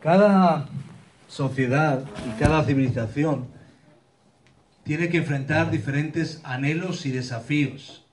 Cada 0.00 0.68
sociedad 1.26 2.04
y 2.28 2.38
cada 2.38 2.62
civilización 2.64 3.48
tiene 4.84 5.08
que 5.08 5.18
enfrentar 5.18 5.70
diferentes 5.70 6.40
anhelos 6.44 7.04
y 7.04 7.10
desafíos. 7.10 8.06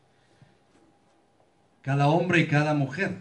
Cada 1.84 2.08
hombre 2.08 2.40
y 2.40 2.48
cada 2.48 2.74
mujer. 2.74 3.18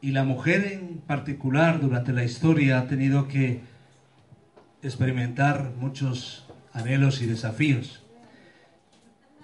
Y 0.00 0.10
la 0.10 0.24
mujer 0.24 0.64
en 0.72 0.98
particular 0.98 1.80
durante 1.80 2.12
la 2.12 2.24
historia 2.24 2.80
ha 2.80 2.86
tenido 2.88 3.28
que 3.28 3.60
experimentar 4.82 5.72
muchos 5.78 6.44
anhelos 6.72 7.22
y 7.22 7.26
desafíos. 7.26 8.02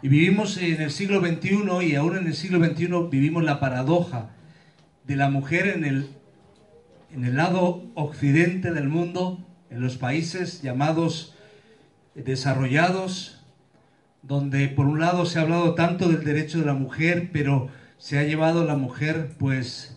Y 0.02 0.08
vivimos 0.08 0.56
en 0.58 0.82
el 0.82 0.90
siglo 0.90 1.20
XXI 1.20 1.86
y 1.86 1.94
aún 1.94 2.16
en 2.16 2.26
el 2.26 2.34
siglo 2.34 2.62
XXI 2.62 3.08
vivimos 3.08 3.44
la 3.44 3.60
paradoja 3.60 4.30
de 5.06 5.16
la 5.16 5.30
mujer 5.30 5.68
en 5.68 5.84
el, 5.84 6.13
en 7.14 7.24
el 7.24 7.36
lado 7.36 7.84
occidente 7.94 8.72
del 8.72 8.88
mundo, 8.88 9.38
en 9.70 9.80
los 9.80 9.96
países 9.96 10.62
llamados 10.62 11.36
desarrollados, 12.16 13.40
donde 14.22 14.68
por 14.68 14.86
un 14.86 14.98
lado 14.98 15.24
se 15.24 15.38
ha 15.38 15.42
hablado 15.42 15.74
tanto 15.74 16.08
del 16.08 16.24
derecho 16.24 16.58
de 16.58 16.66
la 16.66 16.74
mujer, 16.74 17.30
pero 17.32 17.68
se 17.98 18.18
ha 18.18 18.24
llevado 18.24 18.64
la 18.64 18.76
mujer 18.76 19.30
pues 19.38 19.96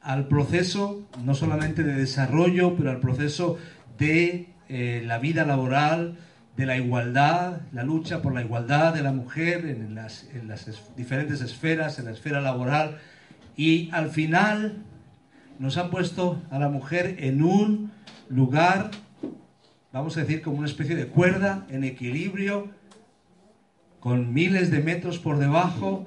al 0.00 0.28
proceso 0.28 1.02
no 1.24 1.34
solamente 1.34 1.82
de 1.82 1.94
desarrollo, 1.94 2.76
pero 2.76 2.90
al 2.90 3.00
proceso 3.00 3.58
de 3.98 4.50
eh, 4.68 5.02
la 5.04 5.18
vida 5.18 5.44
laboral, 5.44 6.16
de 6.56 6.66
la 6.66 6.76
igualdad, 6.76 7.62
la 7.72 7.82
lucha 7.82 8.22
por 8.22 8.34
la 8.34 8.42
igualdad 8.42 8.94
de 8.94 9.02
la 9.02 9.12
mujer 9.12 9.66
en 9.66 9.94
las, 9.94 10.28
en 10.32 10.46
las 10.46 10.66
diferentes 10.96 11.40
esferas, 11.40 11.98
en 11.98 12.04
la 12.04 12.12
esfera 12.12 12.40
laboral, 12.40 12.98
y 13.56 13.90
al 13.92 14.10
final 14.10 14.84
nos 15.60 15.76
han 15.76 15.90
puesto 15.90 16.40
a 16.50 16.58
la 16.58 16.70
mujer 16.70 17.16
en 17.18 17.42
un 17.42 17.92
lugar, 18.30 18.90
vamos 19.92 20.16
a 20.16 20.20
decir, 20.20 20.40
como 20.40 20.56
una 20.56 20.66
especie 20.66 20.96
de 20.96 21.06
cuerda, 21.06 21.66
en 21.68 21.84
equilibrio, 21.84 22.70
con 24.00 24.32
miles 24.32 24.70
de 24.70 24.80
metros 24.80 25.18
por 25.18 25.38
debajo, 25.38 26.06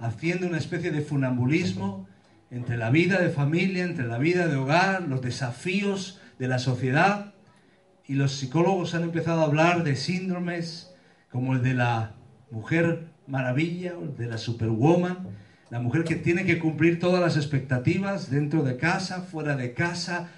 haciendo 0.00 0.48
una 0.48 0.58
especie 0.58 0.90
de 0.90 1.00
funambulismo 1.00 2.08
entre 2.50 2.76
la 2.76 2.90
vida 2.90 3.20
de 3.20 3.30
familia, 3.30 3.84
entre 3.84 4.08
la 4.08 4.18
vida 4.18 4.48
de 4.48 4.56
hogar, 4.56 5.02
los 5.02 5.22
desafíos 5.22 6.20
de 6.40 6.48
la 6.48 6.58
sociedad. 6.58 7.34
Y 8.08 8.14
los 8.14 8.32
psicólogos 8.32 8.96
han 8.96 9.04
empezado 9.04 9.42
a 9.42 9.44
hablar 9.44 9.84
de 9.84 9.94
síndromes 9.94 10.92
como 11.30 11.52
el 11.52 11.62
de 11.62 11.74
la 11.74 12.14
mujer 12.50 13.06
maravilla, 13.28 13.94
o 13.96 14.02
el 14.02 14.16
de 14.16 14.26
la 14.26 14.38
superwoman, 14.38 15.18
la 15.72 15.80
mujer 15.80 16.04
que 16.04 16.16
tiene 16.16 16.44
que 16.44 16.58
cumplir 16.58 16.98
todas 16.98 17.22
las 17.22 17.38
expectativas 17.38 18.30
dentro 18.30 18.62
de 18.62 18.76
casa, 18.76 19.22
fuera 19.22 19.56
de 19.56 19.72
casa. 19.72 20.28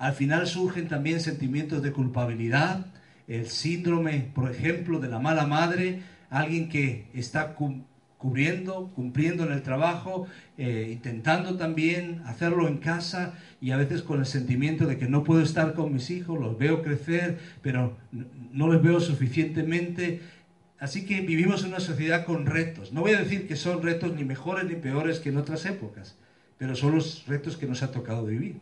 Al 0.00 0.14
final 0.14 0.48
surgen 0.48 0.88
también 0.88 1.20
sentimientos 1.20 1.80
de 1.80 1.92
culpabilidad, 1.92 2.86
el 3.28 3.46
síndrome, 3.46 4.32
por 4.34 4.50
ejemplo, 4.50 4.98
de 4.98 5.08
la 5.08 5.20
mala 5.20 5.46
madre, 5.46 6.02
alguien 6.28 6.68
que 6.68 7.06
está 7.14 7.54
cubriendo, 8.18 8.90
cumpliendo 8.96 9.44
en 9.44 9.52
el 9.52 9.62
trabajo, 9.62 10.26
eh, 10.58 10.88
intentando 10.90 11.56
también 11.56 12.22
hacerlo 12.26 12.66
en 12.66 12.78
casa 12.78 13.34
y 13.60 13.70
a 13.70 13.76
veces 13.76 14.02
con 14.02 14.18
el 14.18 14.26
sentimiento 14.26 14.86
de 14.86 14.98
que 14.98 15.06
no 15.06 15.22
puedo 15.22 15.40
estar 15.40 15.74
con 15.74 15.92
mis 15.92 16.10
hijos, 16.10 16.36
los 16.36 16.58
veo 16.58 16.82
crecer, 16.82 17.38
pero 17.62 17.96
no 18.52 18.72
les 18.72 18.82
veo 18.82 18.98
suficientemente. 18.98 20.20
Así 20.80 21.04
que 21.04 21.20
vivimos 21.20 21.62
en 21.62 21.68
una 21.68 21.80
sociedad 21.80 22.24
con 22.24 22.46
retos. 22.46 22.92
No 22.92 23.02
voy 23.02 23.12
a 23.12 23.20
decir 23.20 23.46
que 23.46 23.54
son 23.54 23.82
retos 23.82 24.14
ni 24.14 24.24
mejores 24.24 24.64
ni 24.64 24.74
peores 24.74 25.20
que 25.20 25.28
en 25.28 25.36
otras 25.36 25.66
épocas, 25.66 26.16
pero 26.58 26.74
son 26.74 26.94
los 26.94 27.26
retos 27.26 27.56
que 27.58 27.66
nos 27.66 27.82
ha 27.82 27.92
tocado 27.92 28.24
vivir. 28.24 28.56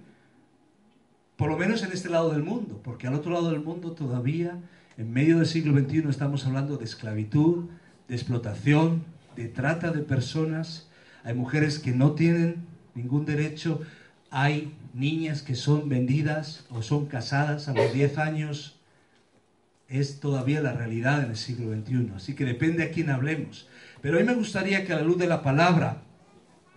Por 1.37 1.49
lo 1.49 1.57
menos 1.57 1.84
en 1.84 1.93
este 1.93 2.09
lado 2.09 2.31
del 2.31 2.43
mundo, 2.43 2.81
porque 2.83 3.07
al 3.07 3.15
otro 3.15 3.31
lado 3.31 3.51
del 3.53 3.61
mundo 3.61 3.93
todavía, 3.93 4.59
en 4.97 5.12
medio 5.12 5.39
del 5.39 5.47
siglo 5.47 5.73
XXI, 5.78 6.09
estamos 6.09 6.45
hablando 6.45 6.77
de 6.77 6.84
esclavitud, 6.84 7.67
de 8.09 8.15
explotación, 8.17 9.05
de 9.37 9.47
trata 9.47 9.93
de 9.93 10.03
personas, 10.03 10.89
hay 11.23 11.34
mujeres 11.34 11.78
que 11.78 11.93
no 11.93 12.12
tienen 12.12 12.67
ningún 12.97 13.25
derecho, 13.25 13.81
hay 14.31 14.75
niñas 14.93 15.43
que 15.43 15.55
son 15.55 15.89
vendidas 15.89 16.67
o 16.71 16.83
son 16.83 17.07
casadas 17.07 17.69
a 17.69 17.75
los 17.75 17.93
10 17.93 18.19
años. 18.19 18.78
Es 19.88 20.21
todavía 20.21 20.60
la 20.60 20.75
realidad 20.75 21.25
en 21.25 21.31
el 21.31 21.37
siglo 21.37 21.75
XXI, 21.75 22.12
así 22.15 22.34
que 22.34 22.44
depende 22.44 22.84
a 22.84 22.91
quién 22.91 23.10
hablemos. 23.10 23.69
Pero 24.03 24.16
a 24.16 24.21
mí 24.21 24.26
me 24.26 24.34
gustaría 24.34 24.84
que 24.84 24.93
a 24.93 24.97
la 24.97 25.03
luz 25.03 25.19
de 25.19 25.26
la 25.26 25.43
palabra 25.43 26.03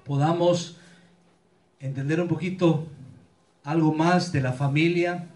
podamos 0.05 0.79
entender 1.79 2.21
un 2.21 2.27
poquito 2.27 2.87
algo 3.63 3.93
más 3.93 4.31
de 4.31 4.41
la 4.41 4.53
familia, 4.53 5.27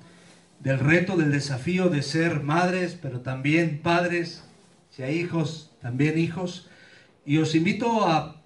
del 0.60 0.80
reto, 0.80 1.18
del 1.18 1.32
desafío 1.32 1.90
de 1.90 2.02
ser 2.02 2.42
madres, 2.42 2.98
pero 3.00 3.22
también 3.22 3.82
padres, 3.84 4.44
si 4.90 5.04
hay 5.04 5.20
hijos, 5.20 5.72
también 5.82 6.18
hijos. 6.18 6.70
Y 7.26 7.38
os 7.38 7.56
invito 7.56 8.08
a 8.08 8.42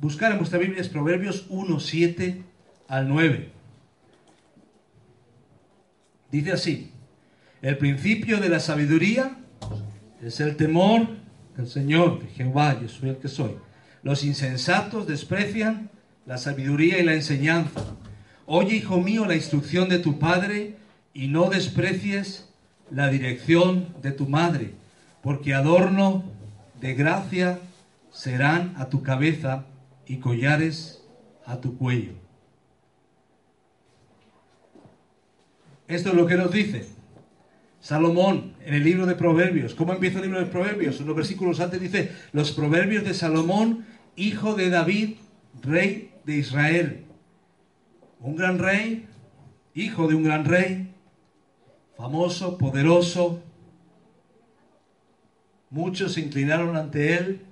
buscar 0.00 0.32
en 0.32 0.38
vuestra 0.38 0.58
Biblia 0.58 0.82
Proverbios 0.90 1.46
1, 1.48 1.80
7 1.80 2.42
al 2.88 3.08
9. 3.08 3.50
Dice 6.30 6.52
así, 6.52 6.92
el 7.64 7.78
principio 7.78 8.40
de 8.40 8.50
la 8.50 8.60
sabiduría 8.60 9.38
es 10.22 10.38
el 10.40 10.54
temor 10.56 11.08
del 11.56 11.66
Señor, 11.66 12.20
de 12.20 12.26
Jehová, 12.26 12.78
yo 12.78 12.90
soy 12.90 13.08
el 13.08 13.16
que 13.16 13.28
soy. 13.28 13.56
Los 14.02 14.22
insensatos 14.22 15.06
desprecian 15.06 15.88
la 16.26 16.36
sabiduría 16.36 16.98
y 16.98 17.04
la 17.04 17.14
enseñanza. 17.14 17.80
Oye, 18.44 18.76
hijo 18.76 19.00
mío, 19.00 19.24
la 19.24 19.34
instrucción 19.34 19.88
de 19.88 19.98
tu 19.98 20.18
padre 20.18 20.76
y 21.14 21.28
no 21.28 21.48
desprecies 21.48 22.50
la 22.90 23.08
dirección 23.08 23.94
de 24.02 24.12
tu 24.12 24.28
madre, 24.28 24.74
porque 25.22 25.54
adorno 25.54 26.22
de 26.82 26.92
gracia 26.92 27.60
serán 28.12 28.74
a 28.76 28.90
tu 28.90 29.02
cabeza 29.02 29.64
y 30.06 30.18
collares 30.18 31.02
a 31.46 31.62
tu 31.62 31.78
cuello. 31.78 32.12
Esto 35.88 36.10
es 36.10 36.14
lo 36.14 36.26
que 36.26 36.36
nos 36.36 36.52
dice 36.52 37.03
Salomón 37.84 38.54
en 38.64 38.72
el 38.72 38.82
libro 38.82 39.04
de 39.04 39.14
Proverbios. 39.14 39.74
¿Cómo 39.74 39.92
empieza 39.92 40.16
el 40.16 40.24
libro 40.24 40.40
de 40.40 40.46
Proverbios? 40.46 41.00
Unos 41.00 41.16
versículos 41.16 41.60
antes 41.60 41.78
dice, 41.82 42.12
los 42.32 42.52
proverbios 42.52 43.04
de 43.04 43.12
Salomón, 43.12 43.84
hijo 44.16 44.54
de 44.54 44.70
David, 44.70 45.16
rey 45.60 46.10
de 46.24 46.38
Israel. 46.38 47.04
Un 48.20 48.36
gran 48.36 48.58
rey, 48.58 49.06
hijo 49.74 50.08
de 50.08 50.14
un 50.14 50.22
gran 50.22 50.46
rey, 50.46 50.94
famoso, 51.94 52.56
poderoso. 52.56 53.42
Muchos 55.68 56.14
se 56.14 56.22
inclinaron 56.22 56.78
ante 56.78 57.18
él, 57.18 57.42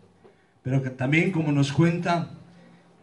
pero 0.63 0.81
también 0.93 1.31
como 1.31 1.53
nos 1.53 1.75
cuenta 1.75 2.31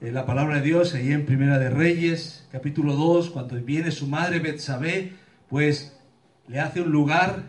eh, 0.02 0.12
la 0.12 0.26
palabra 0.26 0.56
de 0.56 0.62
Dios 0.64 0.96
ahí 0.96 1.12
en 1.12 1.28
Primera 1.28 1.60
de 1.60 1.70
Reyes, 1.70 2.48
capítulo 2.52 2.96
2, 2.96 3.30
cuando 3.30 3.56
viene 3.62 3.92
su 3.92 4.08
madre 4.08 4.40
Betsabé, 4.40 5.14
pues 5.48 5.99
le 6.50 6.60
hace 6.60 6.82
un 6.82 6.92
lugar, 6.92 7.44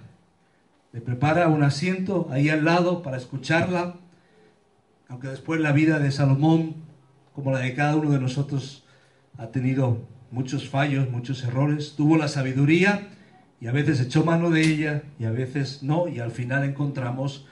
le 0.93 1.00
prepara 1.00 1.49
un 1.49 1.62
asiento 1.62 2.29
ahí 2.31 2.50
al 2.50 2.67
lado 2.67 3.02
para 3.02 3.17
escucharla, 3.17 3.94
aunque 5.08 5.29
después 5.29 5.58
la 5.61 5.73
vida 5.73 5.99
de 5.99 6.12
Salomón, 6.12 6.75
como 7.35 7.50
la 7.50 7.61
de 7.61 7.75
cada 7.75 7.97
uno 7.97 8.11
de 8.11 8.20
nosotros, 8.20 8.85
ha 9.38 9.47
tenido 9.47 10.06
muchos 10.31 10.69
fallos, 10.69 11.11
muchos 11.11 11.43
errores, 11.44 11.94
tuvo 11.97 12.19
la 12.19 12.29
sabiduría 12.29 13.08
y 13.58 13.69
a 13.69 13.73
veces 13.73 14.00
echó 14.00 14.23
mano 14.23 14.50
de 14.50 14.61
ella 14.61 15.02
y 15.19 15.25
a 15.25 15.31
veces 15.31 15.82
no, 15.82 16.06
y 16.06 16.20
al 16.20 16.31
final 16.31 16.62
encontramos 16.62 17.47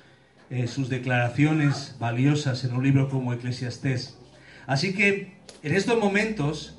eh, 0.50 0.66
sus 0.66 0.90
declaraciones 0.90 1.96
valiosas 1.98 2.62
en 2.64 2.74
un 2.74 2.84
libro 2.84 3.08
como 3.08 3.32
Eclesiastés. 3.32 4.18
Así 4.66 4.94
que 4.94 5.38
en 5.62 5.74
estos 5.74 5.98
momentos 5.98 6.78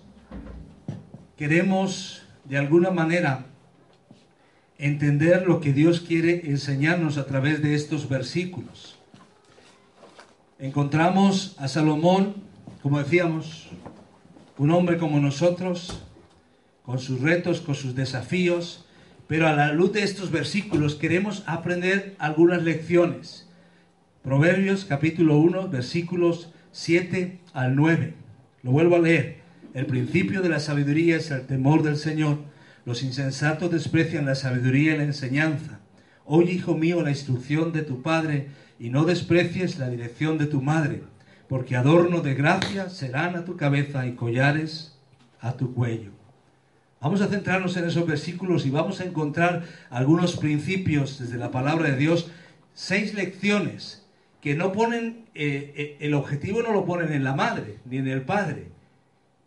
queremos 1.38 2.24
de 2.46 2.60
alguna 2.60 2.92
manera 2.92 3.49
entender 4.80 5.46
lo 5.46 5.60
que 5.60 5.74
Dios 5.74 6.00
quiere 6.00 6.50
enseñarnos 6.50 7.18
a 7.18 7.26
través 7.26 7.62
de 7.62 7.76
estos 7.76 8.08
versículos. 8.08 8.98
Encontramos 10.58 11.56
a 11.60 11.68
Salomón, 11.68 12.36
como 12.82 12.98
decíamos, 13.00 13.68
un 14.58 14.72
hombre 14.72 14.98
como 14.98 15.20
nosotros, 15.20 16.02
con 16.84 16.98
sus 16.98 17.22
retos, 17.22 17.62
con 17.62 17.76
sus 17.76 17.94
desafíos, 17.94 18.86
pero 19.28 19.48
a 19.48 19.54
la 19.54 19.74
luz 19.74 19.94
de 19.94 20.04
estos 20.04 20.32
versículos 20.32 20.96
queremos 20.96 21.44
aprender 21.46 22.16
algunas 22.18 22.64
lecciones. 22.64 23.48
Proverbios 24.24 24.86
capítulo 24.86 25.38
1, 25.38 25.70
versículos 25.70 26.52
7 26.72 27.40
al 27.54 27.76
9. 27.76 28.14
Lo 28.64 28.72
vuelvo 28.72 28.96
a 28.96 29.00
leer. 29.00 29.40
El 29.74 29.86
principio 29.86 30.42
de 30.42 30.50
la 30.50 30.60
sabiduría 30.60 31.18
es 31.18 31.32
el 31.32 31.46
temor 31.46 31.84
del 31.84 31.98
Señor. 31.98 32.40
Los 32.90 33.04
insensatos 33.04 33.70
desprecian 33.70 34.26
la 34.26 34.34
sabiduría 34.34 34.96
y 34.96 34.98
la 34.98 35.04
enseñanza. 35.04 35.80
Oye, 36.26 36.54
hijo 36.54 36.74
mío, 36.74 37.04
la 37.04 37.12
instrucción 37.12 37.72
de 37.72 37.84
tu 37.84 38.02
padre 38.02 38.48
y 38.80 38.90
no 38.90 39.06
desprecies 39.06 39.78
la 39.78 39.92
dirección 39.92 40.40
de 40.40 40.48
tu 40.48 40.60
madre, 40.60 41.04
porque 41.48 41.76
adorno 41.76 42.22
de 42.22 42.34
gracia 42.34 42.90
serán 42.90 43.36
a 43.36 43.46
tu 43.46 43.58
cabeza 43.58 44.08
y 44.08 44.14
collares 44.14 44.98
a 45.40 45.54
tu 45.54 45.76
cuello. 45.76 46.10
Vamos 47.00 47.22
a 47.22 47.28
centrarnos 47.28 47.78
en 47.78 47.86
esos 47.86 48.08
versículos 48.08 48.66
y 48.66 48.72
vamos 48.72 49.02
a 49.02 49.06
encontrar 49.06 49.66
algunos 49.92 50.38
principios 50.38 51.20
desde 51.20 51.38
la 51.38 51.52
palabra 51.52 51.92
de 51.92 51.96
Dios, 51.96 52.32
seis 52.74 53.14
lecciones 53.14 54.04
que 54.42 54.56
no 54.56 54.72
ponen, 54.72 55.26
eh, 55.36 55.74
eh, 55.78 55.98
el 56.00 56.16
objetivo 56.16 56.64
no 56.64 56.72
lo 56.74 56.86
ponen 56.86 57.14
en 57.14 57.24
la 57.24 57.36
madre 57.36 57.78
ni 57.86 57.98
en 57.98 58.08
el 58.08 58.24
padre. 58.24 58.70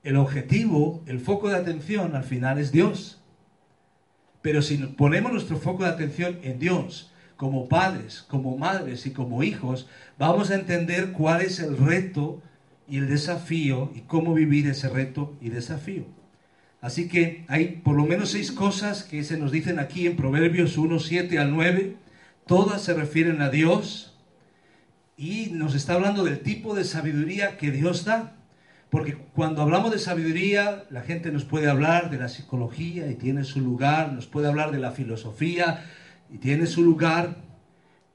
El 0.05 0.15
objetivo, 0.15 1.03
el 1.07 1.19
foco 1.19 1.49
de 1.49 1.57
atención 1.57 2.15
al 2.15 2.23
final 2.23 2.59
es 2.59 2.71
Dios. 2.71 3.19
Pero 4.43 4.61
si 4.61 4.77
ponemos 4.77 5.33
nuestro 5.33 5.57
foco 5.57 5.85
de 5.85 5.91
atención 5.91 6.39
en 6.43 6.59
Dios, 6.59 7.13
como 7.37 7.69
padres, 7.69 8.25
como 8.29 8.57
madres 8.57 9.07
y 9.07 9.11
como 9.11 9.43
hijos, 9.43 9.89
vamos 10.19 10.51
a 10.51 10.55
entender 10.55 11.13
cuál 11.13 11.41
es 11.41 11.59
el 11.59 11.77
reto 11.77 12.43
y 12.89 12.99
el 12.99 13.09
desafío 13.09 13.91
y 13.95 14.01
cómo 14.03 14.35
vivir 14.35 14.67
ese 14.69 14.89
reto 14.89 15.37
y 15.41 15.49
desafío. 15.49 16.05
Así 16.81 17.09
que 17.09 17.45
hay 17.49 17.81
por 17.85 17.97
lo 17.97 18.05
menos 18.05 18.31
seis 18.31 18.51
cosas 18.51 19.05
que 19.05 19.23
se 19.23 19.39
nos 19.39 19.53
dicen 19.53 19.79
aquí 19.79 20.07
en 20.07 20.17
Proverbios 20.17 20.77
1, 20.77 20.99
7 20.99 21.39
al 21.39 21.53
9. 21.53 21.97
Todas 22.47 22.83
se 22.83 22.93
refieren 22.93 23.41
a 23.41 23.51
Dios 23.51 24.19
y 25.17 25.51
nos 25.53 25.77
está 25.77 25.95
hablando 25.95 26.25
del 26.25 26.41
tipo 26.41 26.75
de 26.75 26.85
sabiduría 26.85 27.57
que 27.57 27.71
Dios 27.71 28.05
da. 28.05 28.37
Porque 28.93 29.15
cuando 29.15 29.63
hablamos 29.63 29.91
de 29.91 29.99
sabiduría, 29.99 30.85
la 30.91 31.01
gente 31.01 31.33
nos 31.33 31.47
puede 31.47 31.71
hablar 31.71 32.11
de 32.11 32.19
la 32.19 32.29
psicología 32.29 33.11
y 33.11 33.15
tiene 33.15 33.43
su 33.43 33.63
lugar, 33.63 34.13
nos 34.13 34.27
puede 34.27 34.49
hablar 34.49 34.71
de 34.71 34.79
la 34.79 34.91
filosofía 34.91 35.87
y 36.31 36.37
tiene 36.37 36.67
su 36.67 36.83
lugar, 36.83 37.37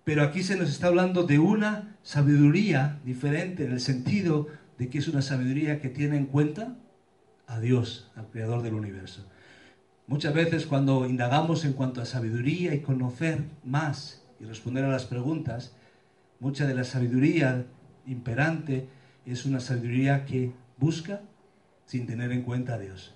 pero 0.04 0.22
aquí 0.22 0.44
se 0.44 0.56
nos 0.56 0.70
está 0.70 0.86
hablando 0.86 1.24
de 1.24 1.40
una 1.40 1.98
sabiduría 2.04 3.00
diferente 3.04 3.66
en 3.66 3.72
el 3.72 3.80
sentido 3.80 4.50
de 4.78 4.88
que 4.88 5.00
es 5.00 5.08
una 5.08 5.24
sabiduría 5.24 5.82
que 5.82 5.90
tiene 5.90 6.16
en 6.16 6.28
cuenta 6.28 6.78
a 7.48 7.60
Dios, 7.60 8.12
al 8.16 8.28
Creador 8.28 8.62
del 8.62 8.76
universo. 8.76 9.26
Muchas 10.06 10.36
veces 10.36 10.68
cuando 10.68 11.08
indagamos 11.08 11.66
en 11.66 11.74
cuanto 11.74 12.04
a 12.04 12.06
sabiduría 12.06 12.76
y 12.76 12.82
conocer 12.82 13.46
más 13.64 14.24
y 14.40 14.46
responder 14.46 14.86
a 14.86 14.90
las 14.90 15.06
preguntas, 15.06 15.76
mucha 16.40 16.68
de 16.68 16.76
la 16.76 16.84
sabiduría 16.84 17.66
imperante 18.06 18.88
es 19.26 19.48
una 19.48 19.60
sabiduría 19.60 20.24
que 20.24 20.52
busca 20.78 21.22
sin 21.86 22.06
tener 22.06 22.32
en 22.32 22.44
cuenta 22.44 22.76
a 22.76 22.80
Dios. 22.80 23.14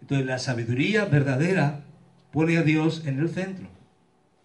Entonces 0.00 0.26
la 0.26 0.38
sabiduría 0.38 1.04
verdadera 1.04 1.84
pone 2.32 2.56
a 2.56 2.62
Dios 2.62 3.06
en 3.06 3.18
el 3.18 3.28
centro. 3.28 3.68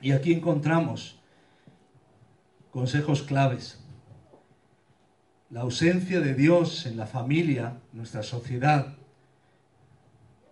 Y 0.02 0.12
aquí 0.12 0.34
encontramos 0.34 1.20
consejos 2.72 3.24
claves. 3.24 3.80
La 5.50 5.62
ausencia 5.62 6.20
de 6.20 6.36
Dios 6.36 6.86
en 6.86 6.98
la 6.98 7.08
familia, 7.08 7.78
nuestra 7.94 8.22
sociedad, 8.22 8.98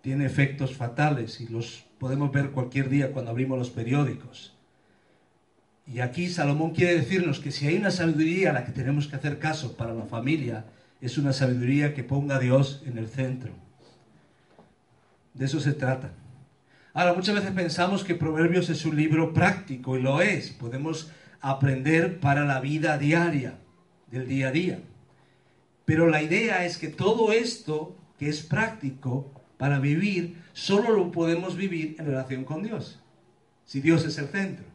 tiene 0.02 0.26
efectos 0.26 0.76
fatales 0.76 1.42
y 1.42 1.48
los 1.48 1.86
podemos 2.00 2.32
ver 2.32 2.52
cualquier 2.52 2.90
día 2.90 3.12
cuando 3.12 3.32
abrimos 3.32 3.58
los 3.58 3.70
periódicos. 3.70 4.56
Y 5.88 6.00
aquí 6.00 6.30
Salomón 6.30 6.72
quiere 6.72 6.96
decirnos 6.96 7.40
que 7.40 7.52
si 7.52 7.68
hay 7.68 7.78
una 7.78 7.92
sabiduría 7.92 8.50
a 8.50 8.54
la 8.54 8.66
que 8.66 8.72
tenemos 8.72 9.08
que 9.08 9.18
hacer 9.18 9.38
caso 9.38 9.76
para 9.76 9.94
la 9.94 10.06
familia, 10.06 10.66
es 11.02 11.18
una 11.18 11.34
sabiduría 11.34 11.94
que 11.94 12.04
ponga 12.04 12.38
a 12.38 12.40
Dios 12.40 12.84
en 12.86 12.98
el 12.98 13.08
centro. 13.08 13.52
De 15.34 15.46
eso 15.46 15.60
se 15.60 15.74
trata. 15.74 16.14
Ahora, 16.94 17.14
muchas 17.14 17.36
veces 17.36 17.52
pensamos 17.52 18.04
que 18.04 18.16
Proverbios 18.16 18.70
es 18.70 18.86
un 18.86 18.96
libro 18.96 19.34
práctico 19.34 19.98
y 19.98 20.02
lo 20.02 20.22
es. 20.22 20.52
Podemos 20.52 21.12
aprender 21.42 22.20
para 22.20 22.46
la 22.46 22.62
vida 22.62 22.98
diaria, 22.98 23.58
del 24.10 24.28
día 24.28 24.48
a 24.48 24.52
día. 24.52 24.80
Pero 25.84 26.08
la 26.08 26.22
idea 26.22 26.66
es 26.66 26.78
que 26.78 26.88
todo 26.88 27.34
esto 27.34 27.96
que 28.18 28.30
es 28.30 28.42
práctico 28.42 29.32
para 29.58 29.80
vivir, 29.80 30.42
solo 30.54 30.92
lo 30.96 31.12
podemos 31.12 31.58
vivir 31.58 31.96
en 32.00 32.06
relación 32.06 32.46
con 32.46 32.64
Dios. 32.64 33.00
Si 33.66 33.82
Dios 33.82 34.06
es 34.06 34.18
el 34.18 34.28
centro. 34.30 34.66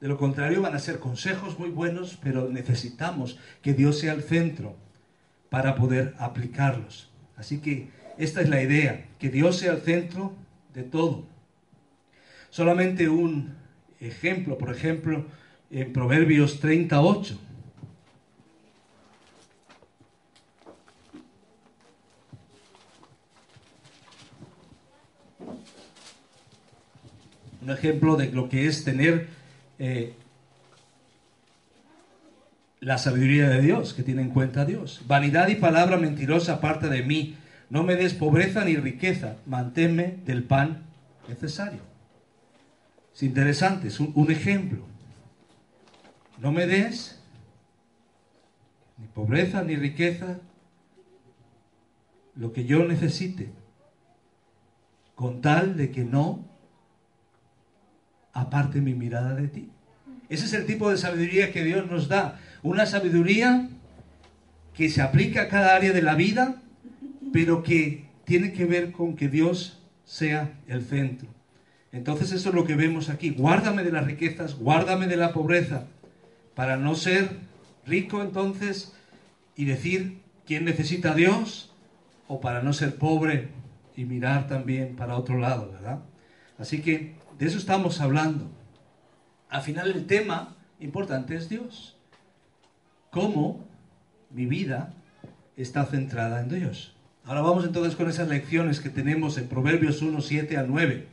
De 0.00 0.06
lo 0.06 0.16
contrario 0.16 0.62
van 0.62 0.76
a 0.76 0.78
ser 0.78 1.00
consejos 1.00 1.58
muy 1.58 1.70
buenos, 1.70 2.16
pero 2.22 2.48
necesitamos 2.48 3.38
que 3.60 3.74
Dios 3.74 3.98
sea 3.98 4.12
el 4.12 4.22
centro 4.22 4.76
para 5.50 5.74
poder 5.74 6.14
aplicarlos. 6.18 7.10
Así 7.36 7.58
que 7.58 7.88
esta 8.18 8.40
es 8.40 8.48
la 8.48 8.62
idea, 8.62 9.06
que 9.18 9.28
Dios 9.30 9.58
sea 9.58 9.72
el 9.72 9.80
centro 9.80 10.34
de 10.74 10.82
todo. 10.82 11.24
Solamente 12.50 13.08
un 13.08 13.54
ejemplo, 14.00 14.58
por 14.58 14.70
ejemplo, 14.70 15.24
en 15.70 15.92
Proverbios 15.92 16.60
38. 16.60 17.38
Un 27.62 27.70
ejemplo 27.70 28.16
de 28.16 28.32
lo 28.32 28.48
que 28.48 28.66
es 28.66 28.82
tener 28.82 29.28
eh, 29.78 30.14
la 32.88 32.96
sabiduría 32.96 33.50
de 33.50 33.60
Dios, 33.60 33.92
que 33.92 34.02
tiene 34.02 34.22
en 34.22 34.30
cuenta 34.30 34.62
a 34.62 34.64
Dios. 34.64 35.02
Vanidad 35.06 35.48
y 35.48 35.56
palabra 35.56 35.98
mentirosa 35.98 36.54
aparte 36.54 36.88
de 36.88 37.02
mí. 37.02 37.36
No 37.68 37.82
me 37.82 37.96
des 37.96 38.14
pobreza 38.14 38.64
ni 38.64 38.76
riqueza, 38.76 39.36
manténme 39.44 40.16
del 40.24 40.42
pan 40.42 40.84
necesario. 41.28 41.80
Es 43.14 43.22
interesante, 43.22 43.88
es 43.88 44.00
un, 44.00 44.12
un 44.14 44.30
ejemplo. 44.30 44.86
No 46.38 46.50
me 46.50 46.66
des 46.66 47.20
ni 48.96 49.06
pobreza 49.08 49.62
ni 49.62 49.76
riqueza, 49.76 50.38
lo 52.36 52.54
que 52.54 52.64
yo 52.64 52.86
necesite, 52.86 53.50
con 55.14 55.42
tal 55.42 55.76
de 55.76 55.90
que 55.90 56.04
no 56.04 56.42
aparte 58.32 58.80
mi 58.80 58.94
mirada 58.94 59.34
de 59.34 59.48
ti. 59.48 59.68
Ese 60.30 60.46
es 60.46 60.54
el 60.54 60.64
tipo 60.64 60.90
de 60.90 60.96
sabiduría 60.96 61.52
que 61.52 61.64
Dios 61.64 61.86
nos 61.86 62.08
da. 62.08 62.40
Una 62.62 62.86
sabiduría 62.86 63.68
que 64.74 64.88
se 64.88 65.02
aplica 65.02 65.42
a 65.42 65.48
cada 65.48 65.74
área 65.74 65.92
de 65.92 66.02
la 66.02 66.14
vida, 66.14 66.62
pero 67.32 67.62
que 67.62 68.06
tiene 68.24 68.52
que 68.52 68.64
ver 68.64 68.92
con 68.92 69.16
que 69.16 69.28
Dios 69.28 69.82
sea 70.04 70.52
el 70.66 70.82
centro. 70.82 71.28
Entonces 71.92 72.32
eso 72.32 72.50
es 72.50 72.54
lo 72.54 72.64
que 72.64 72.76
vemos 72.76 73.08
aquí. 73.08 73.30
Guárdame 73.30 73.82
de 73.82 73.92
las 73.92 74.04
riquezas, 74.04 74.56
guárdame 74.56 75.06
de 75.06 75.16
la 75.16 75.32
pobreza, 75.32 75.86
para 76.54 76.76
no 76.76 76.94
ser 76.94 77.30
rico 77.86 78.22
entonces 78.22 78.92
y 79.56 79.64
decir 79.64 80.20
quién 80.46 80.64
necesita 80.64 81.12
a 81.12 81.14
Dios, 81.14 81.72
o 82.28 82.40
para 82.40 82.62
no 82.62 82.72
ser 82.72 82.96
pobre 82.96 83.48
y 83.96 84.04
mirar 84.04 84.46
también 84.46 84.94
para 84.94 85.16
otro 85.16 85.38
lado, 85.38 85.72
¿verdad? 85.72 86.00
Así 86.58 86.80
que 86.80 87.16
de 87.38 87.46
eso 87.46 87.58
estamos 87.58 88.00
hablando. 88.00 88.50
Al 89.48 89.62
final 89.62 89.90
el 89.90 90.06
tema 90.06 90.56
importante 90.78 91.34
es 91.34 91.48
Dios. 91.48 91.97
¿Cómo 93.10 93.64
mi 94.30 94.44
vida 94.46 94.92
está 95.56 95.86
centrada 95.86 96.40
en 96.40 96.48
Dios? 96.48 96.94
Ahora 97.24 97.40
vamos 97.40 97.64
entonces 97.64 97.96
con 97.96 98.08
esas 98.08 98.28
lecciones 98.28 98.80
que 98.80 98.90
tenemos 98.90 99.38
en 99.38 99.48
Proverbios 99.48 100.02
1, 100.02 100.20
7 100.20 100.56
al 100.56 100.68
9. 100.68 101.06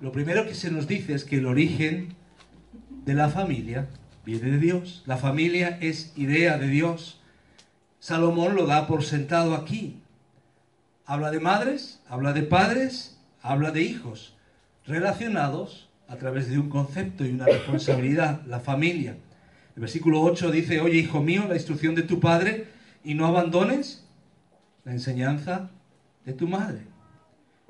Lo 0.00 0.12
primero 0.12 0.46
que 0.46 0.54
se 0.54 0.70
nos 0.70 0.86
dice 0.86 1.14
es 1.14 1.24
que 1.24 1.36
el 1.36 1.46
origen 1.46 2.14
de 3.04 3.14
la 3.14 3.30
familia 3.30 3.88
viene 4.26 4.50
de 4.50 4.58
Dios. 4.58 5.02
La 5.06 5.16
familia 5.16 5.78
es 5.80 6.12
idea 6.16 6.58
de 6.58 6.68
Dios. 6.68 7.20
Salomón 7.98 8.54
lo 8.54 8.66
da 8.66 8.86
por 8.86 9.04
sentado 9.04 9.54
aquí. 9.54 10.00
Habla 11.06 11.30
de 11.30 11.40
madres, 11.40 12.02
habla 12.08 12.34
de 12.34 12.42
padres, 12.42 13.18
habla 13.40 13.70
de 13.70 13.82
hijos, 13.82 14.36
relacionados 14.86 15.88
a 16.08 16.16
través 16.16 16.48
de 16.48 16.58
un 16.58 16.68
concepto 16.68 17.24
y 17.24 17.30
una 17.30 17.46
responsabilidad, 17.46 18.42
la 18.46 18.60
familia. 18.60 19.16
El 19.76 19.80
versículo 19.80 20.22
8 20.22 20.50
dice, 20.50 20.80
oye 20.80 20.98
hijo 20.98 21.20
mío, 21.20 21.46
la 21.48 21.54
instrucción 21.54 21.94
de 21.94 22.02
tu 22.02 22.20
padre 22.20 22.68
y 23.02 23.14
no 23.14 23.26
abandones 23.26 24.06
la 24.84 24.92
enseñanza 24.92 25.70
de 26.24 26.32
tu 26.32 26.46
madre. 26.46 26.82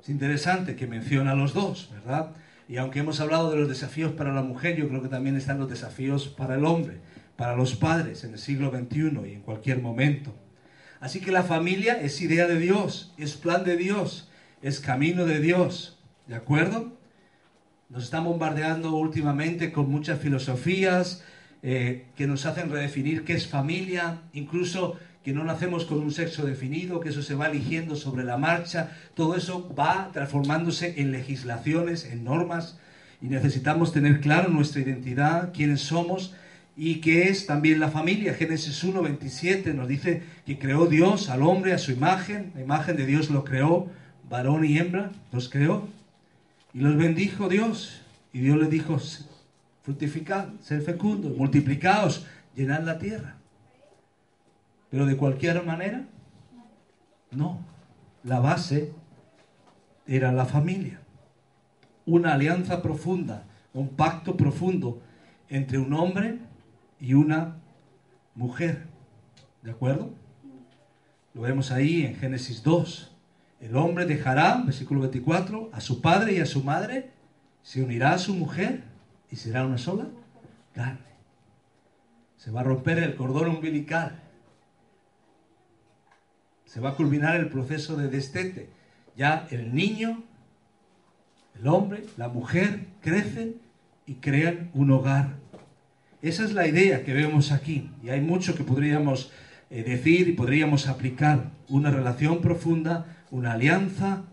Es 0.01 0.09
interesante 0.09 0.75
que 0.75 0.85
menciona 0.85 1.31
a 1.31 1.35
los 1.35 1.53
dos, 1.53 1.89
¿verdad? 1.91 2.31
Y 2.67 2.77
aunque 2.77 2.99
hemos 2.99 3.19
hablado 3.19 3.49
de 3.49 3.57
los 3.57 3.67
desafíos 3.67 4.11
para 4.11 4.33
la 4.33 4.43
mujer, 4.43 4.75
yo 4.75 4.87
creo 4.87 5.01
que 5.01 5.07
también 5.07 5.35
están 5.35 5.59
los 5.59 5.69
desafíos 5.69 6.27
para 6.27 6.55
el 6.55 6.65
hombre, 6.65 6.99
para 7.35 7.55
los 7.55 7.75
padres 7.75 8.23
en 8.23 8.33
el 8.33 8.39
siglo 8.39 8.71
XXI 8.71 9.27
y 9.27 9.33
en 9.33 9.41
cualquier 9.41 9.81
momento. 9.81 10.33
Así 10.99 11.19
que 11.19 11.31
la 11.31 11.43
familia 11.43 11.99
es 11.99 12.21
idea 12.21 12.47
de 12.47 12.59
Dios, 12.59 13.13
es 13.17 13.33
plan 13.33 13.63
de 13.63 13.77
Dios, 13.77 14.29
es 14.61 14.79
camino 14.79 15.25
de 15.25 15.39
Dios. 15.39 15.99
¿De 16.27 16.35
acuerdo? 16.35 16.97
Nos 17.89 18.03
están 18.03 18.23
bombardeando 18.23 18.95
últimamente 18.95 19.71
con 19.71 19.89
muchas 19.89 20.19
filosofías 20.19 21.23
eh, 21.67 22.05
que 22.15 22.27
nos 22.27 22.45
hacen 22.45 22.69
redefinir 22.69 23.23
qué 23.23 23.33
es 23.33 23.47
familia, 23.47 24.21
incluso 24.33 24.99
que 25.23 25.33
no 25.33 25.43
nacemos 25.43 25.85
con 25.85 25.97
un 25.97 26.11
sexo 26.11 26.45
definido, 26.45 26.99
que 26.99 27.09
eso 27.09 27.23
se 27.23 27.33
va 27.33 27.47
eligiendo 27.47 27.95
sobre 27.95 28.23
la 28.23 28.37
marcha. 28.37 28.91
Todo 29.15 29.35
eso 29.35 29.73
va 29.73 30.11
transformándose 30.13 31.01
en 31.01 31.11
legislaciones, 31.11 32.05
en 32.05 32.23
normas, 32.23 32.77
y 33.19 33.29
necesitamos 33.29 33.91
tener 33.91 34.21
claro 34.21 34.49
nuestra 34.49 34.79
identidad, 34.81 35.53
quiénes 35.55 35.81
somos 35.81 36.35
y 36.77 37.01
qué 37.01 37.29
es 37.29 37.47
también 37.47 37.79
la 37.79 37.89
familia. 37.89 38.35
Génesis 38.35 38.83
1, 38.83 39.01
27 39.01 39.73
nos 39.73 39.87
dice 39.87 40.21
que 40.45 40.59
creó 40.59 40.85
Dios 40.85 41.29
al 41.29 41.41
hombre 41.41 41.73
a 41.73 41.79
su 41.79 41.91
imagen, 41.91 42.51
la 42.53 42.61
imagen 42.61 42.95
de 42.95 43.07
Dios 43.07 43.31
lo 43.31 43.43
creó, 43.43 43.89
varón 44.29 44.65
y 44.65 44.77
hembra, 44.77 45.09
los 45.31 45.49
creó. 45.49 45.87
Y 46.75 46.81
los 46.81 46.95
bendijo 46.95 47.49
Dios. 47.49 48.01
Y 48.33 48.41
Dios 48.41 48.59
le 48.59 48.67
dijo, 48.67 48.99
fructificad, 49.85 50.47
ser 50.61 50.81
fecundos, 50.81 51.37
multiplicaos, 51.37 52.25
llenad 52.55 52.81
la 52.81 52.97
tierra. 52.97 53.35
Pero 54.89 55.05
de 55.05 55.15
cualquier 55.15 55.63
manera, 55.63 56.07
no. 57.29 57.59
La 58.23 58.39
base 58.39 58.91
era 60.07 60.31
la 60.31 60.45
familia. 60.45 61.01
Una 62.07 62.33
alianza 62.33 62.81
profunda, 62.81 63.43
un 63.73 63.89
pacto 63.89 64.35
profundo 64.35 65.03
entre 65.49 65.77
un 65.77 65.93
hombre 65.93 66.39
y 66.99 67.13
una 67.13 67.57
mujer. 68.33 68.87
¿De 69.61 69.69
acuerdo? 69.69 70.09
Lo 71.35 71.41
vemos 71.41 71.71
ahí 71.71 72.05
en 72.05 72.15
Génesis 72.15 72.63
2. 72.63 73.11
El 73.61 73.75
hombre 73.75 74.07
dejará, 74.07 74.63
versículo 74.65 75.01
24, 75.01 75.69
a 75.71 75.79
su 75.79 76.01
padre 76.01 76.33
y 76.33 76.39
a 76.39 76.47
su 76.47 76.63
madre, 76.63 77.11
se 77.61 77.83
unirá 77.83 78.13
a 78.13 78.17
su 78.17 78.33
mujer 78.33 78.94
y 79.35 79.37
será 79.37 79.65
una 79.65 79.77
sola 79.77 80.07
carne. 80.73 81.11
Se 82.37 82.51
va 82.51 82.61
a 82.61 82.63
romper 82.63 82.99
el 82.99 83.15
cordón 83.15 83.49
umbilical. 83.49 84.23
Se 86.63 86.79
va 86.79 86.91
a 86.91 86.95
culminar 86.95 87.35
el 87.35 87.49
proceso 87.49 87.97
de 87.97 88.07
destete. 88.07 88.69
Ya 89.17 89.45
el 89.51 89.75
niño, 89.75 90.23
el 91.59 91.67
hombre, 91.67 92.05
la 92.15 92.29
mujer 92.29 92.87
crecen 93.01 93.57
y 94.05 94.15
crean 94.15 94.71
un 94.73 94.91
hogar. 94.91 95.35
Esa 96.21 96.45
es 96.45 96.53
la 96.53 96.65
idea 96.65 97.03
que 97.03 97.13
vemos 97.13 97.51
aquí. 97.51 97.91
Y 98.01 98.11
hay 98.11 98.21
mucho 98.21 98.55
que 98.55 98.63
podríamos 98.63 99.33
eh, 99.69 99.83
decir 99.83 100.29
y 100.29 100.31
podríamos 100.31 100.87
aplicar. 100.87 101.51
Una 101.67 101.91
relación 101.91 102.39
profunda 102.39 103.17
una 103.31 103.51
alianza, 103.51 104.23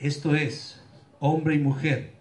esto 0.00 0.34
es, 0.34 0.82
hombre 1.20 1.54
y 1.54 1.60
mujer. 1.60 2.13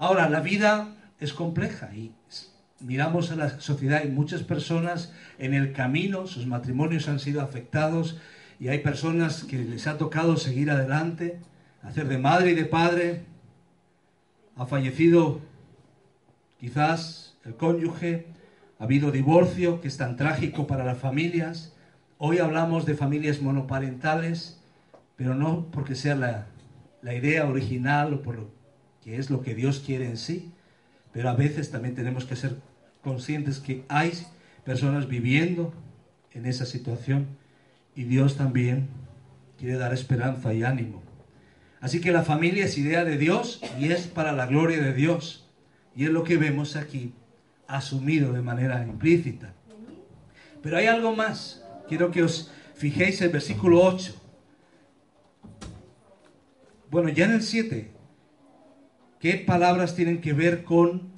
Ahora, 0.00 0.28
la 0.28 0.40
vida 0.40 0.96
es 1.20 1.32
compleja 1.32 1.94
y 1.94 2.12
miramos 2.80 3.30
a 3.30 3.36
la 3.36 3.60
sociedad 3.60 4.02
y 4.02 4.08
muchas 4.08 4.42
personas 4.42 5.12
en 5.38 5.54
el 5.54 5.72
camino, 5.72 6.26
sus 6.26 6.46
matrimonios 6.46 7.06
han 7.08 7.20
sido 7.20 7.40
afectados 7.40 8.18
y 8.58 8.66
hay 8.66 8.78
personas 8.78 9.44
que 9.44 9.58
les 9.58 9.86
ha 9.86 9.96
tocado 9.96 10.36
seguir 10.36 10.72
adelante, 10.72 11.38
hacer 11.82 12.08
de 12.08 12.18
madre 12.18 12.50
y 12.50 12.54
de 12.54 12.64
padre. 12.64 13.24
Ha 14.56 14.66
fallecido 14.66 15.40
quizás 16.58 17.36
el 17.44 17.54
cónyuge, 17.54 18.26
ha 18.80 18.84
habido 18.84 19.12
divorcio 19.12 19.80
que 19.80 19.86
es 19.86 19.96
tan 19.96 20.16
trágico 20.16 20.66
para 20.66 20.84
las 20.84 20.98
familias, 20.98 21.74
Hoy 22.22 22.36
hablamos 22.36 22.84
de 22.84 22.94
familias 22.94 23.40
monoparentales, 23.40 24.60
pero 25.16 25.34
no 25.34 25.70
porque 25.70 25.94
sea 25.94 26.14
la, 26.14 26.46
idea 27.14 27.48
original 27.48 28.12
o 28.12 28.20
por 28.20 28.36
lo 28.36 28.59
que 29.02 29.16
es 29.16 29.30
lo 29.30 29.42
que 29.42 29.54
Dios 29.54 29.82
quiere 29.84 30.06
en 30.06 30.16
sí, 30.16 30.50
pero 31.12 31.28
a 31.28 31.34
veces 31.34 31.70
también 31.70 31.94
tenemos 31.94 32.24
que 32.24 32.36
ser 32.36 32.56
conscientes 33.02 33.58
que 33.58 33.84
hay 33.88 34.12
personas 34.64 35.08
viviendo 35.08 35.72
en 36.32 36.46
esa 36.46 36.66
situación 36.66 37.26
y 37.96 38.04
Dios 38.04 38.36
también 38.36 38.88
quiere 39.58 39.76
dar 39.76 39.92
esperanza 39.92 40.54
y 40.54 40.62
ánimo. 40.62 41.02
Así 41.80 42.00
que 42.00 42.12
la 42.12 42.22
familia 42.22 42.66
es 42.66 42.76
idea 42.76 43.04
de 43.04 43.16
Dios 43.16 43.60
y 43.78 43.90
es 43.90 44.06
para 44.06 44.32
la 44.32 44.46
gloria 44.46 44.80
de 44.80 44.92
Dios. 44.92 45.46
Y 45.96 46.04
es 46.04 46.10
lo 46.10 46.24
que 46.24 46.36
vemos 46.36 46.76
aquí, 46.76 47.14
asumido 47.66 48.32
de 48.32 48.42
manera 48.42 48.84
implícita. 48.84 49.54
Pero 50.62 50.76
hay 50.76 50.86
algo 50.86 51.16
más. 51.16 51.64
Quiero 51.88 52.10
que 52.10 52.22
os 52.22 52.50
fijéis 52.74 53.20
el 53.22 53.30
versículo 53.30 53.82
8. 53.82 54.14
Bueno, 56.90 57.08
ya 57.08 57.24
en 57.24 57.32
el 57.32 57.42
7, 57.42 57.90
¿qué 59.20 59.34
palabras 59.34 59.94
tienen 59.94 60.20
que 60.20 60.32
ver 60.32 60.64
con 60.64 61.12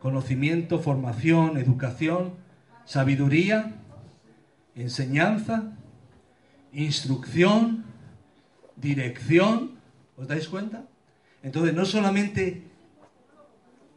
conocimiento, 0.00 0.80
formación, 0.80 1.58
educación, 1.58 2.32
sabiduría, 2.84 3.76
enseñanza, 4.74 5.76
instrucción, 6.72 7.84
dirección? 8.76 9.72
¿Os 10.16 10.26
dais 10.26 10.48
cuenta? 10.48 10.86
Entonces, 11.42 11.74
no 11.74 11.84
solamente 11.84 12.62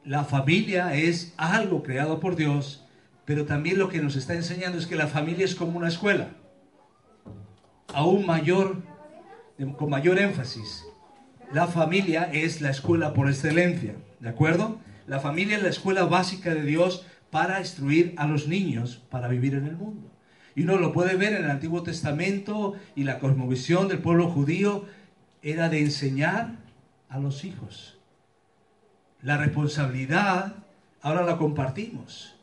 la 0.04 0.24
familia 0.24 0.94
es 0.94 1.34
algo 1.38 1.82
creado 1.82 2.20
por 2.20 2.36
Dios, 2.36 2.86
pero 3.24 3.46
también 3.46 3.80
lo 3.80 3.90
que 3.90 4.02
nos 4.02 4.16
está 4.16 4.36
enseñando 4.36 4.78
es 4.78 4.86
que 4.86 4.96
la 4.96 5.08
familia 5.08 5.46
es 5.46 5.56
como 5.56 5.78
una 5.78 5.88
escuela, 5.88 6.30
aún 7.94 8.26
mayor, 8.26 8.84
con 9.78 9.90
mayor 9.90 10.20
énfasis. 10.20 10.86
La 11.54 11.68
familia 11.68 12.30
es 12.32 12.62
la 12.62 12.70
escuela 12.70 13.14
por 13.14 13.30
excelencia, 13.30 13.96
¿de 14.20 14.30
acuerdo? 14.30 14.80
La 15.08 15.20
familia 15.20 15.58
es 15.58 15.64
la 15.64 15.70
escuela 15.70 16.06
básica 16.06 16.54
de 16.54 16.64
Dios 16.64 17.06
para 17.30 17.60
instruir 17.60 18.14
a 18.18 18.28
los 18.28 18.48
niños 18.48 19.04
para 19.10 19.28
vivir 19.28 19.54
en 19.56 19.68
el 19.68 19.76
mundo. 19.76 20.10
Y 20.56 20.64
uno 20.64 20.78
lo 20.78 20.94
puede 20.94 21.16
ver 21.16 21.34
en 21.34 21.44
el 21.44 21.52
Antiguo 21.52 21.84
Testamento 21.84 22.76
y 22.96 23.04
la 23.04 23.20
cosmovisión 23.20 23.88
del 23.88 24.00
pueblo 24.00 24.30
judío 24.30 24.86
era 25.42 25.70
de 25.70 25.80
enseñar 25.80 26.56
a 27.10 27.20
los 27.20 27.44
hijos. 27.44 27.98
La 29.22 29.38
responsabilidad 29.38 30.56
ahora 31.02 31.24
la 31.24 31.38
compartimos. 31.38 32.36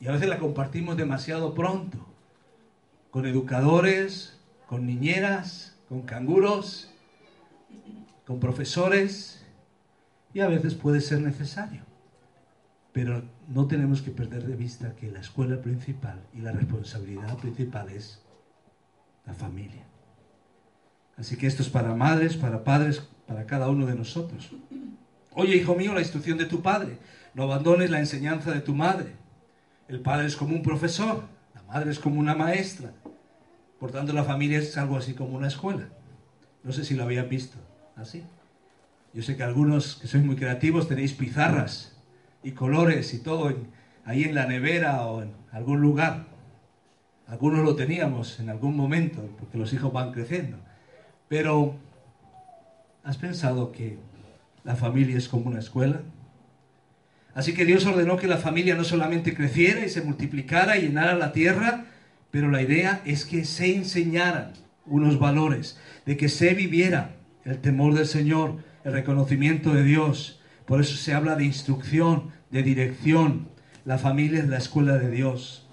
Y 0.00 0.08
a 0.08 0.12
veces 0.12 0.28
la 0.28 0.38
compartimos 0.38 0.96
demasiado 0.96 1.54
pronto, 1.54 1.98
con 3.10 3.26
educadores, 3.26 4.40
con 4.66 4.86
niñeras, 4.86 5.76
con 5.88 6.02
canguros, 6.02 6.91
con 8.32 8.40
profesores, 8.40 9.44
y 10.32 10.40
a 10.40 10.48
veces 10.48 10.74
puede 10.74 11.02
ser 11.02 11.20
necesario. 11.20 11.82
Pero 12.94 13.22
no 13.46 13.66
tenemos 13.66 14.00
que 14.00 14.10
perder 14.10 14.46
de 14.46 14.56
vista 14.56 14.94
que 14.96 15.12
la 15.12 15.20
escuela 15.20 15.60
principal 15.60 16.22
y 16.32 16.40
la 16.40 16.52
responsabilidad 16.52 17.36
principal 17.36 17.90
es 17.90 18.22
la 19.26 19.34
familia. 19.34 19.84
Así 21.18 21.36
que 21.36 21.46
esto 21.46 21.60
es 21.60 21.68
para 21.68 21.94
madres, 21.94 22.38
para 22.38 22.64
padres, 22.64 23.06
para 23.26 23.44
cada 23.44 23.68
uno 23.68 23.84
de 23.84 23.96
nosotros. 23.96 24.50
Oye, 25.34 25.56
hijo 25.56 25.74
mío, 25.74 25.92
la 25.92 26.00
instrucción 26.00 26.38
de 26.38 26.46
tu 26.46 26.62
padre. 26.62 26.96
No 27.34 27.42
abandones 27.42 27.90
la 27.90 27.98
enseñanza 27.98 28.50
de 28.50 28.62
tu 28.62 28.74
madre. 28.74 29.12
El 29.88 30.00
padre 30.00 30.26
es 30.26 30.36
como 30.36 30.54
un 30.54 30.62
profesor, 30.62 31.24
la 31.54 31.62
madre 31.64 31.90
es 31.90 31.98
como 31.98 32.18
una 32.18 32.34
maestra. 32.34 32.94
Por 33.78 33.90
tanto, 33.90 34.14
la 34.14 34.24
familia 34.24 34.58
es 34.58 34.78
algo 34.78 34.96
así 34.96 35.12
como 35.12 35.36
una 35.36 35.48
escuela. 35.48 35.90
No 36.64 36.72
sé 36.72 36.82
si 36.86 36.94
lo 36.94 37.02
habían 37.02 37.28
visto 37.28 37.58
así. 37.96 38.22
Yo 39.14 39.22
sé 39.22 39.36
que 39.36 39.42
algunos 39.42 39.96
que 39.96 40.06
sois 40.06 40.24
muy 40.24 40.36
creativos 40.36 40.88
tenéis 40.88 41.12
pizarras 41.12 41.96
y 42.42 42.52
colores 42.52 43.12
y 43.14 43.18
todo 43.18 43.54
ahí 44.04 44.24
en 44.24 44.34
la 44.34 44.46
nevera 44.46 45.02
o 45.06 45.22
en 45.22 45.32
algún 45.52 45.80
lugar. 45.80 46.26
Algunos 47.26 47.64
lo 47.64 47.76
teníamos 47.76 48.40
en 48.40 48.50
algún 48.50 48.76
momento, 48.76 49.28
porque 49.38 49.58
los 49.58 49.72
hijos 49.72 49.92
van 49.92 50.12
creciendo. 50.12 50.58
Pero, 51.28 51.76
¿has 53.04 53.16
pensado 53.16 53.72
que 53.72 53.98
la 54.64 54.76
familia 54.76 55.16
es 55.16 55.28
como 55.28 55.48
una 55.48 55.60
escuela? 55.60 56.02
Así 57.34 57.54
que 57.54 57.64
Dios 57.64 57.86
ordenó 57.86 58.16
que 58.16 58.26
la 58.26 58.36
familia 58.36 58.74
no 58.74 58.84
solamente 58.84 59.34
creciera 59.34 59.84
y 59.84 59.88
se 59.88 60.02
multiplicara 60.02 60.76
y 60.76 60.82
llenara 60.82 61.14
la 61.14 61.32
tierra, 61.32 61.86
pero 62.30 62.50
la 62.50 62.60
idea 62.60 63.00
es 63.04 63.24
que 63.24 63.44
se 63.44 63.74
enseñaran 63.74 64.52
unos 64.84 65.18
valores, 65.18 65.78
de 66.04 66.16
que 66.16 66.28
se 66.28 66.54
viviera 66.54 67.16
el 67.44 67.60
temor 67.60 67.94
del 67.94 68.06
Señor, 68.06 68.56
el 68.84 68.92
reconocimiento 68.92 69.72
de 69.74 69.82
Dios. 69.84 70.40
Por 70.66 70.80
eso 70.80 70.96
se 70.96 71.14
habla 71.14 71.36
de 71.36 71.44
instrucción, 71.44 72.30
de 72.50 72.62
dirección. 72.62 73.48
La 73.84 73.98
familia 73.98 74.40
es 74.40 74.48
la 74.48 74.58
escuela 74.58 74.98
de 74.98 75.10
Dios. 75.10 75.68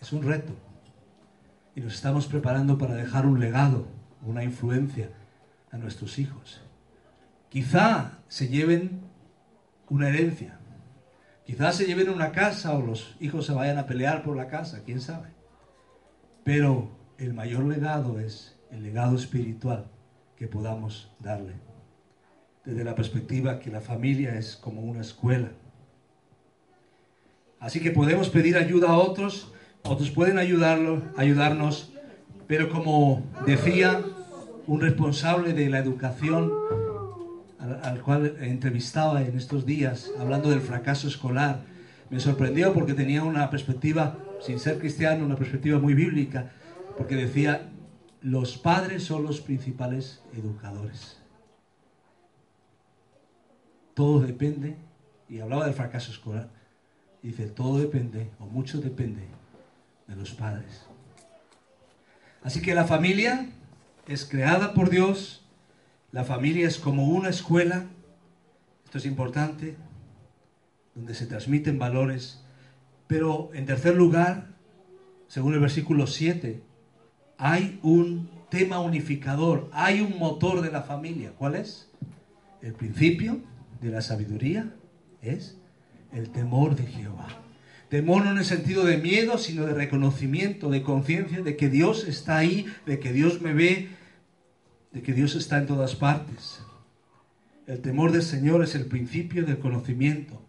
Es 0.00 0.12
un 0.12 0.22
reto. 0.22 0.54
Y 1.74 1.80
nos 1.80 1.94
estamos 1.94 2.26
preparando 2.26 2.78
para 2.78 2.94
dejar 2.94 3.26
un 3.26 3.40
legado, 3.40 3.88
una 4.22 4.44
influencia 4.44 5.10
a 5.70 5.78
nuestros 5.78 6.18
hijos. 6.18 6.60
Quizá 7.48 8.18
se 8.28 8.48
lleven 8.48 9.02
una 9.88 10.08
herencia. 10.08 10.58
Quizás 11.44 11.76
se 11.76 11.86
lleven 11.86 12.10
una 12.10 12.32
casa 12.32 12.74
o 12.74 12.82
los 12.82 13.16
hijos 13.20 13.46
se 13.46 13.52
vayan 13.52 13.78
a 13.78 13.86
pelear 13.86 14.24
por 14.24 14.36
la 14.36 14.48
casa, 14.48 14.82
quién 14.84 15.00
sabe. 15.00 15.28
pero 16.44 16.90
el 17.18 17.34
mayor 17.34 17.64
legado 17.64 18.20
es 18.20 18.55
el 18.70 18.82
legado 18.82 19.16
espiritual 19.16 19.86
que 20.36 20.48
podamos 20.48 21.10
darle, 21.18 21.54
desde 22.64 22.84
la 22.84 22.94
perspectiva 22.94 23.58
que 23.58 23.70
la 23.70 23.80
familia 23.80 24.36
es 24.36 24.56
como 24.56 24.82
una 24.82 25.00
escuela. 25.00 25.50
Así 27.58 27.80
que 27.80 27.90
podemos 27.90 28.28
pedir 28.28 28.56
ayuda 28.56 28.90
a 28.90 28.98
otros, 28.98 29.52
otros 29.82 30.10
pueden 30.10 30.38
ayudarlo, 30.38 31.02
ayudarnos, 31.16 31.92
pero 32.46 32.68
como 32.68 33.22
decía 33.46 34.04
un 34.66 34.80
responsable 34.80 35.52
de 35.52 35.70
la 35.70 35.78
educación 35.78 36.52
al, 37.58 37.80
al 37.82 38.02
cual 38.02 38.36
entrevistaba 38.40 39.22
en 39.22 39.36
estos 39.36 39.64
días, 39.64 40.10
hablando 40.18 40.50
del 40.50 40.60
fracaso 40.60 41.08
escolar, 41.08 41.62
me 42.10 42.20
sorprendió 42.20 42.72
porque 42.72 42.94
tenía 42.94 43.24
una 43.24 43.50
perspectiva, 43.50 44.18
sin 44.40 44.58
ser 44.60 44.78
cristiano, 44.78 45.24
una 45.24 45.36
perspectiva 45.36 45.78
muy 45.78 45.94
bíblica, 45.94 46.52
porque 46.96 47.16
decía, 47.16 47.70
los 48.26 48.58
padres 48.58 49.04
son 49.04 49.22
los 49.22 49.40
principales 49.40 50.20
educadores. 50.34 51.16
Todo 53.94 54.18
depende, 54.18 54.74
y 55.28 55.38
hablaba 55.38 55.66
del 55.66 55.74
fracaso 55.74 56.10
escolar, 56.10 56.50
dice, 57.22 57.46
todo 57.46 57.78
depende, 57.78 58.32
o 58.40 58.46
mucho 58.46 58.80
depende, 58.80 59.28
de 60.08 60.16
los 60.16 60.32
padres. 60.32 60.86
Así 62.42 62.60
que 62.60 62.74
la 62.74 62.84
familia 62.84 63.48
es 64.08 64.24
creada 64.24 64.74
por 64.74 64.90
Dios, 64.90 65.44
la 66.10 66.24
familia 66.24 66.66
es 66.66 66.78
como 66.78 67.06
una 67.06 67.28
escuela, 67.28 67.84
esto 68.84 68.98
es 68.98 69.06
importante, 69.06 69.76
donde 70.96 71.14
se 71.14 71.26
transmiten 71.26 71.78
valores, 71.78 72.42
pero 73.06 73.50
en 73.54 73.66
tercer 73.66 73.94
lugar, 73.94 74.48
según 75.28 75.54
el 75.54 75.60
versículo 75.60 76.08
7, 76.08 76.66
hay 77.38 77.78
un 77.82 78.28
tema 78.50 78.80
unificador, 78.80 79.68
hay 79.72 80.00
un 80.00 80.18
motor 80.18 80.62
de 80.62 80.70
la 80.70 80.82
familia. 80.82 81.32
¿Cuál 81.36 81.56
es? 81.56 81.90
El 82.62 82.72
principio 82.72 83.40
de 83.80 83.90
la 83.90 84.00
sabiduría 84.00 84.72
es 85.22 85.58
el 86.12 86.30
temor 86.30 86.76
de 86.76 86.86
Jehová. 86.86 87.28
Temor 87.88 88.24
no 88.24 88.32
en 88.32 88.38
el 88.38 88.44
sentido 88.44 88.84
de 88.84 88.96
miedo, 88.96 89.38
sino 89.38 89.64
de 89.64 89.74
reconocimiento, 89.74 90.70
de 90.70 90.82
conciencia 90.82 91.42
de 91.42 91.56
que 91.56 91.68
Dios 91.68 92.06
está 92.08 92.38
ahí, 92.38 92.66
de 92.84 92.98
que 92.98 93.12
Dios 93.12 93.40
me 93.40 93.52
ve, 93.52 93.90
de 94.92 95.02
que 95.02 95.12
Dios 95.12 95.34
está 95.36 95.58
en 95.58 95.66
todas 95.66 95.94
partes. 95.94 96.60
El 97.66 97.80
temor 97.80 98.12
del 98.12 98.22
Señor 98.22 98.62
es 98.62 98.74
el 98.74 98.86
principio 98.86 99.44
del 99.44 99.58
conocimiento. 99.58 100.42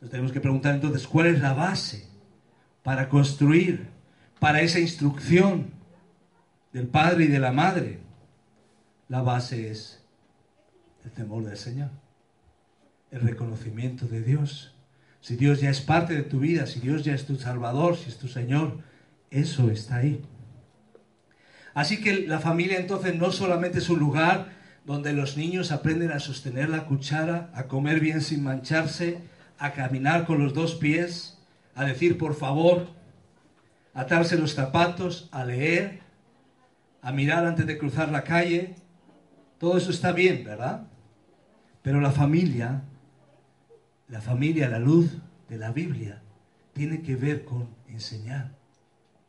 Nos 0.00 0.10
tenemos 0.10 0.32
que 0.32 0.40
preguntar 0.40 0.74
entonces 0.74 1.08
cuál 1.08 1.26
es 1.26 1.40
la 1.40 1.54
base 1.54 2.06
para 2.82 3.08
construir, 3.08 3.88
para 4.38 4.60
esa 4.60 4.78
instrucción 4.78 5.77
del 6.78 6.86
Padre 6.86 7.24
y 7.24 7.26
de 7.26 7.40
la 7.40 7.50
Madre. 7.50 7.98
La 9.08 9.20
base 9.20 9.68
es 9.68 10.00
el 11.04 11.10
temor 11.10 11.44
del 11.44 11.56
Señor, 11.56 11.90
el 13.10 13.20
reconocimiento 13.20 14.06
de 14.06 14.22
Dios. 14.22 14.76
Si 15.20 15.34
Dios 15.34 15.60
ya 15.60 15.70
es 15.70 15.80
parte 15.80 16.14
de 16.14 16.22
tu 16.22 16.38
vida, 16.38 16.66
si 16.66 16.78
Dios 16.78 17.02
ya 17.02 17.14
es 17.14 17.26
tu 17.26 17.34
Salvador, 17.34 17.96
si 17.96 18.10
es 18.10 18.18
tu 18.18 18.28
Señor, 18.28 18.78
eso 19.32 19.72
está 19.72 19.96
ahí. 19.96 20.22
Así 21.74 22.00
que 22.00 22.28
la 22.28 22.38
familia 22.38 22.78
entonces 22.78 23.16
no 23.16 23.32
solamente 23.32 23.78
es 23.78 23.88
un 23.88 23.98
lugar 23.98 24.52
donde 24.84 25.12
los 25.12 25.36
niños 25.36 25.72
aprenden 25.72 26.12
a 26.12 26.20
sostener 26.20 26.68
la 26.68 26.86
cuchara, 26.86 27.50
a 27.54 27.64
comer 27.64 27.98
bien 27.98 28.20
sin 28.20 28.44
mancharse, 28.44 29.18
a 29.58 29.72
caminar 29.72 30.26
con 30.26 30.38
los 30.38 30.54
dos 30.54 30.76
pies, 30.76 31.38
a 31.74 31.84
decir 31.84 32.18
por 32.18 32.36
favor, 32.36 32.86
atarse 33.94 34.38
los 34.38 34.54
zapatos, 34.54 35.28
a 35.32 35.44
leer, 35.44 36.06
a 37.02 37.12
mirar 37.12 37.46
antes 37.46 37.66
de 37.66 37.78
cruzar 37.78 38.10
la 38.10 38.24
calle. 38.24 38.74
Todo 39.58 39.76
eso 39.76 39.90
está 39.90 40.12
bien, 40.12 40.44
¿verdad? 40.44 40.86
Pero 41.82 42.00
la 42.00 42.12
familia, 42.12 42.82
la 44.08 44.20
familia, 44.20 44.68
la 44.68 44.78
luz 44.78 45.18
de 45.48 45.58
la 45.58 45.72
Biblia, 45.72 46.22
tiene 46.72 47.02
que 47.02 47.16
ver 47.16 47.44
con 47.44 47.68
enseñar 47.88 48.52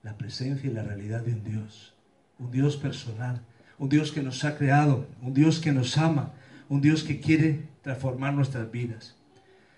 la 0.03 0.17
presencia 0.17 0.69
y 0.69 0.73
la 0.73 0.83
realidad 0.83 1.21
de 1.21 1.33
un 1.33 1.43
Dios, 1.43 1.93
un 2.37 2.51
Dios 2.51 2.77
personal, 2.77 3.41
un 3.77 3.89
Dios 3.89 4.11
que 4.11 4.21
nos 4.21 4.43
ha 4.43 4.57
creado, 4.57 5.07
un 5.21 5.33
Dios 5.33 5.59
que 5.59 5.71
nos 5.71 5.97
ama, 5.97 6.33
un 6.67 6.81
Dios 6.81 7.03
que 7.03 7.19
quiere 7.19 7.67
transformar 7.81 8.33
nuestras 8.33 8.71
vidas. 8.71 9.15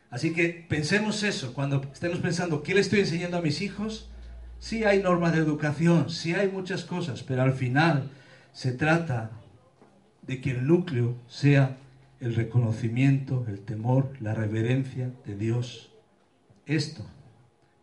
Así 0.09 0.33
que 0.33 0.65
pensemos 0.67 1.23
eso, 1.23 1.53
cuando 1.53 1.81
estemos 1.93 2.19
pensando, 2.19 2.63
¿qué 2.63 2.73
le 2.73 2.81
estoy 2.81 2.99
enseñando 2.99 3.37
a 3.37 3.41
mis 3.41 3.61
hijos? 3.61 4.10
Sí 4.61 4.83
hay 4.83 5.01
normas 5.01 5.33
de 5.33 5.39
educación, 5.39 6.11
sí 6.11 6.35
hay 6.35 6.47
muchas 6.47 6.83
cosas, 6.83 7.23
pero 7.23 7.41
al 7.41 7.53
final 7.53 8.11
se 8.53 8.71
trata 8.71 9.31
de 10.21 10.39
que 10.39 10.51
el 10.51 10.67
núcleo 10.67 11.15
sea 11.27 11.77
el 12.19 12.35
reconocimiento, 12.35 13.43
el 13.47 13.61
temor, 13.61 14.13
la 14.19 14.35
reverencia 14.35 15.09
de 15.25 15.35
Dios. 15.35 15.91
Esto, 16.67 17.03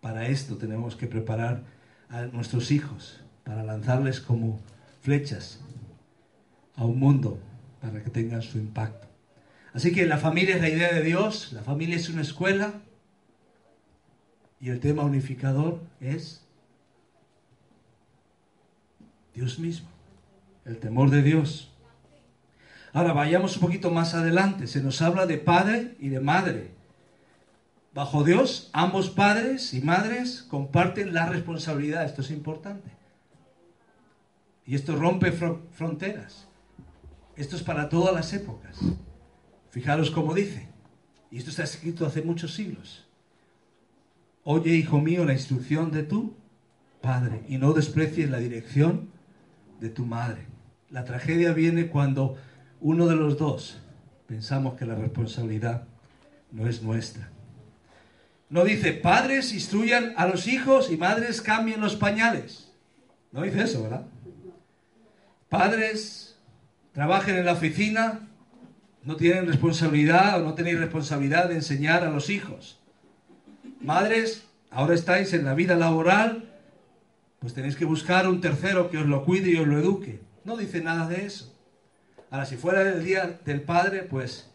para 0.01 0.29
esto 0.29 0.57
tenemos 0.57 0.95
que 0.95 1.09
preparar 1.09 1.65
a 2.11 2.23
nuestros 2.27 2.71
hijos, 2.71 3.21
para 3.43 3.65
lanzarles 3.65 4.21
como 4.21 4.61
flechas 5.03 5.59
a 6.77 6.85
un 6.85 7.01
mundo, 7.01 7.41
para 7.81 8.05
que 8.05 8.11
tengan 8.11 8.43
su 8.43 8.57
impacto. 8.57 9.09
Así 9.73 9.93
que 9.93 10.07
la 10.07 10.19
familia 10.19 10.55
es 10.55 10.63
la 10.63 10.69
idea 10.69 10.93
de 10.93 11.03
Dios, 11.03 11.53
la 11.53 11.63
familia 11.63 11.97
es 11.97 12.09
una 12.09 12.23
escuela 12.23 12.75
y 14.61 14.69
el 14.69 14.79
tema 14.79 15.03
unificador 15.03 15.81
es 16.01 16.48
Dios 19.39 19.61
mismo, 19.61 19.87
el 20.65 20.79
temor 20.79 21.11
de 21.11 21.23
Dios. 21.23 21.71
Ahora 22.93 23.13
vayamos 23.13 23.55
un 23.55 23.61
poquito 23.61 23.89
más 23.89 24.15
adelante, 24.15 24.67
se 24.67 24.83
nos 24.83 25.01
habla 25.01 25.27
de 25.27 25.39
padre 25.39 25.95
y 26.01 26.09
de 26.09 26.19
madre. 26.19 26.73
Bajo 27.95 28.25
Dios, 28.25 28.69
ambos 28.73 29.11
padres 29.11 29.75
y 29.75 29.81
madres 29.81 30.43
comparten 30.43 31.15
la 31.15 31.27
responsabilidad, 31.27 32.05
esto 32.05 32.23
es 32.23 32.33
importante. 32.33 32.91
Y 34.67 34.75
esto 34.75 34.97
rompe 34.97 35.31
fronteras. 35.31 36.49
Esto 37.37 37.55
es 37.55 37.63
para 37.63 37.89
todas 37.89 38.13
las 38.13 38.33
épocas. 38.33 38.77
Fijaros 39.71 40.11
cómo 40.11 40.35
dice, 40.35 40.67
y 41.31 41.39
esto 41.39 41.51
está 41.51 41.63
escrito 41.63 42.05
hace 42.05 42.23
muchos 42.23 42.55
siglos. 42.55 43.07
Oye, 44.43 44.75
hijo 44.75 45.01
mío, 45.01 45.25
la 45.25 45.35
instrucción 45.35 45.93
de 45.93 46.03
tu 46.03 46.35
padre 47.01 47.45
y 47.47 47.59
no 47.59 47.73
desprecies 47.73 48.29
la 48.29 48.39
dirección 48.39 49.17
de 49.81 49.89
tu 49.89 50.05
madre. 50.05 50.47
La 50.91 51.05
tragedia 51.05 51.53
viene 51.53 51.89
cuando 51.89 52.37
uno 52.81 53.07
de 53.07 53.17
los 53.17 53.39
dos 53.39 53.79
pensamos 54.27 54.75
que 54.75 54.87
la 54.87 54.95
responsabilidad 54.95 55.85
no 56.53 56.69
es 56.69 56.83
nuestra. 56.83 57.31
No 58.51 58.65
dice, 58.65 58.93
padres 58.93 59.53
instruyan 59.53 60.15
a 60.17 60.27
los 60.27 60.47
hijos 60.47 60.91
y 60.91 60.97
madres 60.97 61.43
cambien 61.43 61.81
los 61.81 61.97
pañales. 61.97 62.73
No 63.33 63.43
dice 63.43 63.63
eso, 63.63 63.83
¿verdad? 63.83 64.07
Padres 65.49 66.39
trabajen 66.93 67.37
en 67.37 67.45
la 67.45 67.53
oficina 67.53 68.29
no 69.09 69.17
tienen 69.17 69.47
responsabilidad 69.47 70.41
o 70.41 70.45
no 70.45 70.55
tenéis 70.55 70.79
responsabilidad 70.79 71.49
de 71.49 71.55
enseñar 71.55 72.05
a 72.05 72.11
los 72.11 72.29
hijos. 72.29 72.79
Madres, 73.81 74.45
ahora 74.71 74.95
estáis 74.95 75.33
en 75.33 75.47
la 75.47 75.55
vida 75.55 75.77
laboral, 75.77 76.48
pues 77.39 77.55
tenéis 77.55 77.77
que 77.77 77.85
buscar 77.85 78.29
un 78.29 78.41
tercero 78.41 78.91
que 78.91 78.99
os 78.99 79.07
lo 79.07 79.25
cuide 79.25 79.51
y 79.51 79.57
os 79.57 79.67
lo 79.67 79.79
eduque. 79.79 80.21
No 80.45 80.57
dice 80.57 80.81
nada 80.81 81.09
de 81.09 81.27
eso. 81.27 81.55
Ahora, 82.31 82.47
si 82.47 82.57
fuera 82.57 82.83
el 82.83 83.05
día 83.05 83.41
del 83.45 83.63
padre, 83.63 84.03
pues 84.03 84.51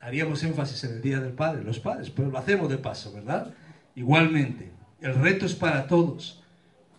haríamos 0.00 0.42
énfasis 0.42 0.84
en 0.84 0.94
el 0.94 1.02
día 1.02 1.20
del 1.20 1.32
padre, 1.32 1.62
los 1.62 1.78
padres, 1.78 2.10
pero 2.10 2.30
lo 2.30 2.38
hacemos 2.38 2.68
de 2.68 2.78
paso, 2.78 3.12
¿verdad? 3.12 3.54
Igualmente, 3.94 4.70
el 5.00 5.14
reto 5.14 5.46
es 5.46 5.54
para 5.54 5.86
todos, 5.86 6.42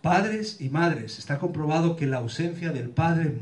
padres 0.02 0.60
y 0.60 0.70
madres. 0.70 1.18
Está 1.18 1.38
comprobado 1.38 1.96
que 1.96 2.06
la 2.06 2.18
ausencia 2.18 2.72
del 2.72 2.90
padre 2.90 3.38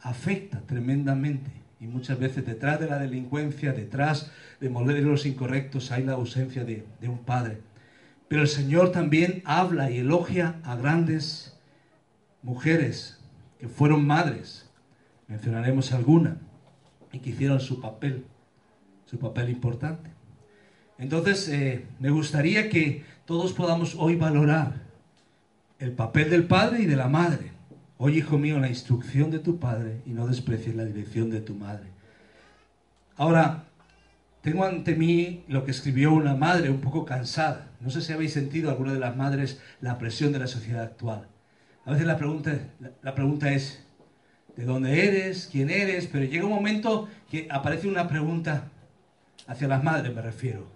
afecta 0.00 0.60
tremendamente 0.66 1.50
y 1.80 1.86
muchas 1.86 2.18
veces 2.18 2.44
detrás 2.44 2.80
de 2.80 2.88
la 2.88 2.98
delincuencia, 2.98 3.72
detrás 3.72 4.32
de 4.60 4.68
modelos 4.68 5.26
incorrectos, 5.26 5.92
hay 5.92 6.04
la 6.04 6.14
ausencia 6.14 6.64
de, 6.64 6.84
de 7.00 7.08
un 7.08 7.18
padre. 7.18 7.60
Pero 8.28 8.42
el 8.42 8.48
Señor 8.48 8.92
también 8.92 9.42
habla 9.44 9.90
y 9.90 9.98
elogia 9.98 10.60
a 10.62 10.76
grandes 10.76 11.56
mujeres 12.42 13.18
que 13.58 13.68
fueron 13.68 14.06
madres. 14.06 14.68
Mencionaremos 15.26 15.92
alguna 15.92 16.38
y 17.12 17.18
que 17.20 17.30
hicieron 17.30 17.60
su 17.60 17.80
papel, 17.80 18.24
su 19.06 19.18
papel 19.18 19.48
importante. 19.48 20.10
Entonces, 20.98 21.48
eh, 21.48 21.86
me 22.00 22.10
gustaría 22.10 22.68
que 22.68 23.04
todos 23.24 23.52
podamos 23.52 23.94
hoy 23.94 24.16
valorar 24.16 24.82
el 25.78 25.92
papel 25.92 26.28
del 26.30 26.44
padre 26.44 26.82
y 26.82 26.86
de 26.86 26.96
la 26.96 27.08
madre. 27.08 27.52
Oye, 27.98 28.18
hijo 28.18 28.38
mío, 28.38 28.58
la 28.58 28.68
instrucción 28.68 29.30
de 29.30 29.38
tu 29.38 29.58
padre 29.58 30.02
y 30.06 30.10
no 30.10 30.26
desprecies 30.26 30.74
la 30.74 30.84
dirección 30.84 31.30
de 31.30 31.40
tu 31.40 31.54
madre. 31.54 31.88
Ahora, 33.16 33.67
tengo 34.48 34.64
ante 34.64 34.94
mí 34.94 35.44
lo 35.46 35.62
que 35.66 35.72
escribió 35.72 36.10
una 36.10 36.34
madre 36.34 36.70
un 36.70 36.80
poco 36.80 37.04
cansada. 37.04 37.68
No 37.80 37.90
sé 37.90 38.00
si 38.00 38.14
habéis 38.14 38.32
sentido 38.32 38.70
alguna 38.70 38.94
de 38.94 38.98
las 38.98 39.14
madres 39.14 39.60
la 39.82 39.98
presión 39.98 40.32
de 40.32 40.38
la 40.38 40.46
sociedad 40.46 40.84
actual. 40.84 41.28
A 41.84 41.90
veces 41.90 42.06
la 42.06 42.16
pregunta, 42.16 42.58
la 43.02 43.14
pregunta 43.14 43.52
es, 43.52 43.84
¿de 44.56 44.64
dónde 44.64 45.06
eres? 45.06 45.50
¿Quién 45.52 45.68
eres? 45.68 46.06
Pero 46.06 46.24
llega 46.24 46.46
un 46.46 46.52
momento 46.54 47.10
que 47.30 47.46
aparece 47.50 47.88
una 47.88 48.08
pregunta 48.08 48.70
hacia 49.46 49.68
las 49.68 49.84
madres, 49.84 50.14
me 50.14 50.22
refiero. 50.22 50.66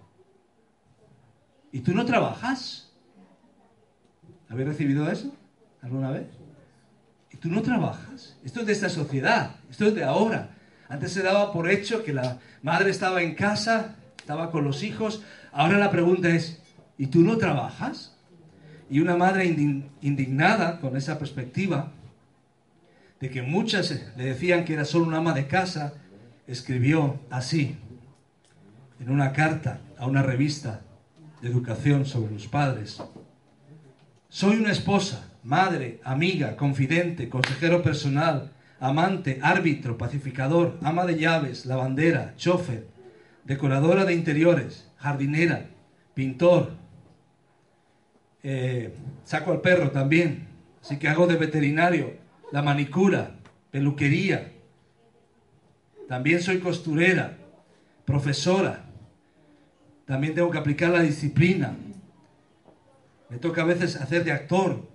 ¿Y 1.71 1.79
tú 1.79 1.95
no 1.95 2.05
trabajas? 2.05 2.91
¿Habéis 4.49 4.67
recibido 4.67 5.09
eso 5.09 5.33
alguna 5.81 6.11
vez? 6.11 6.27
¿Y 7.31 7.37
tú 7.37 7.49
no 7.49 7.63
trabajas? 7.63 8.37
Esto 8.43 8.59
es 8.59 8.67
de 8.67 8.73
esta 8.73 8.89
sociedad, 8.89 9.55
esto 9.67 9.87
es 9.87 9.95
de 9.95 10.03
ahora. 10.03 10.52
Antes 10.93 11.13
se 11.13 11.23
daba 11.23 11.51
por 11.51 11.71
hecho 11.71 12.03
que 12.03 12.13
la 12.13 12.37
madre 12.61 12.91
estaba 12.91 13.23
en 13.23 13.33
casa, 13.33 13.95
estaba 14.15 14.51
con 14.51 14.63
los 14.63 14.83
hijos. 14.83 15.23
Ahora 15.51 15.79
la 15.79 15.89
pregunta 15.89 16.29
es, 16.29 16.61
¿y 16.99 17.07
tú 17.07 17.21
no 17.21 17.37
trabajas? 17.37 18.15
Y 18.91 18.99
una 18.99 19.17
madre 19.17 19.45
indignada 20.01 20.79
con 20.79 20.95
esa 20.95 21.17
perspectiva 21.17 21.91
de 23.19 23.31
que 23.31 23.41
muchas 23.41 23.89
le 24.15 24.23
decían 24.23 24.65
que 24.65 24.73
era 24.73 24.85
solo 24.85 25.07
una 25.07 25.17
ama 25.17 25.33
de 25.33 25.47
casa, 25.47 25.95
escribió 26.45 27.19
así, 27.31 27.75
en 28.99 29.09
una 29.09 29.33
carta 29.33 29.79
a 29.97 30.05
una 30.05 30.21
revista 30.21 30.81
de 31.41 31.49
educación 31.49 32.05
sobre 32.05 32.33
los 32.33 32.45
padres. 32.45 33.01
Soy 34.29 34.57
una 34.57 34.71
esposa, 34.71 35.27
madre, 35.41 35.99
amiga, 36.03 36.55
confidente, 36.55 37.29
consejero 37.29 37.81
personal, 37.81 38.51
amante, 38.83 39.39
árbitro, 39.41 39.97
pacificador, 39.97 40.77
ama 40.83 41.05
de 41.05 41.17
llaves, 41.17 41.65
lavandera, 41.65 42.33
chofer, 42.35 42.85
decoradora 43.45 44.03
de 44.03 44.13
interiores, 44.13 44.91
jardinera, 44.97 45.69
pintor, 46.13 46.71
eh, 48.43 48.93
saco 49.23 49.53
al 49.53 49.61
perro 49.61 49.91
también, 49.91 50.49
así 50.81 50.99
que 50.99 51.07
hago 51.07 51.27
de 51.27 51.37
veterinario, 51.37 52.17
la 52.51 52.61
manicura, 52.61 53.35
peluquería, 53.71 54.51
también 56.09 56.41
soy 56.41 56.59
costurera, 56.59 57.37
profesora, 58.03 58.83
también 60.05 60.35
tengo 60.35 60.51
que 60.51 60.57
aplicar 60.57 60.89
la 60.89 61.03
disciplina, 61.03 61.73
me 63.29 63.37
toca 63.37 63.61
a 63.61 63.65
veces 63.65 63.95
hacer 63.95 64.25
de 64.25 64.33
actor, 64.33 64.85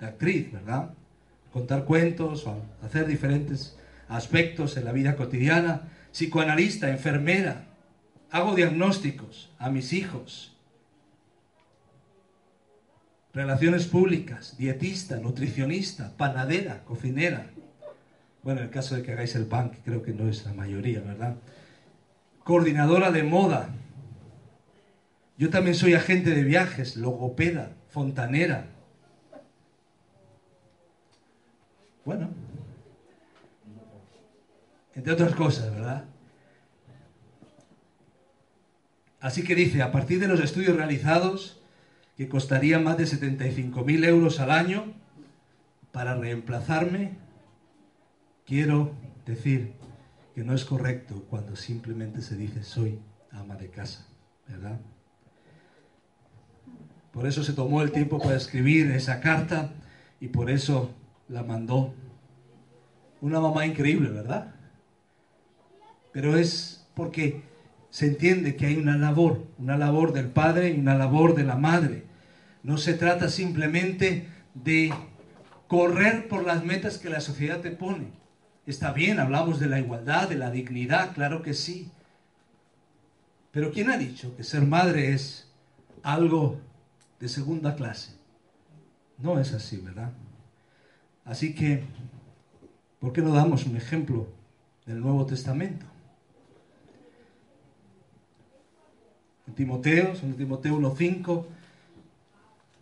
de 0.00 0.06
actriz, 0.06 0.50
¿verdad? 0.50 0.94
Contar 1.56 1.86
cuentos 1.86 2.46
o 2.46 2.62
hacer 2.82 3.06
diferentes 3.06 3.78
aspectos 4.08 4.76
en 4.76 4.84
la 4.84 4.92
vida 4.92 5.16
cotidiana, 5.16 5.88
psicoanalista, 6.12 6.90
enfermera, 6.90 7.64
hago 8.30 8.54
diagnósticos 8.54 9.50
a 9.58 9.70
mis 9.70 9.94
hijos, 9.94 10.54
relaciones 13.32 13.86
públicas, 13.86 14.58
dietista, 14.58 15.16
nutricionista, 15.16 16.12
panadera, 16.18 16.84
cocinera. 16.84 17.46
Bueno, 18.42 18.60
en 18.60 18.66
el 18.66 18.70
caso 18.70 18.94
de 18.94 19.02
que 19.02 19.12
hagáis 19.12 19.34
el 19.34 19.46
pan, 19.46 19.70
que 19.70 19.78
creo 19.78 20.02
que 20.02 20.12
no 20.12 20.28
es 20.28 20.44
la 20.44 20.52
mayoría, 20.52 21.00
¿verdad? 21.00 21.36
Coordinadora 22.44 23.10
de 23.10 23.22
moda. 23.22 23.70
Yo 25.38 25.48
también 25.48 25.74
soy 25.74 25.94
agente 25.94 26.34
de 26.34 26.44
viajes, 26.44 26.96
logopeda, 26.98 27.72
fontanera, 27.88 28.75
Bueno, 32.06 32.28
entre 34.94 35.12
otras 35.12 35.34
cosas, 35.34 35.72
¿verdad? 35.72 36.04
Así 39.18 39.42
que 39.42 39.56
dice, 39.56 39.82
a 39.82 39.90
partir 39.90 40.20
de 40.20 40.28
los 40.28 40.38
estudios 40.38 40.76
realizados, 40.76 41.60
que 42.16 42.28
costarían 42.28 42.84
más 42.84 42.96
de 42.96 43.06
75.000 43.06 44.04
euros 44.04 44.38
al 44.38 44.52
año, 44.52 44.94
para 45.90 46.14
reemplazarme, 46.14 47.18
quiero 48.46 48.94
decir 49.26 49.72
que 50.36 50.44
no 50.44 50.54
es 50.54 50.64
correcto 50.64 51.24
cuando 51.28 51.56
simplemente 51.56 52.22
se 52.22 52.36
dice 52.36 52.62
soy 52.62 53.00
ama 53.32 53.56
de 53.56 53.68
casa, 53.68 54.06
¿verdad? 54.46 54.78
Por 57.12 57.26
eso 57.26 57.42
se 57.42 57.52
tomó 57.52 57.82
el 57.82 57.90
tiempo 57.90 58.20
para 58.20 58.36
escribir 58.36 58.92
esa 58.92 59.20
carta 59.20 59.72
y 60.20 60.28
por 60.28 60.50
eso 60.50 60.94
la 61.28 61.42
mandó. 61.42 61.94
Una 63.20 63.40
mamá 63.40 63.66
increíble, 63.66 64.10
¿verdad? 64.10 64.54
Pero 66.12 66.36
es 66.36 66.86
porque 66.94 67.42
se 67.90 68.06
entiende 68.06 68.56
que 68.56 68.66
hay 68.66 68.76
una 68.76 68.96
labor, 68.96 69.46
una 69.58 69.76
labor 69.76 70.12
del 70.12 70.28
padre 70.28 70.70
y 70.70 70.80
una 70.80 70.96
labor 70.96 71.34
de 71.34 71.44
la 71.44 71.56
madre. 71.56 72.04
No 72.62 72.78
se 72.78 72.94
trata 72.94 73.28
simplemente 73.28 74.28
de 74.54 74.92
correr 75.66 76.28
por 76.28 76.44
las 76.44 76.64
metas 76.64 76.98
que 76.98 77.10
la 77.10 77.20
sociedad 77.20 77.60
te 77.60 77.70
pone. 77.70 78.08
Está 78.66 78.92
bien, 78.92 79.20
hablamos 79.20 79.60
de 79.60 79.68
la 79.68 79.78
igualdad, 79.78 80.28
de 80.28 80.36
la 80.36 80.50
dignidad, 80.50 81.14
claro 81.14 81.42
que 81.42 81.54
sí. 81.54 81.90
Pero 83.52 83.70
¿quién 83.70 83.90
ha 83.90 83.96
dicho 83.96 84.36
que 84.36 84.44
ser 84.44 84.62
madre 84.62 85.12
es 85.12 85.48
algo 86.02 86.60
de 87.20 87.28
segunda 87.28 87.76
clase? 87.76 88.12
No 89.18 89.38
es 89.38 89.54
así, 89.54 89.78
¿verdad? 89.78 90.12
Así 91.26 91.54
que, 91.54 91.82
¿por 93.00 93.12
qué 93.12 93.20
no 93.20 93.32
damos 93.32 93.66
un 93.66 93.76
ejemplo 93.76 94.28
del 94.86 95.00
Nuevo 95.00 95.26
Testamento? 95.26 95.84
En 99.48 99.54
Timoteo, 99.54 100.12
en 100.22 100.34
Timoteo 100.36 100.78
1.5, 100.78 101.44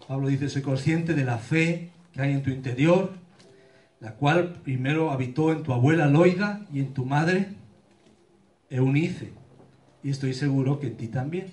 Pablo 0.07 0.29
dice, 0.29 0.51
soy 0.51 0.61
consciente 0.61 1.15
de 1.15 1.25
la 1.25 1.39
fe 1.39 1.91
que 2.13 2.21
hay 2.21 2.33
en 2.33 2.43
tu 2.43 2.51
interior, 2.51 3.13
la 4.01 4.13
cual 4.13 4.61
primero 4.63 5.11
habitó 5.11 5.51
en 5.51 5.63
tu 5.63 5.73
abuela 5.73 6.07
Loida 6.07 6.67
y 6.71 6.81
en 6.81 6.93
tu 6.93 7.07
madre 7.07 7.49
Eunice, 8.69 9.33
y 10.03 10.11
estoy 10.11 10.35
seguro 10.35 10.79
que 10.79 10.89
en 10.89 10.97
ti 10.99 11.09
también. 11.09 11.47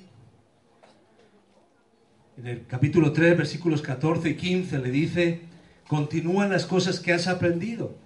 En 2.36 2.48
el 2.48 2.66
capítulo 2.66 3.14
3, 3.14 3.38
versículos 3.38 3.82
14 3.82 4.32
y 4.32 4.36
15 4.36 4.80
le 4.80 4.92
dice, 4.92 5.51
Continúan 5.92 6.50
las 6.50 6.66
cosas 6.66 7.02
que 7.02 7.12
has 7.12 7.28
aprendido, 7.28 7.98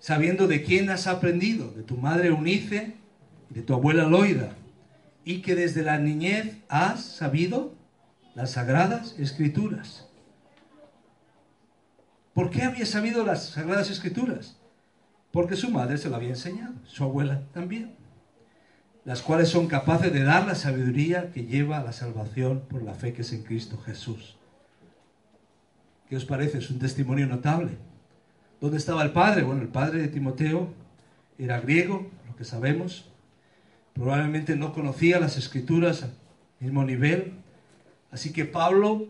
sabiendo 0.00 0.48
de 0.48 0.64
quién 0.64 0.90
has 0.90 1.06
aprendido, 1.06 1.70
de 1.70 1.84
tu 1.84 1.96
madre 1.96 2.26
Eunice, 2.26 2.96
de 3.50 3.62
tu 3.62 3.72
abuela 3.72 4.02
Loida, 4.02 4.56
y 5.24 5.40
que 5.40 5.54
desde 5.54 5.84
la 5.84 5.98
niñez 5.98 6.56
has 6.68 7.04
sabido 7.04 7.72
las 8.34 8.50
sagradas 8.50 9.14
escrituras. 9.16 10.08
¿Por 12.34 12.50
qué 12.50 12.64
había 12.64 12.84
sabido 12.84 13.24
las 13.24 13.50
sagradas 13.50 13.90
escrituras? 13.90 14.56
Porque 15.30 15.54
su 15.54 15.70
madre 15.70 15.98
se 15.98 16.10
lo 16.10 16.16
había 16.16 16.30
enseñado, 16.30 16.74
su 16.84 17.04
abuela 17.04 17.42
también, 17.54 17.94
las 19.04 19.22
cuales 19.22 19.50
son 19.50 19.68
capaces 19.68 20.12
de 20.12 20.24
dar 20.24 20.48
la 20.48 20.56
sabiduría 20.56 21.30
que 21.30 21.44
lleva 21.44 21.78
a 21.78 21.84
la 21.84 21.92
salvación 21.92 22.62
por 22.68 22.82
la 22.82 22.94
fe 22.94 23.12
que 23.12 23.22
es 23.22 23.32
en 23.32 23.44
Cristo 23.44 23.78
Jesús. 23.78 24.37
¿Qué 26.08 26.16
os 26.16 26.24
parece? 26.24 26.58
Es 26.58 26.70
un 26.70 26.78
testimonio 26.78 27.26
notable. 27.26 27.72
¿Dónde 28.60 28.78
estaba 28.78 29.02
el 29.02 29.12
padre? 29.12 29.42
Bueno, 29.42 29.62
el 29.62 29.68
padre 29.68 30.00
de 30.00 30.08
Timoteo 30.08 30.72
era 31.38 31.60
griego, 31.60 32.10
lo 32.26 32.36
que 32.36 32.44
sabemos. 32.44 33.10
Probablemente 33.92 34.56
no 34.56 34.72
conocía 34.72 35.20
las 35.20 35.36
escrituras 35.36 36.02
al 36.02 36.12
mismo 36.60 36.84
nivel. 36.84 37.34
Así 38.10 38.32
que 38.32 38.46
Pablo 38.46 39.06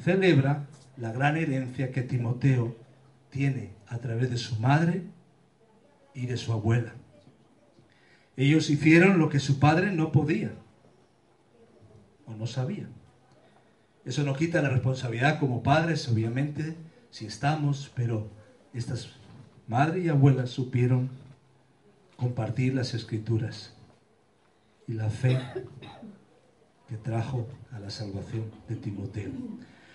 celebra 0.00 0.66
la 0.96 1.12
gran 1.12 1.36
herencia 1.36 1.92
que 1.92 2.02
Timoteo 2.02 2.76
tiene 3.30 3.70
a 3.86 3.98
través 3.98 4.30
de 4.30 4.38
su 4.38 4.56
madre 4.56 5.02
y 6.14 6.26
de 6.26 6.36
su 6.36 6.52
abuela. 6.52 6.94
Ellos 8.36 8.70
hicieron 8.70 9.18
lo 9.18 9.28
que 9.28 9.38
su 9.38 9.60
padre 9.60 9.92
no 9.92 10.10
podía 10.10 10.52
o 12.26 12.34
no 12.34 12.46
sabía. 12.46 12.88
Eso 14.04 14.22
no 14.22 14.34
quita 14.34 14.60
la 14.60 14.68
responsabilidad 14.68 15.38
como 15.38 15.62
padres, 15.62 16.08
obviamente, 16.08 16.76
si 17.10 17.26
estamos, 17.26 17.90
pero 17.94 18.28
estas 18.74 19.08
madres 19.66 20.04
y 20.04 20.08
abuelas 20.08 20.50
supieron 20.50 21.08
compartir 22.16 22.74
las 22.74 22.92
escrituras 22.92 23.74
y 24.86 24.92
la 24.92 25.08
fe 25.08 25.38
que 26.88 26.96
trajo 26.96 27.48
a 27.72 27.78
la 27.78 27.88
salvación 27.88 28.44
de 28.68 28.76
Timoteo. 28.76 29.30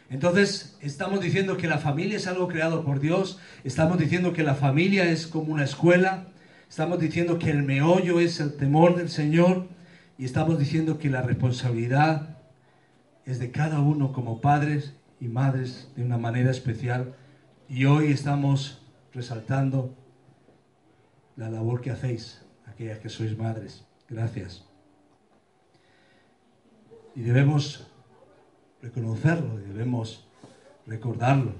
Entonces, 0.09 0.75
estamos 0.81 1.21
diciendo 1.21 1.55
que 1.55 1.67
la 1.67 1.77
familia 1.77 2.17
es 2.17 2.25
algo 2.25 2.47
creado 2.47 2.83
por 2.83 2.99
Dios, 2.99 3.39
estamos 3.63 3.99
diciendo 3.99 4.33
que 4.33 4.43
la 4.43 4.55
familia 4.55 5.09
es 5.09 5.27
como 5.27 5.53
una 5.53 5.63
escuela, 5.63 6.29
estamos 6.67 6.99
diciendo 6.99 7.37
que 7.37 7.51
el 7.51 7.61
meollo 7.61 8.19
es 8.19 8.39
el 8.39 8.53
temor 8.53 8.95
del 8.95 9.09
Señor 9.09 9.67
y 10.17 10.25
estamos 10.25 10.57
diciendo 10.57 10.97
que 10.97 11.11
la 11.11 11.21
responsabilidad 11.21 12.38
es 13.29 13.37
de 13.37 13.51
cada 13.51 13.79
uno 13.79 14.11
como 14.11 14.41
padres 14.41 14.95
y 15.19 15.27
madres 15.27 15.91
de 15.95 16.03
una 16.03 16.17
manera 16.17 16.49
especial. 16.49 17.13
Y 17.67 17.85
hoy 17.85 18.11
estamos 18.11 18.81
resaltando 19.13 19.95
la 21.35 21.51
labor 21.51 21.79
que 21.81 21.91
hacéis, 21.91 22.43
aquellas 22.65 22.97
que 22.97 23.07
sois 23.07 23.37
madres. 23.37 23.85
Gracias. 24.09 24.65
Y 27.15 27.21
debemos 27.21 27.87
reconocerlo, 28.81 29.57
debemos 29.57 30.27
recordarlo. 30.87 31.53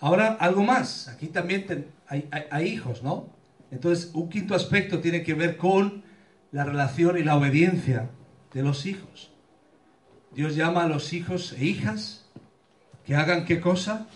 Ahora, 0.00 0.28
algo 0.40 0.62
más. 0.62 1.08
Aquí 1.08 1.26
también 1.26 1.92
hay, 2.06 2.26
hay 2.30 2.66
hijos, 2.68 3.02
¿no? 3.02 3.28
Entonces, 3.70 4.12
un 4.14 4.30
quinto 4.30 4.54
aspecto 4.54 5.00
tiene 5.00 5.22
que 5.22 5.34
ver 5.34 5.58
con 5.58 6.04
la 6.52 6.64
relación 6.64 7.18
y 7.18 7.22
la 7.22 7.36
obediencia 7.36 8.08
de 8.54 8.62
los 8.62 8.86
hijos. 8.86 9.34
Dios 10.34 10.54
llama 10.54 10.84
a 10.84 10.88
los 10.88 11.12
hijos 11.12 11.54
e 11.58 11.64
hijas 11.64 12.24
que 13.06 13.16
hagan 13.16 13.44
qué 13.44 13.60
cosa. 13.60 14.06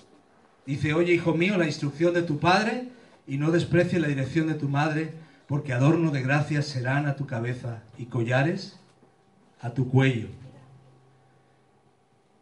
Dice, 0.66 0.94
oye 0.94 1.14
hijo 1.14 1.35
mío, 1.35 1.57
la 1.57 1.66
instrucción 1.66 2.14
de 2.14 2.22
tu 2.22 2.38
padre 2.38 2.88
y 3.27 3.38
no 3.38 3.51
desprecie 3.51 4.01
la 4.01 4.09
dirección 4.09 4.48
de 4.48 4.55
tu 4.55 4.68
madre, 4.68 5.12
porque 5.46 5.72
adorno 5.72 6.11
de 6.11 6.22
gracia 6.22 6.62
serán 6.62 7.07
a 7.07 7.16
tu 7.16 7.27
cabeza 7.27 7.83
y 7.98 8.07
collares 8.07 8.79
a 9.61 9.70
tu 9.70 9.88
cuello. 9.88 10.29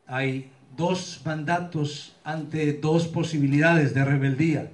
Hay 0.07 0.51
dos 0.77 1.21
mandatos 1.25 2.17
ante 2.25 2.73
dos 2.73 3.07
posibilidades 3.07 3.95
de 3.95 4.05
rebeldía. 4.05 4.71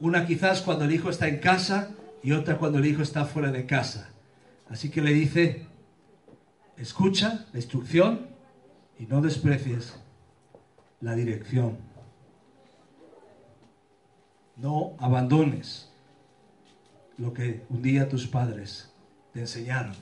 Una 0.00 0.26
quizás 0.26 0.62
cuando 0.62 0.84
el 0.84 0.92
hijo 0.92 1.10
está 1.10 1.28
en 1.28 1.38
casa 1.38 1.90
y 2.22 2.32
otra 2.32 2.58
cuando 2.58 2.78
el 2.78 2.86
hijo 2.86 3.02
está 3.02 3.24
fuera 3.24 3.52
de 3.52 3.66
casa. 3.66 4.08
Así 4.70 4.88
que 4.88 5.02
le 5.02 5.12
dice, 5.12 5.66
escucha 6.82 7.46
la 7.52 7.58
instrucción 7.58 8.26
y 8.98 9.06
no 9.06 9.20
desprecies 9.22 9.94
la 11.00 11.14
dirección. 11.14 11.78
No 14.56 14.94
abandones 14.98 15.90
lo 17.18 17.32
que 17.32 17.62
un 17.68 17.82
día 17.82 18.08
tus 18.08 18.26
padres 18.26 18.92
te 19.32 19.40
enseñaron. 19.40 19.94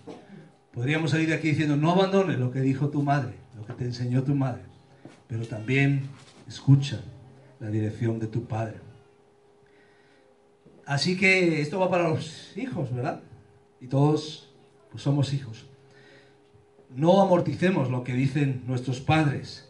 Podríamos 0.72 1.10
salir 1.10 1.28
de 1.28 1.34
aquí 1.34 1.50
diciendo, 1.50 1.76
no 1.76 1.90
abandones 1.90 2.38
lo 2.38 2.50
que 2.50 2.60
dijo 2.60 2.88
tu 2.88 3.02
madre, 3.02 3.34
lo 3.56 3.66
que 3.66 3.74
te 3.74 3.84
enseñó 3.84 4.22
tu 4.22 4.34
madre, 4.34 4.62
pero 5.28 5.46
también 5.46 6.08
escucha 6.48 7.00
la 7.58 7.68
dirección 7.68 8.18
de 8.18 8.26
tu 8.26 8.44
padre. 8.44 8.76
Así 10.86 11.16
que 11.16 11.60
esto 11.60 11.78
va 11.78 11.90
para 11.90 12.08
los 12.08 12.56
hijos, 12.56 12.92
¿verdad? 12.94 13.20
Y 13.80 13.86
todos 13.86 14.50
pues 14.90 15.02
somos 15.02 15.32
hijos. 15.34 15.69
No 16.94 17.22
amorticemos 17.22 17.90
lo 17.90 18.02
que 18.02 18.14
dicen 18.14 18.64
nuestros 18.66 19.00
padres. 19.00 19.68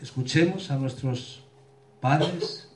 Escuchemos 0.00 0.70
a 0.70 0.76
nuestros 0.76 1.44
padres. 2.00 2.70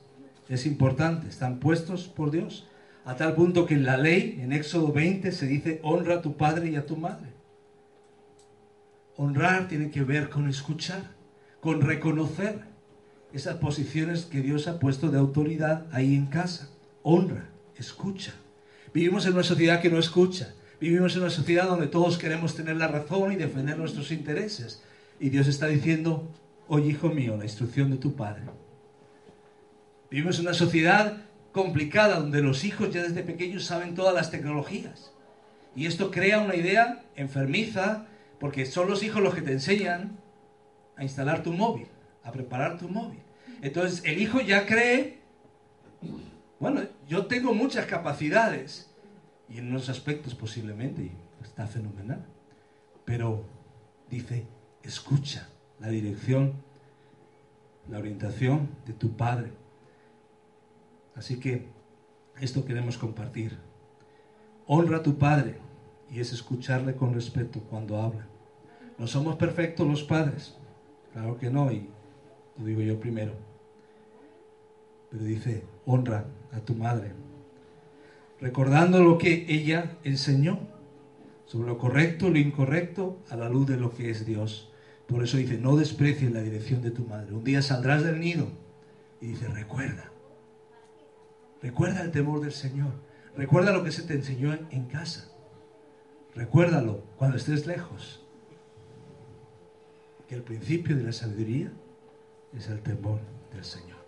Es 0.49 0.65
importante, 0.65 1.29
están 1.29 1.59
puestos 1.59 2.07
por 2.07 2.31
Dios. 2.31 2.67
A 3.05 3.15
tal 3.15 3.33
punto 3.33 3.65
que 3.65 3.75
en 3.75 3.85
la 3.85 3.97
ley, 3.97 4.39
en 4.41 4.51
Éxodo 4.51 4.91
20, 4.91 5.31
se 5.31 5.47
dice, 5.47 5.79
honra 5.83 6.15
a 6.15 6.21
tu 6.21 6.35
padre 6.35 6.69
y 6.69 6.75
a 6.75 6.85
tu 6.85 6.97
madre. 6.97 7.27
Honrar 9.15 9.67
tiene 9.67 9.89
que 9.89 10.03
ver 10.03 10.29
con 10.29 10.49
escuchar, 10.49 11.03
con 11.61 11.81
reconocer 11.81 12.61
esas 13.33 13.57
posiciones 13.57 14.25
que 14.25 14.41
Dios 14.41 14.67
ha 14.67 14.79
puesto 14.79 15.09
de 15.09 15.17
autoridad 15.17 15.85
ahí 15.91 16.15
en 16.15 16.27
casa. 16.27 16.69
Honra, 17.03 17.49
escucha. 17.75 18.33
Vivimos 18.93 19.25
en 19.25 19.33
una 19.33 19.43
sociedad 19.43 19.81
que 19.81 19.89
no 19.89 19.99
escucha. 19.99 20.53
Vivimos 20.79 21.13
en 21.15 21.23
una 21.23 21.29
sociedad 21.29 21.67
donde 21.67 21.87
todos 21.87 22.17
queremos 22.17 22.55
tener 22.55 22.77
la 22.77 22.87
razón 22.87 23.33
y 23.33 23.35
defender 23.35 23.77
nuestros 23.77 24.11
intereses. 24.11 24.81
Y 25.19 25.29
Dios 25.29 25.47
está 25.47 25.67
diciendo, 25.67 26.29
oye 26.67 26.91
hijo 26.91 27.09
mío, 27.09 27.35
la 27.35 27.43
instrucción 27.43 27.91
de 27.91 27.97
tu 27.97 28.15
padre. 28.15 28.43
Vivimos 30.09 30.39
en 30.39 30.45
una 30.45 30.53
sociedad 30.53 31.17
complicada 31.51 32.19
donde 32.19 32.41
los 32.41 32.63
hijos 32.63 32.93
ya 32.93 33.03
desde 33.03 33.23
pequeños 33.23 33.65
saben 33.65 33.93
todas 33.93 34.13
las 34.13 34.31
tecnologías. 34.31 35.11
Y 35.75 35.85
esto 35.85 36.11
crea 36.11 36.39
una 36.39 36.55
idea 36.55 37.03
enfermiza 37.15 38.05
porque 38.39 38.65
son 38.65 38.89
los 38.89 39.03
hijos 39.03 39.21
los 39.21 39.35
que 39.35 39.41
te 39.41 39.51
enseñan 39.51 40.17
a 40.95 41.03
instalar 41.03 41.43
tu 41.43 41.51
móvil, 41.51 41.87
a 42.23 42.31
preparar 42.31 42.77
tu 42.77 42.87
móvil. 42.87 43.19
Entonces 43.61 44.01
el 44.05 44.21
hijo 44.21 44.39
ya 44.39 44.65
cree, 44.65 45.19
bueno, 46.59 46.83
yo 47.07 47.25
tengo 47.25 47.53
muchas 47.53 47.85
capacidades 47.85 48.88
y 49.49 49.57
en 49.57 49.69
unos 49.69 49.89
aspectos 49.89 50.35
posiblemente 50.35 51.11
está 51.43 51.65
fenomenal, 51.65 52.25
pero 53.03 53.43
dice, 54.09 54.45
escucha 54.83 55.49
la 55.79 55.89
dirección, 55.89 56.53
la 57.89 57.97
orientación 57.97 58.69
de 58.85 58.93
tu 58.93 59.17
padre. 59.17 59.51
Así 61.15 61.39
que 61.39 61.67
esto 62.39 62.63
queremos 62.63 62.97
compartir. 62.97 63.57
Honra 64.67 64.97
a 64.97 65.03
tu 65.03 65.17
padre 65.17 65.57
y 66.11 66.19
es 66.19 66.31
escucharle 66.31 66.95
con 66.95 67.13
respeto 67.13 67.59
cuando 67.61 67.99
habla. 67.99 68.27
No 68.97 69.07
somos 69.07 69.35
perfectos 69.37 69.87
los 69.87 70.03
padres, 70.03 70.55
claro 71.13 71.37
que 71.37 71.49
no, 71.49 71.71
y 71.71 71.89
lo 72.57 72.65
digo 72.65 72.81
yo 72.81 72.99
primero. 72.99 73.33
Pero 75.09 75.23
dice, 75.23 75.63
honra 75.85 76.25
a 76.51 76.59
tu 76.59 76.75
madre, 76.75 77.13
recordando 78.41 79.03
lo 79.03 79.17
que 79.17 79.45
ella 79.49 79.97
enseñó 80.03 80.59
sobre 81.45 81.67
lo 81.67 81.77
correcto, 81.77 82.29
lo 82.29 82.37
incorrecto, 82.37 83.19
a 83.29 83.35
la 83.35 83.49
luz 83.49 83.67
de 83.67 83.77
lo 83.77 83.91
que 83.91 84.09
es 84.09 84.25
Dios. 84.25 84.71
Por 85.07 85.23
eso 85.23 85.37
dice, 85.37 85.57
no 85.57 85.75
desprecies 85.75 86.31
la 86.31 86.41
dirección 86.41 86.81
de 86.81 86.91
tu 86.91 87.05
madre. 87.05 87.33
Un 87.33 87.43
día 87.43 87.61
saldrás 87.61 88.03
del 88.03 88.19
nido 88.19 88.47
y 89.19 89.27
dice, 89.27 89.47
recuerda, 89.47 90.11
recuerda 91.61 92.01
el 92.01 92.11
temor 92.11 92.41
del 92.41 92.51
Señor, 92.51 92.91
recuerda 93.35 93.71
lo 93.71 93.83
que 93.83 93.91
se 93.91 94.03
te 94.03 94.13
enseñó 94.13 94.53
en 94.69 94.85
casa, 94.85 95.31
recuérdalo 96.35 97.03
cuando 97.17 97.37
estés 97.37 97.65
lejos, 97.65 98.23
que 100.27 100.35
el 100.35 100.43
principio 100.43 100.95
de 100.95 101.03
la 101.03 101.11
sabiduría 101.11 101.71
es 102.55 102.67
el 102.67 102.81
temor 102.81 103.19
del 103.51 103.63
Señor. 103.63 103.98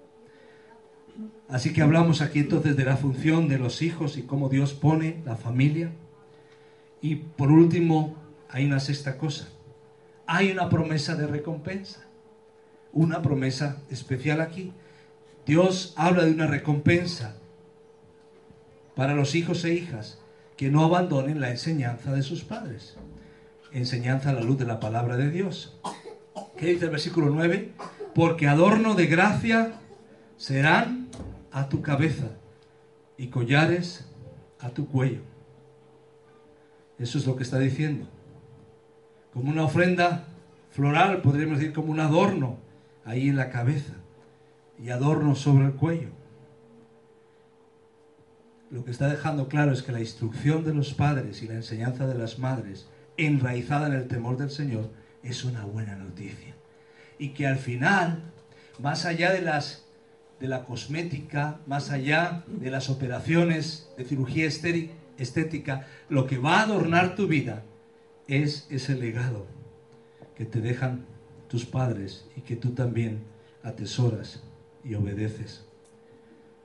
Así 1.49 1.73
que 1.73 1.81
hablamos 1.81 2.21
aquí 2.21 2.39
entonces 2.39 2.77
de 2.77 2.85
la 2.85 2.97
función 2.97 3.47
de 3.47 3.59
los 3.59 3.81
hijos 3.81 4.17
y 4.17 4.23
cómo 4.23 4.47
Dios 4.47 4.73
pone 4.73 5.21
la 5.25 5.35
familia. 5.35 5.91
Y 7.01 7.15
por 7.15 7.51
último, 7.51 8.15
hay 8.49 8.65
una 8.65 8.79
sexta 8.79 9.17
cosa. 9.17 9.49
Hay 10.25 10.51
una 10.51 10.69
promesa 10.69 11.15
de 11.15 11.27
recompensa. 11.27 12.05
Una 12.93 13.21
promesa 13.21 13.81
especial 13.89 14.39
aquí. 14.39 14.71
Dios 15.45 15.93
habla 15.97 16.23
de 16.23 16.31
una 16.31 16.47
recompensa 16.47 17.35
para 18.95 19.13
los 19.13 19.35
hijos 19.35 19.65
e 19.65 19.73
hijas 19.73 20.19
que 20.55 20.69
no 20.69 20.85
abandonen 20.85 21.41
la 21.41 21.49
enseñanza 21.49 22.13
de 22.13 22.21
sus 22.21 22.43
padres. 22.43 22.95
Enseñanza 23.73 24.29
a 24.29 24.33
la 24.33 24.41
luz 24.41 24.57
de 24.57 24.65
la 24.65 24.79
palabra 24.79 25.17
de 25.17 25.31
Dios. 25.31 25.77
¿Qué 26.57 26.67
dice 26.67 26.85
el 26.85 26.91
versículo 26.91 27.29
9? 27.29 27.71
Porque 28.13 28.47
adorno 28.47 28.93
de 28.93 29.07
gracia 29.07 29.80
serán 30.41 31.07
a 31.51 31.69
tu 31.69 31.83
cabeza 31.83 32.31
y 33.15 33.27
collares 33.27 34.07
a 34.59 34.71
tu 34.71 34.87
cuello. 34.87 35.21
Eso 36.97 37.19
es 37.19 37.27
lo 37.27 37.35
que 37.35 37.43
está 37.43 37.59
diciendo. 37.59 38.07
Como 39.33 39.51
una 39.51 39.65
ofrenda 39.65 40.25
floral, 40.71 41.21
podríamos 41.21 41.59
decir 41.59 41.73
como 41.73 41.91
un 41.91 41.99
adorno 41.99 42.57
ahí 43.05 43.29
en 43.29 43.35
la 43.35 43.51
cabeza 43.51 43.93
y 44.83 44.89
adorno 44.89 45.35
sobre 45.35 45.65
el 45.65 45.73
cuello. 45.73 46.09
Lo 48.71 48.83
que 48.83 48.89
está 48.89 49.09
dejando 49.09 49.47
claro 49.47 49.71
es 49.71 49.83
que 49.83 49.91
la 49.91 49.99
instrucción 49.99 50.63
de 50.63 50.73
los 50.73 50.95
padres 50.95 51.43
y 51.43 51.47
la 51.47 51.53
enseñanza 51.53 52.07
de 52.07 52.15
las 52.15 52.39
madres, 52.39 52.87
enraizada 53.15 53.85
en 53.85 53.93
el 53.93 54.07
temor 54.07 54.37
del 54.37 54.49
Señor, 54.49 54.89
es 55.21 55.43
una 55.43 55.65
buena 55.65 55.95
noticia. 55.95 56.55
Y 57.19 57.29
que 57.29 57.45
al 57.45 57.57
final, 57.57 58.23
más 58.79 59.05
allá 59.05 59.31
de 59.31 59.43
las 59.43 59.85
de 60.41 60.47
la 60.47 60.65
cosmética, 60.65 61.59
más 61.67 61.91
allá 61.91 62.43
de 62.47 62.71
las 62.71 62.89
operaciones 62.89 63.89
de 63.95 64.05
cirugía 64.05 64.47
estética, 64.47 65.87
lo 66.09 66.25
que 66.25 66.39
va 66.39 66.59
a 66.59 66.63
adornar 66.63 67.15
tu 67.15 67.27
vida 67.27 67.63
es 68.27 68.65
ese 68.71 68.95
legado 68.95 69.45
que 70.35 70.45
te 70.45 70.59
dejan 70.59 71.05
tus 71.47 71.65
padres 71.65 72.25
y 72.35 72.41
que 72.41 72.55
tú 72.55 72.71
también 72.71 73.19
atesoras 73.61 74.41
y 74.83 74.95
obedeces. 74.95 75.63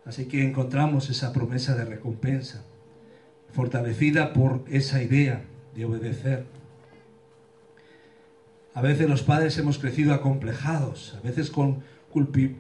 Así 0.07 0.25
que 0.25 0.43
encontramos 0.43 1.11
esa 1.11 1.35
promesa 1.35 1.75
de 1.75 1.85
recompensa, 1.85 2.65
fortalecida 3.53 4.33
por 4.33 4.65
esa 4.71 5.03
idea 5.03 5.45
de 5.75 5.85
obedecer. 5.85 6.47
A 8.73 8.81
veces 8.81 9.09
los 9.09 9.23
padres 9.23 9.59
hemos 9.59 9.79
crecido 9.79 10.15
acomplejados, 10.15 11.15
a 11.19 11.21
veces 11.21 11.51
con 11.51 11.83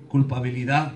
culpabilidad, 0.08 0.92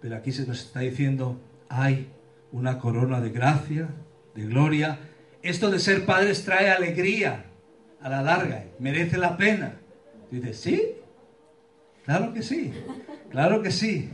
pero 0.00 0.16
aquí 0.16 0.32
se 0.32 0.46
nos 0.46 0.64
está 0.64 0.80
diciendo, 0.80 1.40
hay 1.68 2.08
una 2.52 2.78
corona 2.78 3.20
de 3.20 3.30
gracia, 3.30 3.88
de 4.34 4.46
gloria. 4.46 4.98
Esto 5.42 5.70
de 5.70 5.78
ser 5.78 6.06
padres 6.06 6.44
trae 6.44 6.70
alegría 6.70 7.44
a 8.00 8.08
la 8.08 8.22
larga, 8.22 8.64
merece 8.78 9.18
la 9.18 9.36
pena. 9.36 9.74
dices, 10.30 10.58
¿sí? 10.58 10.82
Claro 12.04 12.32
que 12.32 12.42
sí, 12.42 12.72
claro 13.30 13.62
que 13.62 13.70
sí. 13.70 14.10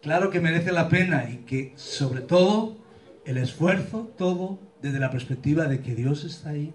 Claro 0.00 0.30
que 0.30 0.40
merece 0.40 0.72
la 0.72 0.88
pena 0.88 1.30
y 1.30 1.44
que 1.44 1.72
sobre 1.76 2.22
todo 2.22 2.76
el 3.24 3.36
esfuerzo, 3.36 4.12
todo 4.18 4.58
desde 4.80 4.98
la 4.98 5.12
perspectiva 5.12 5.66
de 5.66 5.80
que 5.80 5.94
Dios 5.94 6.24
está 6.24 6.50
ahí 6.50 6.74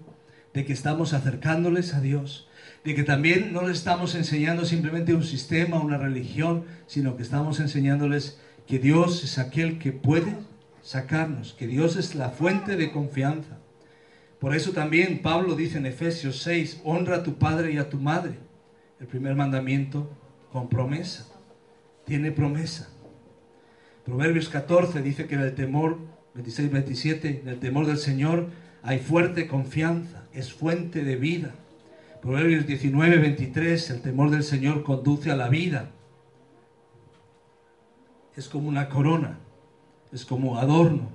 de 0.58 0.64
que 0.64 0.72
estamos 0.72 1.12
acercándoles 1.12 1.94
a 1.94 2.00
Dios, 2.00 2.47
de 2.84 2.94
que 2.94 3.02
también 3.02 3.52
no 3.52 3.66
les 3.66 3.78
estamos 3.78 4.14
enseñando 4.14 4.64
simplemente 4.64 5.14
un 5.14 5.24
sistema, 5.24 5.80
una 5.80 5.98
religión, 5.98 6.64
sino 6.86 7.16
que 7.16 7.22
estamos 7.22 7.60
enseñándoles 7.60 8.38
que 8.66 8.78
Dios 8.78 9.24
es 9.24 9.38
aquel 9.38 9.78
que 9.78 9.92
puede 9.92 10.34
sacarnos, 10.82 11.54
que 11.54 11.66
Dios 11.66 11.96
es 11.96 12.14
la 12.14 12.30
fuente 12.30 12.76
de 12.76 12.90
confianza. 12.92 13.58
Por 14.38 14.54
eso 14.54 14.72
también 14.72 15.20
Pablo 15.20 15.54
dice 15.56 15.78
en 15.78 15.86
Efesios 15.86 16.42
6, 16.42 16.82
honra 16.84 17.16
a 17.16 17.22
tu 17.22 17.34
padre 17.38 17.72
y 17.72 17.78
a 17.78 17.90
tu 17.90 17.98
madre. 17.98 18.34
El 19.00 19.06
primer 19.06 19.34
mandamiento 19.34 20.10
con 20.52 20.68
promesa, 20.68 21.26
tiene 22.04 22.32
promesa. 22.32 22.88
Proverbios 24.04 24.48
14 24.48 25.02
dice 25.02 25.26
que 25.26 25.34
el 25.34 25.54
temor, 25.54 25.98
26, 26.34 26.70
27, 26.70 27.40
en 27.42 27.48
el 27.48 27.58
temor 27.58 27.86
del 27.86 27.98
Señor 27.98 28.48
hay 28.82 28.98
fuerte 28.98 29.46
confianza, 29.46 30.24
es 30.32 30.52
fuente 30.52 31.04
de 31.04 31.16
vida. 31.16 31.54
Proverbios 32.20 32.66
19, 32.66 33.18
23, 33.18 33.90
el 33.90 34.02
temor 34.02 34.30
del 34.30 34.42
Señor 34.42 34.82
conduce 34.82 35.30
a 35.30 35.36
la 35.36 35.48
vida. 35.48 35.90
Es 38.34 38.48
como 38.48 38.68
una 38.68 38.88
corona, 38.88 39.38
es 40.12 40.24
como 40.24 40.58
adorno 40.58 41.08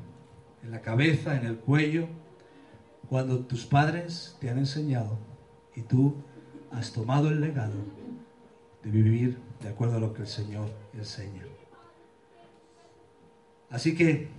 en 0.64 0.72
la 0.72 0.82
cabeza, 0.82 1.36
en 1.36 1.46
el 1.46 1.58
cuello, 1.58 2.08
cuando 3.10 3.40
tus 3.40 3.66
padres 3.66 4.38
te 4.40 4.50
han 4.50 4.58
enseñado 4.58 5.18
y 5.76 5.82
tú 5.82 6.16
has 6.72 6.94
tomado 6.94 7.30
el 7.30 7.42
legado 7.42 7.74
de 8.82 8.90
vivir 8.90 9.38
de 9.62 9.70
acuerdo 9.70 9.98
a 9.98 10.00
lo 10.00 10.14
que 10.14 10.22
el 10.22 10.28
Señor 10.28 10.70
enseña. 10.94 11.44
Así 13.70 13.94
que 13.94 14.30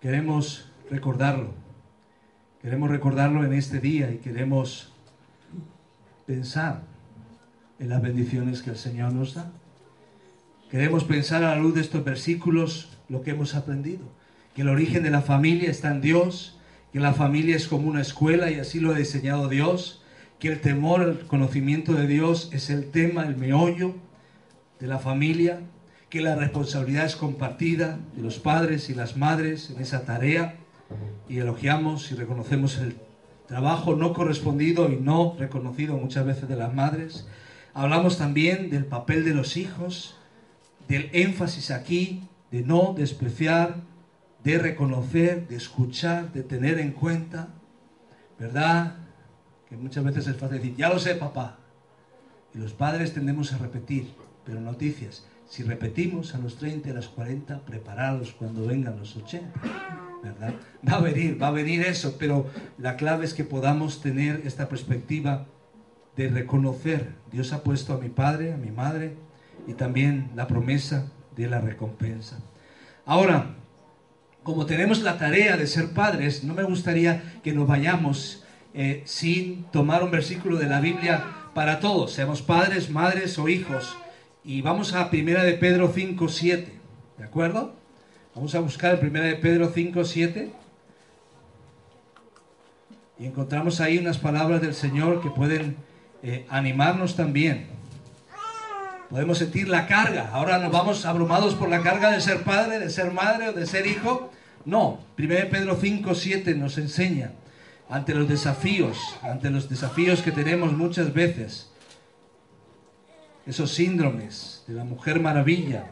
queremos 0.00 0.70
recordarlo, 0.90 1.54
queremos 2.62 2.88
recordarlo 2.88 3.44
en 3.44 3.52
este 3.52 3.80
día 3.80 4.10
y 4.12 4.18
queremos 4.18 4.93
pensar 6.26 6.82
en 7.78 7.88
las 7.88 8.02
bendiciones 8.02 8.62
que 8.62 8.70
el 8.70 8.76
Señor 8.76 9.12
nos 9.12 9.34
da. 9.34 9.50
Queremos 10.70 11.04
pensar 11.04 11.44
a 11.44 11.54
la 11.54 11.62
luz 11.62 11.74
de 11.74 11.80
estos 11.80 12.04
versículos 12.04 12.96
lo 13.08 13.22
que 13.22 13.32
hemos 13.32 13.54
aprendido, 13.54 14.04
que 14.54 14.62
el 14.62 14.68
origen 14.68 15.02
de 15.02 15.10
la 15.10 15.22
familia 15.22 15.70
está 15.70 15.90
en 15.90 16.00
Dios, 16.00 16.58
que 16.92 17.00
la 17.00 17.12
familia 17.12 17.56
es 17.56 17.68
como 17.68 17.88
una 17.88 18.00
escuela 18.00 18.50
y 18.50 18.58
así 18.58 18.80
lo 18.80 18.92
ha 18.92 18.98
diseñado 18.98 19.48
Dios, 19.48 20.02
que 20.38 20.48
el 20.48 20.60
temor, 20.60 21.02
el 21.02 21.26
conocimiento 21.26 21.94
de 21.94 22.06
Dios 22.06 22.50
es 22.52 22.70
el 22.70 22.90
tema, 22.90 23.24
el 23.26 23.36
meollo 23.36 23.94
de 24.80 24.86
la 24.86 24.98
familia, 24.98 25.60
que 26.08 26.20
la 26.20 26.36
responsabilidad 26.36 27.06
es 27.06 27.16
compartida 27.16 27.98
de 28.14 28.22
los 28.22 28.38
padres 28.38 28.90
y 28.90 28.94
las 28.94 29.16
madres 29.16 29.70
en 29.70 29.82
esa 29.82 30.04
tarea 30.04 30.56
y 31.28 31.38
elogiamos 31.38 32.12
y 32.12 32.14
reconocemos 32.14 32.78
el 32.78 32.96
trabajo 33.46 33.94
no 33.94 34.12
correspondido 34.12 34.90
y 34.90 34.96
no 34.96 35.36
reconocido 35.38 35.96
muchas 35.96 36.24
veces 36.24 36.48
de 36.48 36.56
las 36.56 36.74
madres. 36.74 37.26
Hablamos 37.72 38.18
también 38.18 38.70
del 38.70 38.86
papel 38.86 39.24
de 39.24 39.34
los 39.34 39.56
hijos, 39.56 40.16
del 40.88 41.10
énfasis 41.12 41.70
aquí 41.70 42.28
de 42.50 42.62
no 42.62 42.94
despreciar, 42.96 43.78
de 44.44 44.58
reconocer, 44.58 45.48
de 45.48 45.56
escuchar, 45.56 46.32
de 46.32 46.44
tener 46.44 46.78
en 46.78 46.92
cuenta, 46.92 47.48
¿verdad? 48.38 48.94
Que 49.68 49.76
muchas 49.76 50.04
veces 50.04 50.28
es 50.28 50.36
fácil 50.36 50.58
decir, 50.58 50.76
ya 50.76 50.88
lo 50.88 51.00
sé, 51.00 51.16
papá. 51.16 51.58
Y 52.54 52.58
los 52.58 52.72
padres 52.72 53.12
tendemos 53.12 53.52
a 53.52 53.58
repetir, 53.58 54.14
pero 54.44 54.60
noticias, 54.60 55.26
si 55.48 55.64
repetimos 55.64 56.34
a 56.36 56.38
los 56.38 56.56
30 56.56 56.88
y 56.88 56.90
a 56.92 56.94
los 56.94 57.08
40, 57.08 57.64
preparados 57.64 58.32
cuando 58.32 58.66
vengan 58.66 58.98
los 58.98 59.16
80. 59.16 60.13
Va 60.88 60.96
a 60.96 61.00
venir, 61.00 61.40
va 61.42 61.48
a 61.48 61.52
venir 61.52 61.82
eso, 61.82 62.16
pero 62.18 62.46
la 62.78 62.96
clave 62.96 63.24
es 63.24 63.34
que 63.34 63.44
podamos 63.44 64.00
tener 64.00 64.42
esta 64.44 64.68
perspectiva 64.68 65.46
de 66.16 66.28
reconocer, 66.28 67.14
Dios 67.32 67.52
ha 67.52 67.62
puesto 67.62 67.94
a 67.94 67.98
mi 67.98 68.08
padre, 68.08 68.52
a 68.52 68.56
mi 68.56 68.70
madre, 68.70 69.16
y 69.66 69.74
también 69.74 70.30
la 70.34 70.46
promesa 70.46 71.10
de 71.36 71.48
la 71.48 71.60
recompensa. 71.60 72.38
Ahora, 73.04 73.56
como 74.42 74.66
tenemos 74.66 75.02
la 75.02 75.18
tarea 75.18 75.56
de 75.56 75.66
ser 75.66 75.90
padres, 75.90 76.44
no 76.44 76.54
me 76.54 76.62
gustaría 76.62 77.40
que 77.42 77.52
nos 77.52 77.66
vayamos 77.66 78.44
eh, 78.74 79.02
sin 79.04 79.64
tomar 79.64 80.02
un 80.02 80.10
versículo 80.10 80.58
de 80.58 80.66
la 80.66 80.80
Biblia 80.80 81.24
para 81.54 81.80
todos, 81.80 82.12
seamos 82.12 82.42
padres, 82.42 82.90
madres 82.90 83.38
o 83.38 83.48
hijos. 83.48 83.96
Y 84.44 84.60
vamos 84.60 84.92
a 84.92 85.08
Primera 85.08 85.42
de 85.44 85.54
Pedro 85.54 85.90
5, 85.94 86.28
7. 86.28 86.72
¿De 87.16 87.24
acuerdo? 87.24 87.74
Vamos 88.34 88.52
a 88.56 88.58
buscar 88.58 88.98
el 89.00 89.12
de 89.12 89.36
Pedro 89.36 89.70
5, 89.72 90.04
7. 90.04 90.50
Y 93.20 93.26
encontramos 93.26 93.80
ahí 93.80 93.98
unas 93.98 94.18
palabras 94.18 94.60
del 94.60 94.74
Señor 94.74 95.22
que 95.22 95.30
pueden 95.30 95.76
eh, 96.24 96.44
animarnos 96.48 97.14
también. 97.14 97.66
Podemos 99.08 99.38
sentir 99.38 99.68
la 99.68 99.86
carga. 99.86 100.30
Ahora 100.32 100.58
nos 100.58 100.72
vamos 100.72 101.06
abrumados 101.06 101.54
por 101.54 101.68
la 101.68 101.80
carga 101.82 102.10
de 102.10 102.20
ser 102.20 102.42
padre, 102.42 102.80
de 102.80 102.90
ser 102.90 103.12
madre 103.12 103.50
o 103.50 103.52
de 103.52 103.66
ser 103.66 103.86
hijo. 103.86 104.32
No, 104.64 104.98
1 105.16 105.28
Pedro 105.48 105.78
5, 105.80 106.12
7 106.12 106.56
nos 106.56 106.76
enseña 106.76 107.30
ante 107.88 108.14
los 108.14 108.28
desafíos, 108.28 108.98
ante 109.22 109.48
los 109.50 109.68
desafíos 109.68 110.22
que 110.22 110.32
tenemos 110.32 110.72
muchas 110.72 111.14
veces, 111.14 111.70
esos 113.46 113.70
síndromes 113.72 114.64
de 114.66 114.74
la 114.74 114.82
mujer 114.82 115.20
maravilla, 115.20 115.86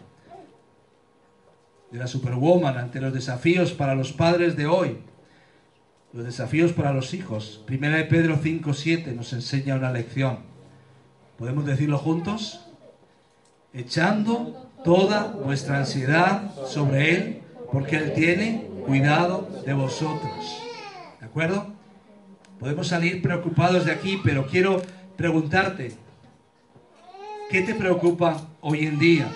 de 1.93 1.99
la 1.99 2.07
superwoman, 2.07 2.79
ante 2.79 3.01
los 3.01 3.13
desafíos 3.13 3.73
para 3.73 3.95
los 3.95 4.13
padres 4.13 4.57
de 4.57 4.67
hoy, 4.67 4.99
los 6.15 6.25
desafíos 6.25 6.73
para 6.73 6.93
los 6.93 7.13
hijos. 7.13 7.63
Primera 7.67 7.99
de 7.99 8.05
Pedro 8.05 8.39
5, 8.43 8.73
7 8.73 9.13
nos 9.13 9.33
enseña 9.35 9.77
una 9.77 9.93
lección. 9.93 10.39
¿Podemos 11.39 11.67
decirlo 11.67 11.99
juntos? 11.99 12.67
Echando 13.75 14.71
toda 14.85 15.29
vuestra 15.33 15.79
ansiedad 15.79 16.55
sobre 16.67 17.15
Él, 17.15 17.43
porque 17.71 17.97
Él 17.97 18.13
tiene 18.15 18.69
cuidado 18.87 19.49
de 19.65 19.75
vosotros. 19.75 20.63
¿De 21.21 21.27
acuerdo? 21.27 21.67
Podemos 22.59 22.89
salir 22.89 23.21
preocupados 23.21 23.85
de 23.85 23.93
aquí, 23.93 24.19
pero 24.25 24.47
quiero 24.47 24.83
preguntarte, 25.17 25.93
¿qué 27.51 27.63
te 27.63 27.75
preocupa 27.75 28.49
hoy 28.61 28.87
en 28.87 28.99
día? 28.99 29.29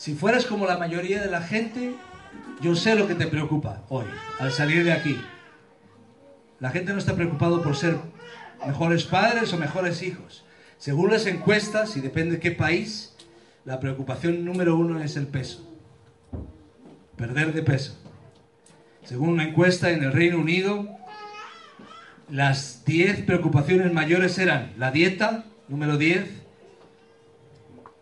Si 0.00 0.14
fueras 0.14 0.46
como 0.46 0.64
la 0.64 0.78
mayoría 0.78 1.20
de 1.20 1.30
la 1.30 1.42
gente, 1.42 1.94
yo 2.62 2.74
sé 2.74 2.94
lo 2.94 3.06
que 3.06 3.14
te 3.14 3.26
preocupa 3.26 3.82
hoy, 3.90 4.06
al 4.38 4.50
salir 4.50 4.82
de 4.82 4.94
aquí. 4.94 5.20
La 6.58 6.70
gente 6.70 6.94
no 6.94 6.98
está 6.98 7.14
preocupado 7.14 7.60
por 7.60 7.76
ser 7.76 7.98
mejores 8.66 9.04
padres 9.04 9.52
o 9.52 9.58
mejores 9.58 10.02
hijos. 10.02 10.42
Según 10.78 11.10
las 11.10 11.26
encuestas, 11.26 11.98
y 11.98 12.00
depende 12.00 12.36
de 12.36 12.40
qué 12.40 12.50
país, 12.50 13.14
la 13.66 13.78
preocupación 13.78 14.42
número 14.42 14.74
uno 14.74 15.02
es 15.02 15.18
el 15.18 15.26
peso. 15.26 15.68
Perder 17.16 17.52
de 17.52 17.60
peso. 17.60 17.94
Según 19.04 19.28
una 19.28 19.44
encuesta 19.44 19.90
en 19.90 20.02
el 20.02 20.14
Reino 20.14 20.38
Unido, 20.38 20.96
las 22.30 22.86
10 22.86 23.24
preocupaciones 23.24 23.92
mayores 23.92 24.38
eran 24.38 24.72
la 24.78 24.92
dieta, 24.92 25.44
número 25.68 25.98
10, 25.98 26.26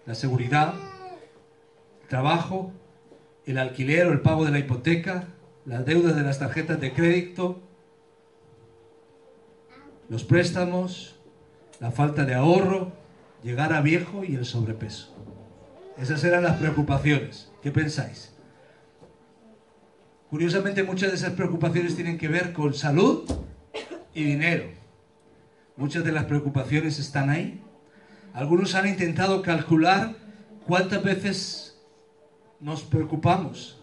la 0.06 0.14
seguridad, 0.14 0.74
trabajo, 2.08 2.72
el 3.46 3.58
alquiler 3.58 4.06
o 4.06 4.12
el 4.12 4.20
pago 4.20 4.44
de 4.44 4.50
la 4.50 4.58
hipoteca, 4.58 5.28
las 5.64 5.84
deudas 5.84 6.16
de 6.16 6.22
las 6.22 6.38
tarjetas 6.38 6.80
de 6.80 6.92
crédito, 6.92 7.60
los 10.08 10.24
préstamos, 10.24 11.16
la 11.80 11.90
falta 11.90 12.24
de 12.24 12.34
ahorro, 12.34 12.92
llegar 13.42 13.72
a 13.72 13.82
viejo 13.82 14.24
y 14.24 14.34
el 14.34 14.44
sobrepeso. 14.44 15.14
Esas 15.98 16.24
eran 16.24 16.42
las 16.42 16.56
preocupaciones. 16.56 17.50
¿Qué 17.62 17.70
pensáis? 17.70 18.32
Curiosamente 20.30 20.82
muchas 20.82 21.10
de 21.10 21.16
esas 21.16 21.32
preocupaciones 21.32 21.94
tienen 21.94 22.18
que 22.18 22.28
ver 22.28 22.52
con 22.52 22.74
salud 22.74 23.30
y 24.14 24.24
dinero. 24.24 24.64
Muchas 25.76 26.04
de 26.04 26.12
las 26.12 26.24
preocupaciones 26.24 26.98
están 26.98 27.30
ahí. 27.30 27.62
Algunos 28.32 28.74
han 28.74 28.88
intentado 28.88 29.42
calcular 29.42 30.14
cuántas 30.66 31.02
veces 31.02 31.67
nos 32.60 32.82
preocupamos. 32.82 33.80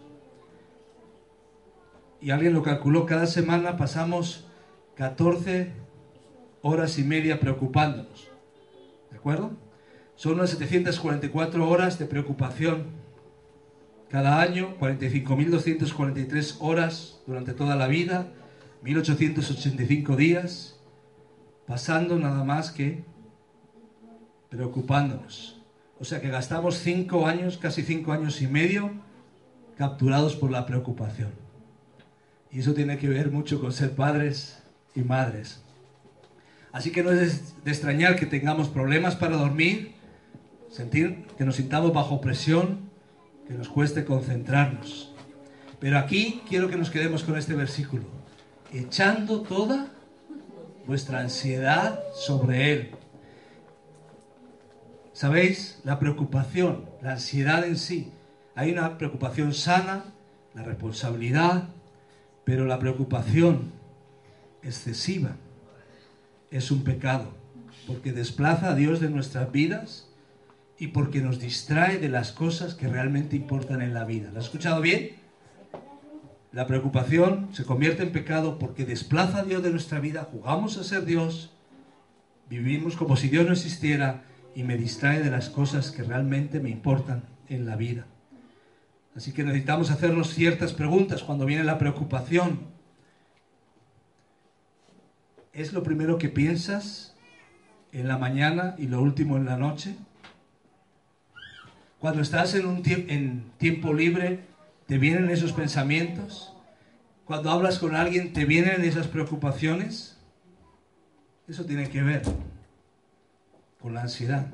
Y 2.22 2.32
alguien 2.32 2.54
lo 2.54 2.64
calculó, 2.64 3.06
cada 3.06 3.28
semana 3.28 3.78
pasamos 3.78 4.48
14 4.96 5.72
horas 6.62 6.98
y 6.98 7.04
media 7.04 7.40
preocupándonos. 7.40 8.30
¿De 9.12 9.18
acuerdo? 9.18 9.52
Son 10.16 10.34
unas 10.34 10.50
744 10.52 11.70
horas 11.70 12.00
de 12.00 12.06
preocupación 12.06 12.86
cada 14.10 14.40
año, 14.42 14.78
45.243 14.80 16.58
horas 16.60 17.22
durante 17.28 17.54
toda 17.54 17.76
la 17.76 17.88
vida, 17.88 18.32
1.885 18.84 20.16
días, 20.16 20.80
pasando 21.68 22.18
nada 22.18 22.44
más 22.44 22.72
que 22.72 23.04
preocupándonos. 24.50 25.55
O 26.06 26.08
sea 26.08 26.22
que 26.22 26.30
gastamos 26.30 26.78
cinco 26.78 27.26
años, 27.26 27.58
casi 27.58 27.82
cinco 27.82 28.12
años 28.12 28.40
y 28.40 28.46
medio, 28.46 28.92
capturados 29.76 30.36
por 30.36 30.52
la 30.52 30.68
preocupación. 30.68 31.32
Y 32.52 32.60
eso 32.60 32.76
tiene 32.76 33.00
que 33.00 33.10
ver 33.10 33.32
mucho 33.32 33.60
con 33.60 33.74
ser 33.74 33.96
padres 33.96 34.62
y 34.94 35.02
madres. 35.02 35.64
Así 36.72 36.92
que 36.92 37.02
no 37.02 37.10
es 37.10 37.64
de 37.64 37.72
extrañar 37.72 38.18
que 38.18 38.28
tengamos 38.28 38.70
problemas 38.70 39.16
para 39.16 39.36
dormir, 39.36 39.96
sentir 40.70 41.26
que 41.40 41.44
nos 41.44 41.56
sintamos 41.56 41.92
bajo 41.92 42.22
presión, 42.22 42.82
que 43.48 43.56
nos 43.56 43.68
cueste 43.68 44.06
concentrarnos. 44.06 45.12
Pero 45.80 45.98
aquí 45.98 46.44
quiero 46.48 46.70
que 46.70 46.78
nos 46.78 46.92
quedemos 46.92 47.24
con 47.24 47.36
este 47.36 47.56
versículo. 47.56 48.04
Echando 48.72 49.42
toda 49.42 49.88
vuestra 50.86 51.22
ansiedad 51.22 52.00
sobre 52.14 52.74
Él. 52.74 52.92
¿Sabéis? 55.16 55.80
La 55.86 55.98
preocupación, 55.98 56.90
la 57.02 57.14
ansiedad 57.14 57.66
en 57.66 57.78
sí. 57.78 58.12
Hay 58.54 58.74
una 58.74 58.98
preocupación 58.98 59.54
sana, 59.54 60.04
la 60.54 60.64
responsabilidad, 60.64 61.70
pero 62.44 62.66
la 62.66 62.80
preocupación 62.80 63.72
excesiva 64.62 65.38
es 66.52 66.70
un 66.70 66.84
pecado, 66.84 67.32
porque 67.88 68.12
desplaza 68.12 68.72
a 68.72 68.76
Dios 68.76 69.00
de 69.00 69.10
nuestras 69.10 69.54
vidas 69.54 70.10
y 70.78 70.88
porque 70.88 71.22
nos 71.22 71.40
distrae 71.40 71.98
de 71.98 72.10
las 72.10 72.34
cosas 72.34 72.74
que 72.74 72.90
realmente 72.90 73.38
importan 73.38 73.82
en 73.82 73.94
la 73.94 74.04
vida. 74.04 74.32
¿Lo 74.34 74.40
has 74.40 74.46
escuchado 74.48 74.82
bien? 74.82 75.12
La 76.52 76.68
preocupación 76.68 77.48
se 77.54 77.64
convierte 77.64 78.04
en 78.04 78.12
pecado 78.12 78.60
porque 78.60 78.84
desplaza 78.84 79.40
a 79.40 79.44
Dios 79.44 79.64
de 79.64 79.72
nuestra 79.72 80.02
vida, 80.02 80.28
jugamos 80.30 80.78
a 80.78 80.84
ser 80.84 81.06
Dios, 81.06 81.54
vivimos 82.50 82.98
como 82.98 83.16
si 83.16 83.30
Dios 83.30 83.46
no 83.46 83.54
existiera 83.54 84.26
y 84.56 84.64
me 84.64 84.78
distrae 84.78 85.22
de 85.22 85.30
las 85.30 85.50
cosas 85.50 85.92
que 85.92 86.02
realmente 86.02 86.62
me 86.62 86.70
importan 86.70 87.24
en 87.50 87.66
la 87.66 87.76
vida. 87.76 88.08
Así 89.16 89.34
que 89.34 89.44
necesitamos 89.44 89.92
hacernos 89.92 90.34
ciertas 90.34 90.74
preguntas 90.74 91.24
cuando 91.24 91.46
viene 91.46 91.64
la 91.66 91.78
preocupación. 91.78 92.60
¿Es 95.54 95.74
lo 95.74 95.84
primero 95.84 96.18
que 96.18 96.30
piensas 96.30 97.16
en 97.92 98.08
la 98.08 98.18
mañana 98.18 98.76
y 98.78 98.88
lo 98.88 99.02
último 99.02 99.36
en 99.36 99.46
la 99.46 99.58
noche? 99.58 99.96
Cuando 102.00 102.22
estás 102.22 102.56
en 102.56 102.66
un 102.66 102.82
en 102.86 103.52
tiempo 103.58 103.94
libre, 103.94 104.40
¿te 104.86 104.98
vienen 104.98 105.30
esos 105.30 105.52
pensamientos? 105.52 106.54
Cuando 107.26 107.52
hablas 107.52 107.80
con 107.80 107.96
alguien, 107.96 108.32
¿te 108.32 108.46
vienen 108.46 108.84
esas 108.84 109.08
preocupaciones? 109.08 110.18
Eso 111.48 111.66
tiene 111.66 111.90
que 111.90 112.02
ver 112.04 112.24
con 113.86 113.94
la 113.94 114.02
ansiedad. 114.02 114.48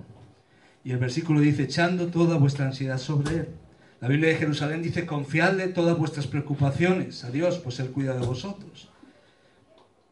Y 0.83 0.91
el 0.91 0.97
versículo 0.97 1.39
dice, 1.39 1.63
echando 1.63 2.07
toda 2.07 2.35
vuestra 2.35 2.65
ansiedad 2.65 2.97
sobre 2.97 3.35
Él. 3.37 3.47
La 4.01 4.09
Biblia 4.09 4.27
de 4.27 4.35
Jerusalén 4.35 4.83
dice, 4.83 5.05
confiadle 5.05 5.69
todas 5.69 5.97
vuestras 5.97 6.27
preocupaciones 6.27 7.23
a 7.23 7.31
Dios, 7.31 7.59
pues 7.59 7.79
Él 7.79 7.91
cuida 7.91 8.13
de 8.13 8.25
vosotros. 8.25 8.89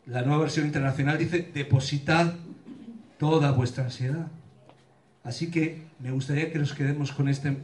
La 0.05 0.21
nueva 0.21 0.43
versión 0.43 0.67
internacional 0.67 1.17
dice, 1.17 1.51
depositad 1.53 2.35
toda 3.17 3.51
vuestra 3.51 3.83
ansiedad. 3.83 4.27
Así 5.25 5.51
que 5.51 5.81
me 5.99 6.11
gustaría 6.11 6.49
que 6.49 6.59
nos 6.59 6.73
quedemos 6.73 7.11
con 7.11 7.27
este, 7.27 7.57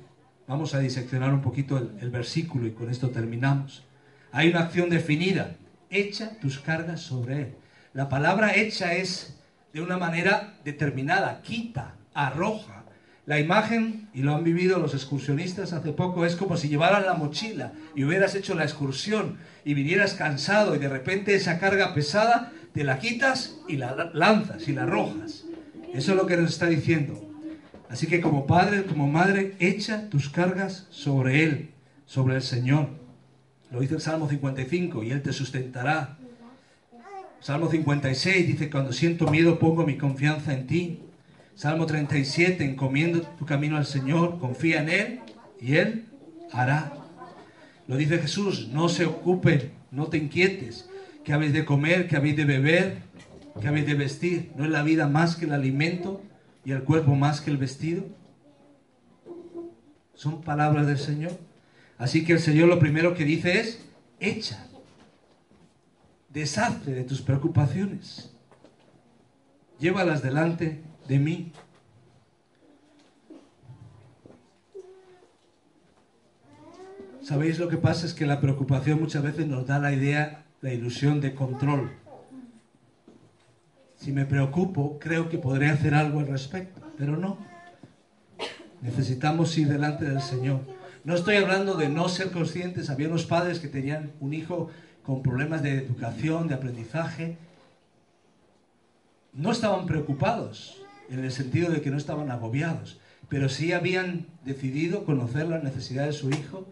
vamos 0.49 0.75
a 0.75 0.79
diseccionar 0.79 1.33
un 1.33 1.41
poquito 1.41 1.77
el, 1.77 1.91
el 2.01 2.09
versículo 2.09 2.67
y 2.67 2.71
con 2.71 2.89
esto 2.89 3.11
terminamos. 3.11 3.85
Hay 4.33 4.49
una 4.49 4.63
acción 4.63 4.89
definida, 4.89 5.55
echa 5.89 6.37
tus 6.37 6.59
cargas 6.59 6.99
sobre 6.99 7.41
Él. 7.43 7.55
La 7.93 8.09
palabra 8.09 8.57
echa 8.57 8.93
es 8.93 9.35
de 9.75 9.81
una 9.81 9.97
manera 9.97 10.53
determinada, 10.63 11.41
quita, 11.41 11.95
arroja. 12.13 12.85
La 13.25 13.41
imagen, 13.41 14.07
y 14.13 14.21
lo 14.21 14.33
han 14.33 14.45
vivido 14.45 14.79
los 14.79 14.93
excursionistas 14.93 15.73
hace 15.73 15.91
poco, 15.91 16.25
es 16.25 16.37
como 16.37 16.55
si 16.55 16.69
llevaras 16.69 17.05
la 17.05 17.15
mochila 17.15 17.73
y 17.93 18.05
hubieras 18.05 18.35
hecho 18.35 18.55
la 18.55 18.63
excursión 18.63 19.37
y 19.65 19.73
vinieras 19.73 20.13
cansado 20.13 20.75
y 20.75 20.79
de 20.79 20.87
repente 20.87 21.35
esa 21.35 21.59
carga 21.59 21.93
pesada 21.93 22.53
te 22.73 22.85
la 22.85 22.99
quitas 22.99 23.57
y 23.67 23.75
la 23.75 24.11
lanzas 24.13 24.65
y 24.69 24.71
la 24.71 24.83
arrojas. 24.83 25.43
Eso 25.93 26.11
es 26.11 26.17
lo 26.17 26.25
que 26.25 26.37
nos 26.37 26.51
está 26.51 26.67
diciendo. 26.67 27.21
Así 27.89 28.07
que 28.07 28.21
como 28.21 28.47
padre, 28.47 28.85
como 28.85 29.07
madre, 29.07 29.57
echa 29.59 30.09
tus 30.09 30.29
cargas 30.29 30.87
sobre 30.89 31.43
Él, 31.43 31.71
sobre 32.05 32.35
el 32.35 32.43
Señor. 32.43 32.91
Lo 33.71 33.81
dice 33.81 33.95
el 33.95 34.01
Salmo 34.01 34.29
55, 34.29 35.03
y 35.03 35.11
Él 35.11 35.21
te 35.21 35.33
sustentará. 35.33 36.17
Salmo 37.45 37.69
56 37.69 38.47
dice, 38.47 38.71
cuando 38.71 38.91
siento 38.91 39.27
miedo 39.27 39.59
pongo 39.59 39.85
mi 39.85 39.97
confianza 39.97 40.51
en 40.51 40.65
ti. 40.65 41.01
Salmo 41.53 41.85
37, 41.85 42.65
encomiendo 42.65 43.21
tu 43.21 43.45
camino 43.45 43.77
al 43.77 43.85
Señor, 43.85 44.39
confía 44.39 44.81
en 44.81 44.89
Él 44.89 45.19
y 45.61 45.75
Él 45.75 46.05
hará. 46.51 46.91
Lo 47.87 47.97
dice 47.97 48.17
Jesús, 48.17 48.69
no 48.69 48.89
se 48.89 49.05
ocupen, 49.05 49.73
no 49.91 50.07
te 50.07 50.17
inquietes, 50.17 50.89
que 51.23 51.33
habéis 51.33 51.53
de 51.53 51.65
comer, 51.65 52.07
que 52.07 52.15
habéis 52.15 52.35
de 52.35 52.45
beber, 52.45 52.97
que 53.61 53.67
habéis 53.67 53.85
de 53.85 53.93
vestir. 53.93 54.51
¿No 54.55 54.65
es 54.65 54.71
la 54.71 54.81
vida 54.81 55.07
más 55.07 55.35
que 55.35 55.45
el 55.45 55.53
alimento 55.53 56.23
y 56.65 56.71
el 56.71 56.81
cuerpo 56.81 57.13
más 57.13 57.41
que 57.41 57.51
el 57.51 57.57
vestido? 57.57 58.05
Son 60.15 60.41
palabras 60.41 60.87
del 60.87 60.97
Señor. 60.97 61.37
Así 61.99 62.25
que 62.25 62.33
el 62.33 62.39
Señor 62.39 62.69
lo 62.69 62.79
primero 62.79 63.13
que 63.13 63.23
dice 63.23 63.59
es, 63.59 63.85
echa, 64.19 64.65
deshazte 66.35 66.93
de 66.93 67.05
tus 67.05 67.21
preocupaciones, 67.21 68.29
llévalas 69.79 70.21
delante 70.21 70.83
de 71.07 71.17
mí. 71.17 71.53
¿Sabéis 77.21 77.57
lo 77.57 77.69
que 77.69 77.77
pasa? 77.77 78.05
Es 78.05 78.13
que 78.13 78.25
la 78.25 78.41
preocupación 78.41 78.99
muchas 78.99 79.23
veces 79.23 79.47
nos 79.47 79.65
da 79.65 79.79
la 79.79 79.93
idea, 79.93 80.45
la 80.59 80.73
ilusión 80.73 81.21
de 81.21 81.33
control. 81.33 81.89
Si 83.95 84.11
me 84.11 84.25
preocupo, 84.25 84.99
creo 84.99 85.29
que 85.29 85.37
podré 85.37 85.69
hacer 85.69 85.95
algo 85.95 86.19
al 86.19 86.27
respecto, 86.27 86.81
pero 86.97 87.15
no. 87.15 87.37
Necesitamos 88.81 89.57
ir 89.57 89.69
delante 89.69 90.03
del 90.03 90.21
Señor. 90.21 90.59
No 91.05 91.15
estoy 91.15 91.37
hablando 91.37 91.75
de 91.75 91.87
no 91.87 92.09
ser 92.09 92.31
conscientes. 92.31 92.89
Había 92.89 93.07
unos 93.07 93.25
padres 93.25 93.59
que 93.59 93.69
tenían 93.69 94.11
un 94.19 94.33
hijo 94.33 94.69
con 95.05 95.21
problemas 95.21 95.61
de 95.61 95.77
educación, 95.77 96.47
de 96.47 96.55
aprendizaje. 96.55 97.37
No 99.33 99.51
estaban 99.51 99.85
preocupados, 99.85 100.81
en 101.09 101.23
el 101.23 101.31
sentido 101.31 101.71
de 101.71 101.81
que 101.81 101.91
no 101.91 101.97
estaban 101.97 102.31
agobiados, 102.31 102.99
pero 103.29 103.49
sí 103.49 103.73
habían 103.73 104.25
decidido 104.43 105.05
conocer 105.05 105.47
las 105.47 105.63
necesidades 105.63 106.15
de 106.15 106.21
su 106.21 106.29
hijo, 106.31 106.67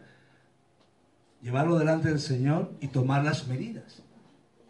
llevarlo 1.42 1.78
delante 1.78 2.10
del 2.10 2.20
Señor 2.20 2.72
y 2.82 2.88
tomar 2.88 3.24
las 3.24 3.48
medidas. 3.48 4.02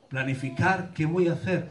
Planificar 0.09 0.91
qué 0.93 1.05
voy 1.05 1.28
a 1.28 1.34
hacer 1.34 1.70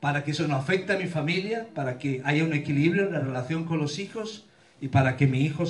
para 0.00 0.24
que 0.24 0.32
eso 0.32 0.48
no 0.48 0.56
afecte 0.56 0.92
a 0.92 0.98
mi 0.98 1.06
familia, 1.06 1.68
para 1.74 1.96
que 1.96 2.22
haya 2.24 2.44
un 2.44 2.52
equilibrio 2.52 3.06
en 3.06 3.12
la 3.12 3.20
relación 3.20 3.64
con 3.64 3.78
los 3.78 3.98
hijos 3.98 4.46
y 4.80 4.88
para 4.88 5.16
que 5.16 5.28
mi 5.28 5.42
hijo 5.42 5.64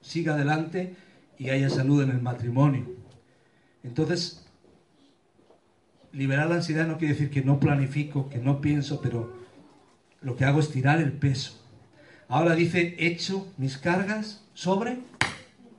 siga 0.00 0.34
adelante 0.34 0.94
y 1.38 1.50
haya 1.50 1.68
salud 1.68 2.02
en 2.02 2.10
el 2.10 2.22
matrimonio. 2.22 2.86
Entonces, 3.82 4.44
liberar 6.12 6.48
la 6.48 6.56
ansiedad 6.56 6.86
no 6.86 6.98
quiere 6.98 7.14
decir 7.14 7.30
que 7.30 7.42
no 7.42 7.60
planifico, 7.60 8.28
que 8.28 8.38
no 8.38 8.60
pienso, 8.60 9.00
pero 9.00 9.32
lo 10.20 10.36
que 10.36 10.44
hago 10.44 10.60
es 10.60 10.70
tirar 10.70 11.00
el 11.00 11.12
peso. 11.12 11.52
Ahora 12.28 12.54
dice, 12.54 12.94
echo 12.98 13.52
mis 13.56 13.78
cargas 13.78 14.44
sobre 14.54 15.00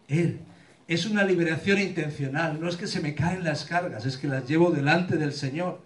Él. 0.07 0.39
Es 0.87 1.05
una 1.05 1.23
liberación 1.23 1.79
intencional, 1.79 2.59
no 2.59 2.67
es 2.67 2.75
que 2.75 2.87
se 2.87 2.99
me 2.99 3.15
caen 3.15 3.43
las 3.43 3.63
cargas, 3.65 4.05
es 4.05 4.17
que 4.17 4.27
las 4.27 4.47
llevo 4.47 4.71
delante 4.71 5.17
del 5.17 5.31
Señor. 5.31 5.81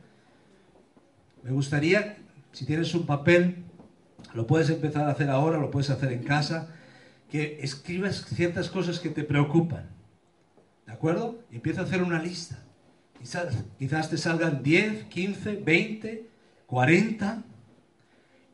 Me 1.44 1.52
gustaría, 1.52 2.18
si 2.52 2.66
tienes 2.66 2.96
un 2.96 3.06
papel, 3.06 3.58
lo 4.34 4.48
puedes 4.48 4.70
empezar 4.70 5.08
a 5.08 5.12
hacer 5.12 5.30
ahora, 5.30 5.60
lo 5.60 5.70
puedes 5.70 5.92
hacer 5.92 6.12
en 6.12 6.24
casa, 6.24 6.70
que 7.30 7.60
escribas 7.62 8.26
ciertas 8.26 8.70
cosas 8.70 9.00
que 9.00 9.10
te 9.10 9.24
preocupan. 9.24 9.95
¿De 10.86 10.94
acuerdo? 10.94 11.40
Y 11.52 11.56
empieza 11.56 11.82
a 11.82 11.84
hacer 11.86 12.04
una 12.04 12.22
lista. 12.22 12.58
Quizás, 13.20 13.64
quizás 13.80 14.10
te 14.10 14.18
salgan 14.18 14.62
10, 14.62 15.06
15, 15.06 15.56
20, 15.58 16.30
40 16.68 17.44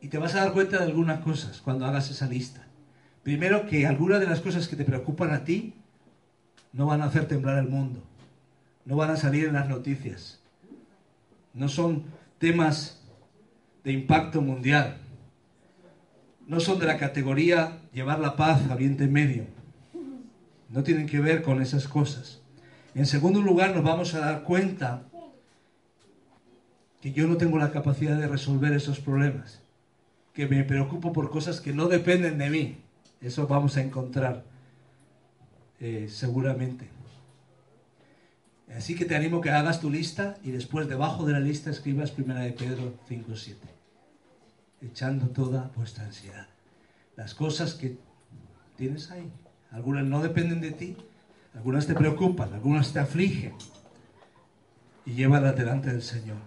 y 0.02 0.08
te 0.08 0.18
vas 0.18 0.36
a 0.36 0.42
dar 0.42 0.54
cuenta 0.54 0.78
de 0.78 0.86
algunas 0.86 1.22
cosas 1.22 1.62
cuando 1.62 1.86
hagas 1.86 2.10
esa 2.10 2.28
lista. 2.28 2.66
Primero, 3.24 3.68
que 3.68 3.86
algunas 3.86 4.20
de 4.20 4.28
las 4.28 4.42
cosas 4.42 4.68
que 4.68 4.76
te 4.76 4.84
preocupan 4.84 5.32
a 5.32 5.44
ti 5.44 5.76
no 6.74 6.88
van 6.88 7.02
a 7.02 7.06
hacer 7.06 7.28
temblar 7.28 7.58
el 7.58 7.70
mundo, 7.70 8.02
no 8.86 8.96
van 8.96 9.12
a 9.12 9.18
salir 9.18 9.46
en 9.46 9.54
las 9.54 9.70
noticias, 9.70 10.40
no 11.54 11.70
son 11.70 12.06
temas 12.40 13.04
de 13.84 13.92
impacto 13.92 14.42
mundial, 14.42 14.98
no 16.48 16.60
son 16.60 16.80
de 16.80 16.88
la 16.88 16.98
categoría 16.98 17.80
llevar 17.94 18.20
la 18.20 18.36
paz 18.36 18.62
a 18.70 18.74
Oriente 18.74 19.08
Medio, 19.08 19.46
no 20.72 20.84
tienen 20.84 21.08
que 21.08 21.20
ver 21.20 21.42
con 21.42 21.62
esas 21.62 21.88
cosas. 21.88 22.42
En 22.96 23.06
segundo 23.06 23.42
lugar, 23.42 23.76
nos 23.76 23.84
vamos 23.84 24.14
a 24.14 24.20
dar 24.20 24.44
cuenta 24.44 25.04
que 27.02 27.12
yo 27.12 27.28
no 27.28 27.38
tengo 27.38 27.58
la 27.58 27.72
capacidad 27.72 28.18
de 28.18 28.28
resolver 28.28 28.74
esos 28.74 29.00
problemas 29.00 29.62
que 30.34 30.48
me 30.48 30.64
preocupo 30.64 31.12
por 31.12 31.30
cosas 31.30 31.60
que 31.60 31.74
no 31.74 31.88
dependen 31.88 32.38
de 32.38 32.50
mí. 32.50 32.78
Eso 33.22 33.48
vamos 33.48 33.78
a 33.78 33.82
encontrar 33.82 34.44
eh, 35.80 36.08
seguramente. 36.10 36.88
Así 38.76 38.96
que 38.96 39.06
te 39.06 39.16
animo 39.16 39.42
que 39.42 39.50
hagas 39.50 39.82
tu 39.82 39.90
lista 39.90 40.38
y 40.44 40.52
después 40.52 40.88
debajo 40.88 41.26
de 41.26 41.34
la 41.34 41.40
lista 41.40 41.70
escribas 41.70 42.14
1 42.18 42.36
de 42.36 42.52
Pedro 42.54 42.94
5, 43.08 43.36
7. 43.36 43.60
Echando 44.82 45.28
toda 45.28 45.70
vuestra 45.76 46.06
ansiedad. 46.06 46.48
Las 47.18 47.36
cosas 47.36 47.74
que 47.74 47.98
tienes 48.78 49.12
ahí. 49.12 49.30
Algunas 49.72 50.06
no 50.06 50.22
dependen 50.22 50.62
de 50.62 50.72
ti, 50.72 50.98
algunas 51.56 51.88
te 51.88 51.96
preocupan, 51.96 52.54
algunas 52.54 52.94
te 52.94 53.00
afligen. 53.00 53.54
Y 55.06 55.14
llévalas 55.14 55.56
delante 55.56 55.90
del 55.92 56.04
Señor. 56.04 56.38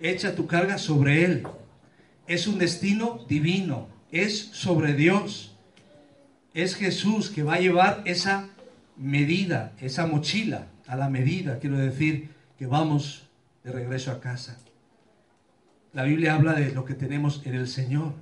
Echa 0.00 0.34
tu 0.34 0.46
carga 0.46 0.78
sobre 0.78 1.24
Él. 1.24 1.46
Es 2.26 2.46
un 2.46 2.58
destino 2.58 3.24
divino. 3.28 3.88
Es 4.10 4.38
sobre 4.52 4.94
Dios. 4.94 5.56
Es 6.54 6.76
Jesús 6.76 7.30
que 7.30 7.42
va 7.42 7.54
a 7.54 7.60
llevar 7.60 8.02
esa 8.04 8.48
medida, 8.96 9.72
esa 9.80 10.06
mochila 10.06 10.68
a 10.86 10.96
la 10.96 11.08
medida, 11.08 11.58
quiero 11.58 11.78
decir, 11.78 12.30
que 12.58 12.66
vamos 12.66 13.28
de 13.64 13.72
regreso 13.72 14.12
a 14.12 14.20
casa. 14.20 14.58
La 15.92 16.04
Biblia 16.04 16.34
habla 16.34 16.54
de 16.54 16.72
lo 16.72 16.84
que 16.84 16.94
tenemos 16.94 17.42
en 17.44 17.54
el 17.54 17.68
Señor. 17.68 18.12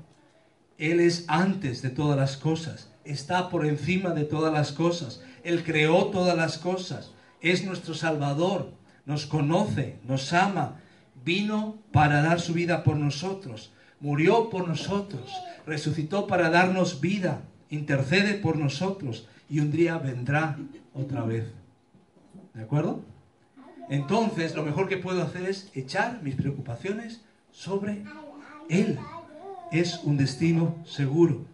Él 0.79 1.01
es 1.01 1.25
antes 1.29 1.83
de 1.83 1.91
todas 1.91 2.19
las 2.19 2.37
cosas, 2.37 2.92
está 3.05 3.49
por 3.49 3.67
encima 3.67 4.11
de 4.11 4.25
todas 4.25 4.53
las 4.53 4.73
cosas. 4.73 5.23
Él 5.45 5.65
creó 5.65 6.07
todas 6.07 6.37
las 6.37 6.59
cosas, 6.59 7.13
es 7.41 7.65
nuestro 7.65 7.95
Salvador, 7.95 8.73
nos 9.07 9.27
conoce, 9.27 9.99
nos 10.05 10.33
ama, 10.33 10.81
vino 11.25 11.79
para 11.91 12.23
dar 12.23 12.41
su 12.41 12.53
vida 12.53 12.85
por 12.85 12.97
nosotros, 12.97 13.73
murió 14.01 14.51
por 14.51 14.69
nosotros, 14.69 15.33
resucitó 15.67 16.27
para 16.27 16.51
darnos 16.51 17.01
vida, 17.01 17.43
intercede 17.71 18.35
por 18.35 18.57
nosotros 18.57 19.27
y 19.49 19.61
un 19.61 19.71
día 19.71 19.99
vendrá 19.99 20.59
otra 20.95 21.23
vez. 21.23 21.47
¿De 22.55 22.63
acuerdo? 22.63 23.03
Entonces, 23.89 24.55
lo 24.55 24.63
mejor 24.63 24.89
que 24.89 24.97
puedo 24.97 25.23
hacer 25.23 25.49
es 25.49 25.71
echar 25.75 26.23
mis 26.23 26.35
preocupaciones 26.35 27.23
sobre 27.51 28.05
Él. 28.69 28.99
Es 29.71 30.01
un 30.05 30.17
destino 30.17 30.77
seguro. 30.85 31.45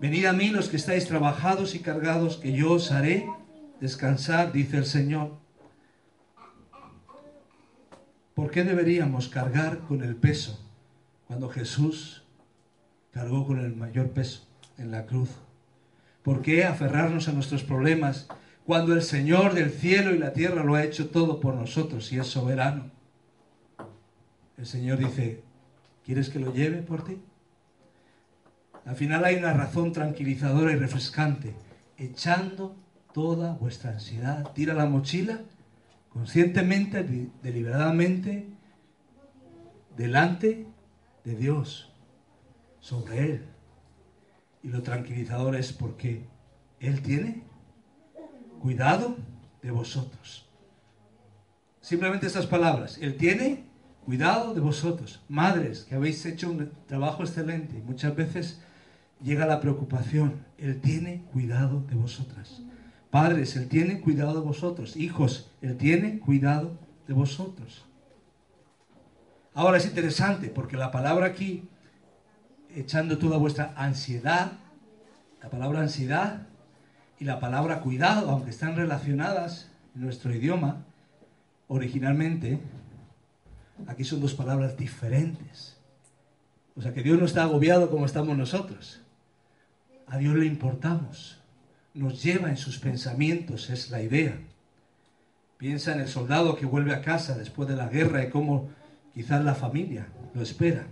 Venid 0.00 0.26
a 0.26 0.32
mí 0.32 0.48
los 0.48 0.68
que 0.68 0.76
estáis 0.76 1.06
trabajados 1.06 1.74
y 1.74 1.80
cargados, 1.80 2.36
que 2.36 2.52
yo 2.52 2.72
os 2.72 2.90
haré 2.90 3.26
descansar, 3.80 4.52
dice 4.52 4.76
el 4.76 4.86
Señor. 4.86 5.36
¿Por 8.34 8.50
qué 8.50 8.64
deberíamos 8.64 9.28
cargar 9.28 9.80
con 9.80 10.02
el 10.02 10.16
peso 10.16 10.60
cuando 11.26 11.48
Jesús 11.48 12.24
cargó 13.12 13.46
con 13.46 13.60
el 13.60 13.74
mayor 13.76 14.10
peso 14.10 14.46
en 14.76 14.90
la 14.90 15.06
cruz? 15.06 15.30
¿Por 16.22 16.42
qué 16.42 16.64
aferrarnos 16.64 17.28
a 17.28 17.32
nuestros 17.32 17.62
problemas 17.62 18.28
cuando 18.64 18.94
el 18.94 19.02
Señor 19.02 19.54
del 19.54 19.70
cielo 19.70 20.14
y 20.14 20.18
la 20.18 20.32
tierra 20.32 20.64
lo 20.64 20.74
ha 20.74 20.84
hecho 20.84 21.10
todo 21.10 21.38
por 21.40 21.54
nosotros 21.54 22.10
y 22.12 22.18
es 22.18 22.26
soberano. 22.26 22.90
El 24.56 24.66
Señor 24.66 24.98
dice, 24.98 25.42
¿quieres 26.04 26.30
que 26.30 26.38
lo 26.38 26.52
lleve 26.52 26.78
por 26.82 27.04
ti? 27.04 27.18
Al 28.86 28.96
final 28.96 29.24
hay 29.24 29.36
una 29.36 29.52
razón 29.52 29.92
tranquilizadora 29.92 30.72
y 30.72 30.76
refrescante, 30.76 31.54
echando 31.96 32.76
toda 33.12 33.54
vuestra 33.54 33.92
ansiedad. 33.92 34.52
Tira 34.52 34.74
la 34.74 34.86
mochila 34.86 35.40
conscientemente, 36.10 37.02
deliberadamente, 37.42 38.46
delante 39.96 40.66
de 41.24 41.36
Dios, 41.36 41.92
sobre 42.80 43.18
Él. 43.24 43.44
Y 44.62 44.68
lo 44.68 44.82
tranquilizador 44.82 45.56
es 45.56 45.72
porque 45.72 46.26
Él 46.78 47.02
tiene 47.02 47.42
cuidado 48.60 49.16
de 49.62 49.70
vosotros. 49.70 50.46
Simplemente 51.80 52.26
estas 52.26 52.46
palabras. 52.46 52.98
Él 53.00 53.16
tiene 53.16 53.64
cuidado 54.04 54.54
de 54.54 54.60
vosotros. 54.60 55.22
Madres, 55.28 55.84
que 55.84 55.94
habéis 55.94 56.24
hecho 56.26 56.50
un 56.50 56.70
trabajo 56.86 57.22
excelente. 57.22 57.82
Muchas 57.84 58.14
veces 58.14 58.60
llega 59.22 59.46
la 59.46 59.60
preocupación. 59.60 60.44
Él 60.58 60.80
tiene 60.80 61.22
cuidado 61.32 61.82
de 61.88 61.94
vosotras. 61.94 62.62
Padres, 63.10 63.56
Él 63.56 63.68
tiene 63.68 64.00
cuidado 64.00 64.34
de 64.34 64.40
vosotros. 64.40 64.96
Hijos, 64.96 65.50
Él 65.62 65.76
tiene 65.76 66.18
cuidado 66.18 66.76
de 67.06 67.14
vosotros. 67.14 67.84
Ahora 69.54 69.78
es 69.78 69.86
interesante 69.86 70.48
porque 70.48 70.76
la 70.76 70.90
palabra 70.90 71.26
aquí, 71.26 71.68
echando 72.74 73.18
toda 73.18 73.38
vuestra 73.38 73.72
ansiedad, 73.76 74.52
la 75.40 75.48
palabra 75.48 75.80
ansiedad 75.80 76.48
y 77.20 77.24
la 77.24 77.38
palabra 77.38 77.80
cuidado, 77.80 78.30
aunque 78.30 78.50
están 78.50 78.74
relacionadas 78.74 79.70
en 79.94 80.02
nuestro 80.02 80.34
idioma, 80.34 80.84
originalmente, 81.68 82.58
aquí 83.86 84.02
son 84.02 84.20
dos 84.20 84.34
palabras 84.34 84.76
diferentes. 84.76 85.76
O 86.76 86.82
sea 86.82 86.92
que 86.92 87.04
Dios 87.04 87.18
no 87.18 87.26
está 87.26 87.44
agobiado 87.44 87.90
como 87.90 88.06
estamos 88.06 88.36
nosotros. 88.36 89.03
A 90.06 90.18
Dios 90.18 90.34
le 90.36 90.46
importamos. 90.46 91.38
Nos 91.94 92.22
lleva 92.22 92.48
en 92.48 92.56
sus 92.56 92.78
pensamientos, 92.78 93.70
es 93.70 93.90
la 93.90 94.02
idea. 94.02 94.38
Piensa 95.58 95.92
en 95.92 96.00
el 96.00 96.08
soldado 96.08 96.56
que 96.56 96.66
vuelve 96.66 96.92
a 96.92 97.00
casa 97.00 97.38
después 97.38 97.68
de 97.68 97.76
la 97.76 97.88
guerra 97.88 98.24
y 98.24 98.30
cómo 98.30 98.70
quizás 99.14 99.44
la 99.44 99.54
familia 99.54 100.08
lo 100.34 100.42
espera. 100.42 100.86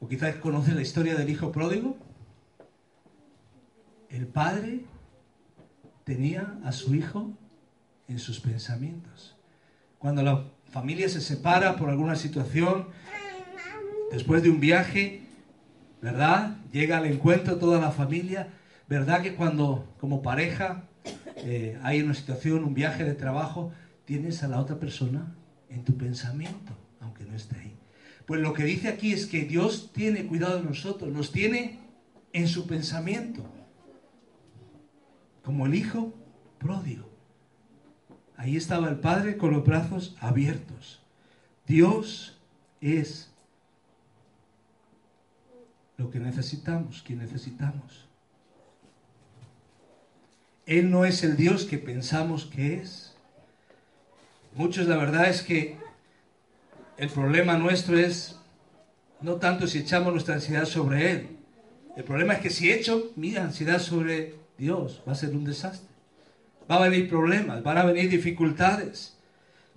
O 0.00 0.08
quizás 0.08 0.36
conoce 0.36 0.72
la 0.72 0.82
historia 0.82 1.14
del 1.14 1.28
hijo 1.28 1.52
pródigo. 1.52 1.96
El 4.08 4.26
padre 4.26 4.84
tenía 6.04 6.58
a 6.64 6.72
su 6.72 6.94
hijo 6.94 7.32
en 8.08 8.18
sus 8.18 8.40
pensamientos. 8.40 9.36
Cuando 9.98 10.22
la 10.22 10.44
familia 10.70 11.08
se 11.08 11.20
separa 11.20 11.76
por 11.76 11.90
alguna 11.90 12.16
situación, 12.16 12.88
después 14.10 14.42
de 14.42 14.50
un 14.50 14.60
viaje, 14.60 15.25
¿verdad? 16.00 16.56
Llega 16.72 16.98
al 16.98 17.06
encuentro 17.06 17.56
toda 17.56 17.80
la 17.80 17.90
familia. 17.90 18.48
¿Verdad 18.88 19.22
que 19.22 19.34
cuando 19.34 19.94
como 19.98 20.22
pareja 20.22 20.84
eh, 21.36 21.78
hay 21.82 22.02
una 22.02 22.14
situación, 22.14 22.64
un 22.64 22.74
viaje 22.74 23.04
de 23.04 23.14
trabajo, 23.14 23.72
tienes 24.04 24.42
a 24.42 24.48
la 24.48 24.60
otra 24.60 24.78
persona 24.78 25.34
en 25.68 25.84
tu 25.84 25.96
pensamiento, 25.96 26.72
aunque 27.00 27.24
no 27.24 27.34
esté 27.34 27.56
ahí? 27.58 27.76
Pues 28.26 28.40
lo 28.40 28.52
que 28.52 28.64
dice 28.64 28.88
aquí 28.88 29.12
es 29.12 29.26
que 29.26 29.44
Dios 29.44 29.90
tiene 29.92 30.26
cuidado 30.26 30.58
de 30.58 30.64
nosotros, 30.64 31.12
nos 31.12 31.32
tiene 31.32 31.78
en 32.32 32.48
su 32.48 32.66
pensamiento 32.66 33.44
como 35.42 35.66
el 35.66 35.74
hijo 35.76 36.12
pródigo. 36.58 37.08
Ahí 38.36 38.56
estaba 38.56 38.88
el 38.88 38.98
padre 38.98 39.36
con 39.36 39.52
los 39.52 39.64
brazos 39.64 40.16
abiertos. 40.20 41.00
Dios 41.66 42.38
es 42.80 43.32
lo 45.96 46.10
que 46.10 46.18
necesitamos, 46.18 47.02
quien 47.02 47.20
necesitamos. 47.20 48.06
Él 50.66 50.90
no 50.90 51.04
es 51.04 51.22
el 51.22 51.36
Dios 51.36 51.64
que 51.64 51.78
pensamos 51.78 52.46
que 52.46 52.74
es. 52.74 53.14
Muchos 54.54 54.86
la 54.86 54.96
verdad 54.96 55.28
es 55.28 55.42
que 55.42 55.76
el 56.96 57.08
problema 57.08 57.56
nuestro 57.56 57.98
es 57.98 58.38
no 59.20 59.36
tanto 59.36 59.66
si 59.66 59.78
echamos 59.78 60.12
nuestra 60.12 60.34
ansiedad 60.34 60.64
sobre 60.64 61.12
Él. 61.12 61.28
El 61.96 62.04
problema 62.04 62.34
es 62.34 62.40
que 62.40 62.50
si 62.50 62.70
echo 62.70 63.12
mi 63.16 63.36
ansiedad 63.36 63.78
sobre 63.78 64.34
Dios, 64.58 65.02
va 65.06 65.12
a 65.12 65.16
ser 65.16 65.30
un 65.30 65.44
desastre. 65.44 65.88
Va 66.70 66.76
a 66.76 66.88
venir 66.88 67.08
problemas, 67.08 67.62
van 67.62 67.78
a 67.78 67.84
venir 67.84 68.10
dificultades. 68.10 69.16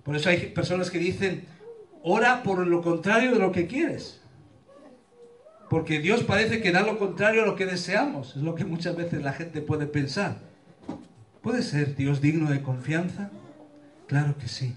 Por 0.02 0.16
eso 0.16 0.28
hay 0.28 0.38
personas 0.48 0.90
que 0.90 0.98
dicen, 0.98 1.46
ora 2.02 2.42
por 2.42 2.66
lo 2.66 2.82
contrario 2.82 3.32
de 3.32 3.38
lo 3.38 3.52
que 3.52 3.66
quieres. 3.66 4.19
Porque 5.70 6.00
Dios 6.00 6.24
parece 6.24 6.60
que 6.60 6.72
da 6.72 6.82
lo 6.82 6.98
contrario 6.98 7.44
a 7.44 7.46
lo 7.46 7.54
que 7.54 7.64
deseamos. 7.64 8.34
Es 8.34 8.42
lo 8.42 8.56
que 8.56 8.64
muchas 8.64 8.96
veces 8.96 9.22
la 9.22 9.32
gente 9.32 9.62
puede 9.62 9.86
pensar. 9.86 10.38
¿Puede 11.42 11.62
ser 11.62 11.94
Dios 11.94 12.20
digno 12.20 12.50
de 12.50 12.60
confianza? 12.60 13.30
Claro 14.08 14.36
que 14.36 14.48
sí. 14.48 14.74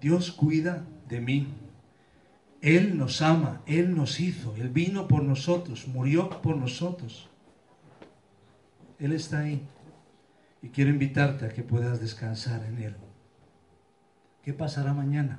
Dios 0.00 0.32
cuida 0.32 0.86
de 1.10 1.20
mí. 1.20 1.48
Él 2.62 2.96
nos 2.96 3.20
ama, 3.20 3.60
Él 3.66 3.94
nos 3.94 4.18
hizo, 4.18 4.56
Él 4.56 4.70
vino 4.70 5.06
por 5.08 5.22
nosotros, 5.22 5.86
murió 5.86 6.30
por 6.30 6.56
nosotros. 6.56 7.28
Él 8.98 9.12
está 9.12 9.40
ahí. 9.40 9.60
Y 10.62 10.70
quiero 10.70 10.88
invitarte 10.88 11.44
a 11.44 11.50
que 11.50 11.62
puedas 11.62 12.00
descansar 12.00 12.64
en 12.64 12.78
Él. 12.78 12.96
¿Qué 14.42 14.54
pasará 14.54 14.94
mañana? 14.94 15.38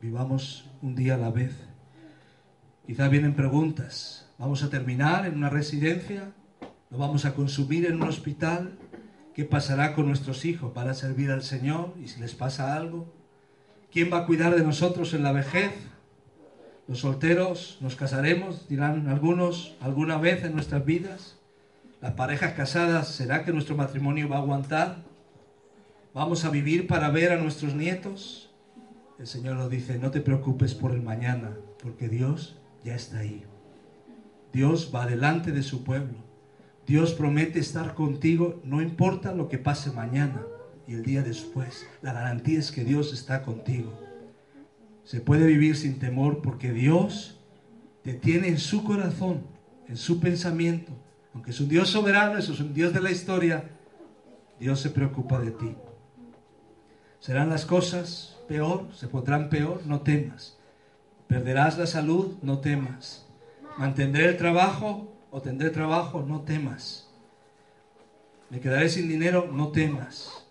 Vivamos 0.00 0.70
un 0.80 0.94
día 0.94 1.16
a 1.16 1.18
la 1.18 1.30
vez. 1.30 1.67
Quizá 2.88 3.06
vienen 3.08 3.34
preguntas. 3.34 4.26
¿Vamos 4.38 4.62
a 4.62 4.70
terminar 4.70 5.26
en 5.26 5.34
una 5.36 5.50
residencia? 5.50 6.32
¿Lo 6.88 6.96
vamos 6.96 7.26
a 7.26 7.34
consumir 7.34 7.84
en 7.84 7.96
un 7.96 8.08
hospital? 8.08 8.78
¿Qué 9.34 9.44
pasará 9.44 9.92
con 9.92 10.06
nuestros 10.06 10.46
hijos 10.46 10.72
para 10.72 10.94
servir 10.94 11.30
al 11.30 11.42
Señor? 11.42 11.92
¿Y 12.02 12.08
si 12.08 12.18
les 12.18 12.34
pasa 12.34 12.74
algo? 12.74 13.12
¿Quién 13.92 14.10
va 14.10 14.20
a 14.20 14.24
cuidar 14.26 14.56
de 14.56 14.64
nosotros 14.64 15.12
en 15.12 15.22
la 15.22 15.32
vejez? 15.32 15.70
Los 16.86 17.00
solteros 17.00 17.76
nos 17.82 17.94
casaremos, 17.94 18.66
dirán 18.70 19.08
algunos, 19.08 19.76
alguna 19.82 20.16
vez 20.16 20.42
en 20.44 20.54
nuestras 20.54 20.86
vidas. 20.86 21.36
Las 22.00 22.14
parejas 22.14 22.54
casadas, 22.54 23.08
¿será 23.08 23.44
que 23.44 23.52
nuestro 23.52 23.76
matrimonio 23.76 24.30
va 24.30 24.36
a 24.36 24.40
aguantar? 24.40 25.04
¿Vamos 26.14 26.46
a 26.46 26.48
vivir 26.48 26.86
para 26.86 27.10
ver 27.10 27.32
a 27.32 27.36
nuestros 27.36 27.74
nietos? 27.74 28.50
El 29.18 29.26
Señor 29.26 29.56
nos 29.56 29.68
dice, 29.68 29.98
no 29.98 30.10
te 30.10 30.22
preocupes 30.22 30.72
por 30.72 30.92
el 30.92 31.02
mañana, 31.02 31.54
porque 31.82 32.08
Dios 32.08 32.58
ya 32.84 32.94
está 32.94 33.18
ahí. 33.18 33.44
Dios 34.52 34.92
va 34.94 35.06
delante 35.06 35.52
de 35.52 35.62
su 35.62 35.84
pueblo. 35.84 36.18
Dios 36.86 37.12
promete 37.12 37.58
estar 37.58 37.94
contigo, 37.94 38.60
no 38.64 38.80
importa 38.80 39.34
lo 39.34 39.48
que 39.48 39.58
pase 39.58 39.92
mañana 39.92 40.42
y 40.86 40.94
el 40.94 41.02
día 41.02 41.22
después. 41.22 41.86
La 42.00 42.14
garantía 42.14 42.58
es 42.58 42.72
que 42.72 42.84
Dios 42.84 43.12
está 43.12 43.42
contigo. 43.42 43.92
Se 45.04 45.20
puede 45.20 45.46
vivir 45.46 45.76
sin 45.76 45.98
temor 45.98 46.40
porque 46.42 46.72
Dios 46.72 47.38
te 48.02 48.14
tiene 48.14 48.48
en 48.48 48.58
su 48.58 48.84
corazón, 48.84 49.42
en 49.86 49.96
su 49.96 50.18
pensamiento. 50.18 50.92
Aunque 51.34 51.50
es 51.50 51.60
un 51.60 51.68
Dios 51.68 51.90
soberano, 51.90 52.38
es 52.38 52.48
un 52.48 52.72
Dios 52.72 52.92
de 52.92 53.00
la 53.00 53.10
historia, 53.10 53.70
Dios 54.58 54.80
se 54.80 54.90
preocupa 54.90 55.38
de 55.38 55.50
ti. 55.50 55.76
¿Serán 57.20 57.48
las 57.48 57.66
cosas 57.66 58.38
peor? 58.48 58.88
¿Se 58.94 59.08
pondrán 59.08 59.48
peor? 59.50 59.82
No 59.86 60.00
temas. 60.00 60.57
¿Perderás 61.28 61.78
la 61.78 61.86
salud? 61.86 62.34
No 62.42 62.58
temas. 62.58 63.24
¿Mantendré 63.76 64.24
el 64.24 64.38
trabajo 64.38 65.14
o 65.30 65.40
tendré 65.40 65.70
trabajo? 65.70 66.24
No 66.26 66.40
temas. 66.40 67.08
¿Me 68.50 68.58
quedaré 68.60 68.88
sin 68.88 69.08
dinero? 69.08 69.48
No 69.52 69.68
temas. 69.68 70.46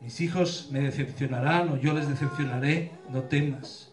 Mis 0.00 0.20
hijos 0.20 0.68
me 0.72 0.80
decepcionarán 0.80 1.68
o 1.68 1.76
yo 1.76 1.92
les 1.92 2.08
decepcionaré, 2.08 2.90
no 3.10 3.22
temas. 3.24 3.92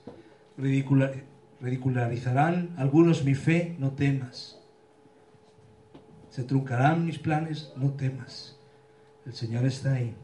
ridicularizarán 0.57 2.73
algunos 2.77 3.25
mi 3.25 3.35
fe, 3.35 3.75
no 3.79 3.91
temas. 3.91 4.59
Se 6.29 6.43
truncarán 6.43 7.05
mis 7.05 7.19
planes, 7.19 7.73
no 7.75 7.91
temas. 7.91 8.57
El 9.25 9.33
Señor 9.33 9.65
está 9.65 9.93
ahí. 9.93 10.15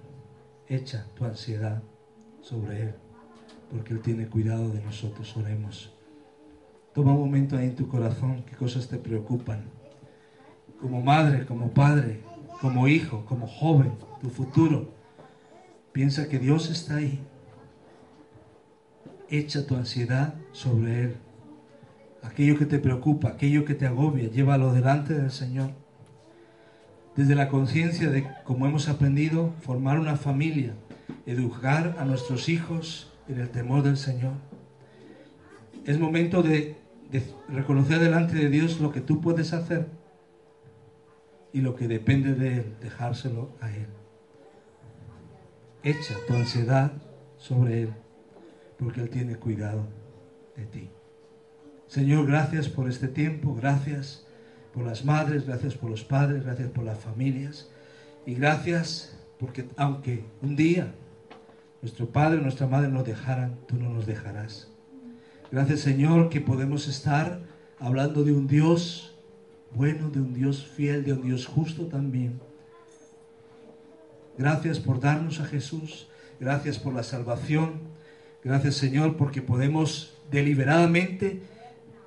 Echa 0.68 1.06
tu 1.16 1.26
ansiedad 1.26 1.82
sobre 2.42 2.82
Él, 2.82 2.96
porque 3.72 3.94
Él 3.94 4.02
tiene 4.02 4.28
cuidado 4.28 4.70
de 4.70 4.82
nosotros. 4.82 5.36
Oremos. 5.38 5.94
Toma 6.94 7.14
un 7.14 7.20
momento 7.22 7.58
ahí 7.58 7.68
en 7.68 7.76
tu 7.76 7.88
corazón, 7.88 8.44
qué 8.50 8.56
cosas 8.56 8.88
te 8.88 8.98
preocupan. 8.98 9.64
Como 10.80 11.02
madre, 11.02 11.46
como 11.46 11.72
padre, 11.72 12.22
como 12.60 12.88
hijo, 12.88 13.26
como 13.26 13.48
joven, 13.48 13.94
tu 14.22 14.30
futuro 14.30 15.02
Piensa 15.92 16.30
que 16.30 16.40
Dios 16.40 16.70
está 16.70 16.98
ahí. 16.98 17.20
Echa 19.30 19.66
tu 19.66 19.76
ansiedad 19.76 20.36
sobre 20.54 21.04
Él. 21.04 21.16
Aquello 22.24 22.58
que 22.58 22.66
te 22.66 22.80
preocupa, 22.80 23.30
aquello 23.30 23.66
que 23.66 23.76
te 23.76 23.88
agobia, 23.88 24.30
llévalo 24.30 24.72
delante 24.72 25.14
del 25.14 25.32
Señor. 25.32 25.72
Desde 27.16 27.36
la 27.36 27.50
conciencia 27.50 28.10
de, 28.10 28.26
como 28.46 28.68
hemos 28.68 28.88
aprendido, 28.88 29.54
formar 29.62 30.00
una 30.00 30.16
familia, 30.16 30.76
educar 31.26 31.98
a 32.00 32.06
nuestros 32.06 32.48
hijos 32.48 33.11
en 33.32 33.40
el 33.40 33.50
temor 33.50 33.84
del 33.84 33.98
Señor. 33.98 34.34
Es 35.86 36.00
momento 36.00 36.44
de, 36.44 36.76
de 37.12 37.24
reconocer 37.50 38.00
delante 38.00 38.36
de 38.36 38.50
Dios 38.50 38.80
lo 38.80 38.92
que 38.92 39.02
tú 39.02 39.22
puedes 39.22 39.54
hacer 39.54 39.88
y 41.54 41.62
lo 41.62 41.76
que 41.76 41.88
depende 41.88 42.34
de 42.34 42.58
Él, 42.58 42.76
dejárselo 42.82 43.50
a 43.60 43.72
Él 43.72 43.88
echa 45.84 46.16
tu 46.28 46.34
ansiedad 46.34 46.92
sobre 47.38 47.84
Él, 47.84 47.94
porque 48.78 49.02
Él 49.02 49.10
tiene 49.10 49.36
cuidado 49.36 49.88
de 50.56 50.66
ti. 50.66 50.90
Señor, 51.88 52.28
gracias 52.28 52.70
por 52.70 52.88
este 52.88 53.08
tiempo, 53.08 53.56
gracias 53.56 54.26
por 54.74 54.86
las 54.86 55.04
madres, 55.04 55.46
gracias 55.46 55.76
por 55.76 55.90
los 55.90 56.04
padres, 56.04 56.46
gracias 56.46 56.70
por 56.70 56.84
las 56.84 57.00
familias 57.00 57.70
y 58.26 58.36
gracias 58.36 59.18
porque 59.40 59.68
aunque 59.76 60.24
un 60.42 60.56
día 60.56 60.94
nuestro 61.82 62.08
padre 62.10 62.42
nuestra 62.42 62.68
madre 62.68 62.90
nos 62.90 63.06
dejaran, 63.06 63.58
tú 63.68 63.78
no 63.78 63.90
nos 63.90 64.06
dejarás. 64.06 64.70
Gracias 65.52 65.82
Señor 65.82 66.30
que 66.30 66.42
podemos 66.42 66.88
estar 66.88 67.42
hablando 67.80 68.24
de 68.24 68.34
un 68.34 68.48
Dios 68.48 69.16
bueno, 69.74 70.10
de 70.10 70.20
un 70.20 70.34
Dios 70.34 70.66
fiel, 70.66 71.04
de 71.04 71.14
un 71.14 71.22
Dios 71.22 71.46
justo 71.46 71.86
también 71.88 72.40
Gracias 74.38 74.80
por 74.80 75.00
darnos 75.00 75.40
a 75.40 75.46
Jesús. 75.46 76.08
Gracias 76.40 76.80
por 76.80 76.94
la 76.94 77.04
salvación. 77.04 77.74
Gracias 78.44 78.76
Señor 78.76 79.18
porque 79.18 79.42
podemos 79.42 80.18
deliberadamente 80.32 81.42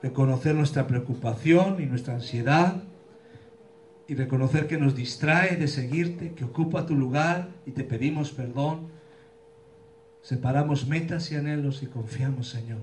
reconocer 0.03 0.55
nuestra 0.55 0.87
preocupación 0.87 1.81
y 1.81 1.87
nuestra 1.87 2.15
ansiedad 2.15 2.83
y 4.09 4.15
reconocer 4.15 4.67
que 4.67 4.79
nos 4.79 4.97
distrae 4.97 5.57
de 5.57 5.69
seguirte, 5.69 6.33
que 6.33 6.45
ocupa 6.45 6.87
tu 6.87 6.97
lugar 6.97 7.51
y 7.67 7.71
te 7.71 7.85
pedimos 7.85 8.33
perdón. 8.33 8.89
Separamos 10.25 10.87
metas 10.87 11.31
y 11.31 11.37
anhelos 11.37 11.83
y 11.83 11.87
confiamos, 11.87 12.49
Señor. 12.49 12.81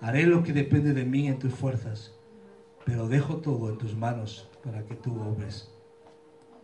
Haré 0.00 0.26
lo 0.26 0.42
que 0.42 0.52
depende 0.52 0.92
de 0.92 1.04
mí 1.04 1.28
en 1.28 1.38
tus 1.38 1.54
fuerzas, 1.54 2.16
pero 2.84 3.06
dejo 3.06 3.36
todo 3.36 3.70
en 3.70 3.78
tus 3.78 3.94
manos 3.94 4.48
para 4.64 4.84
que 4.84 4.96
tú 4.96 5.14
obres. 5.22 5.70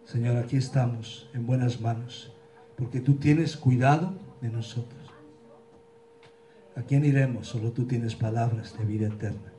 Señor, 0.05 0.37
aquí 0.37 0.57
estamos 0.57 1.31
en 1.33 1.47
buenas 1.47 1.81
manos, 1.81 2.33
porque 2.77 2.99
tú 2.99 3.19
tienes 3.19 3.57
cuidado 3.57 4.15
de 4.41 4.49
nosotros. 4.49 5.01
¿A 6.75 6.83
quién 6.83 7.05
iremos? 7.05 7.47
Solo 7.47 7.71
tú 7.71 7.87
tienes 7.87 8.17
palabras 8.17 8.77
de 8.77 8.85
vida 8.85 9.07
eterna. 9.07 9.53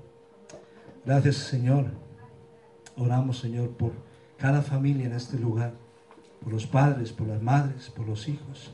Gracias, 1.05 1.37
Señor. 1.37 1.91
Oramos, 2.97 3.39
Señor, 3.39 3.69
por 3.69 3.93
cada 4.37 4.63
familia 4.63 5.05
en 5.05 5.13
este 5.13 5.39
lugar, 5.39 5.75
por 6.43 6.51
los 6.51 6.67
padres, 6.67 7.13
por 7.13 7.27
las 7.27 7.41
madres, 7.41 7.89
por 7.89 8.05
los 8.05 8.27
hijos. 8.27 8.73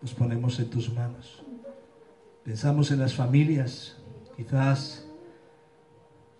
Nos 0.00 0.14
ponemos 0.14 0.58
en 0.60 0.70
tus 0.70 0.92
manos. 0.92 1.42
Pensamos 2.44 2.90
en 2.90 3.00
las 3.00 3.14
familias, 3.14 3.96
quizás 4.36 5.06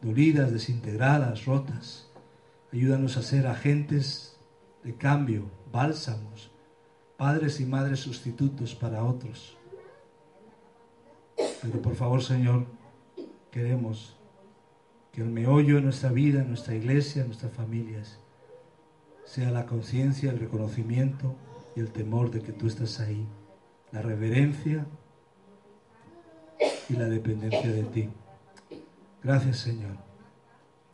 dolidas, 0.00 0.52
desintegradas, 0.52 1.44
rotas. 1.44 2.08
Ayúdanos 2.72 3.16
a 3.16 3.22
ser 3.22 3.46
agentes 3.46 4.38
de 4.84 4.94
cambio, 4.94 5.50
bálsamos, 5.72 6.50
padres 7.16 7.60
y 7.60 7.66
madres 7.66 8.00
sustitutos 8.00 8.74
para 8.74 9.04
otros. 9.04 9.56
Pero 11.60 11.82
por 11.82 11.96
favor, 11.96 12.22
Señor, 12.22 12.66
queremos 13.50 14.16
que 15.12 15.22
el 15.22 15.28
meollo 15.28 15.76
de 15.76 15.82
nuestra 15.82 16.10
vida, 16.12 16.44
nuestra 16.44 16.74
iglesia, 16.74 17.24
nuestras 17.24 17.52
familias, 17.52 18.20
sea 19.24 19.50
la 19.50 19.66
conciencia, 19.66 20.30
el 20.30 20.38
reconocimiento 20.38 21.34
y 21.74 21.80
el 21.80 21.90
temor 21.90 22.30
de 22.30 22.40
que 22.40 22.52
tú 22.52 22.66
estás 22.66 23.00
ahí, 23.00 23.26
la 23.92 24.02
reverencia 24.02 24.86
y 26.88 26.92
la 26.94 27.04
dependencia 27.04 27.70
de 27.70 27.84
ti. 27.84 28.08
Gracias, 29.22 29.58
Señor. 29.58 29.96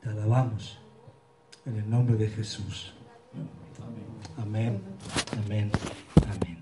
Te 0.02 0.08
alabamos 0.08 0.78
en 1.66 1.76
el 1.76 1.88
nombre 1.88 2.16
de 2.16 2.28
Jesús. 2.28 2.94
Amén. 4.36 4.80
Amén. 5.44 5.70
Amén. 6.26 6.53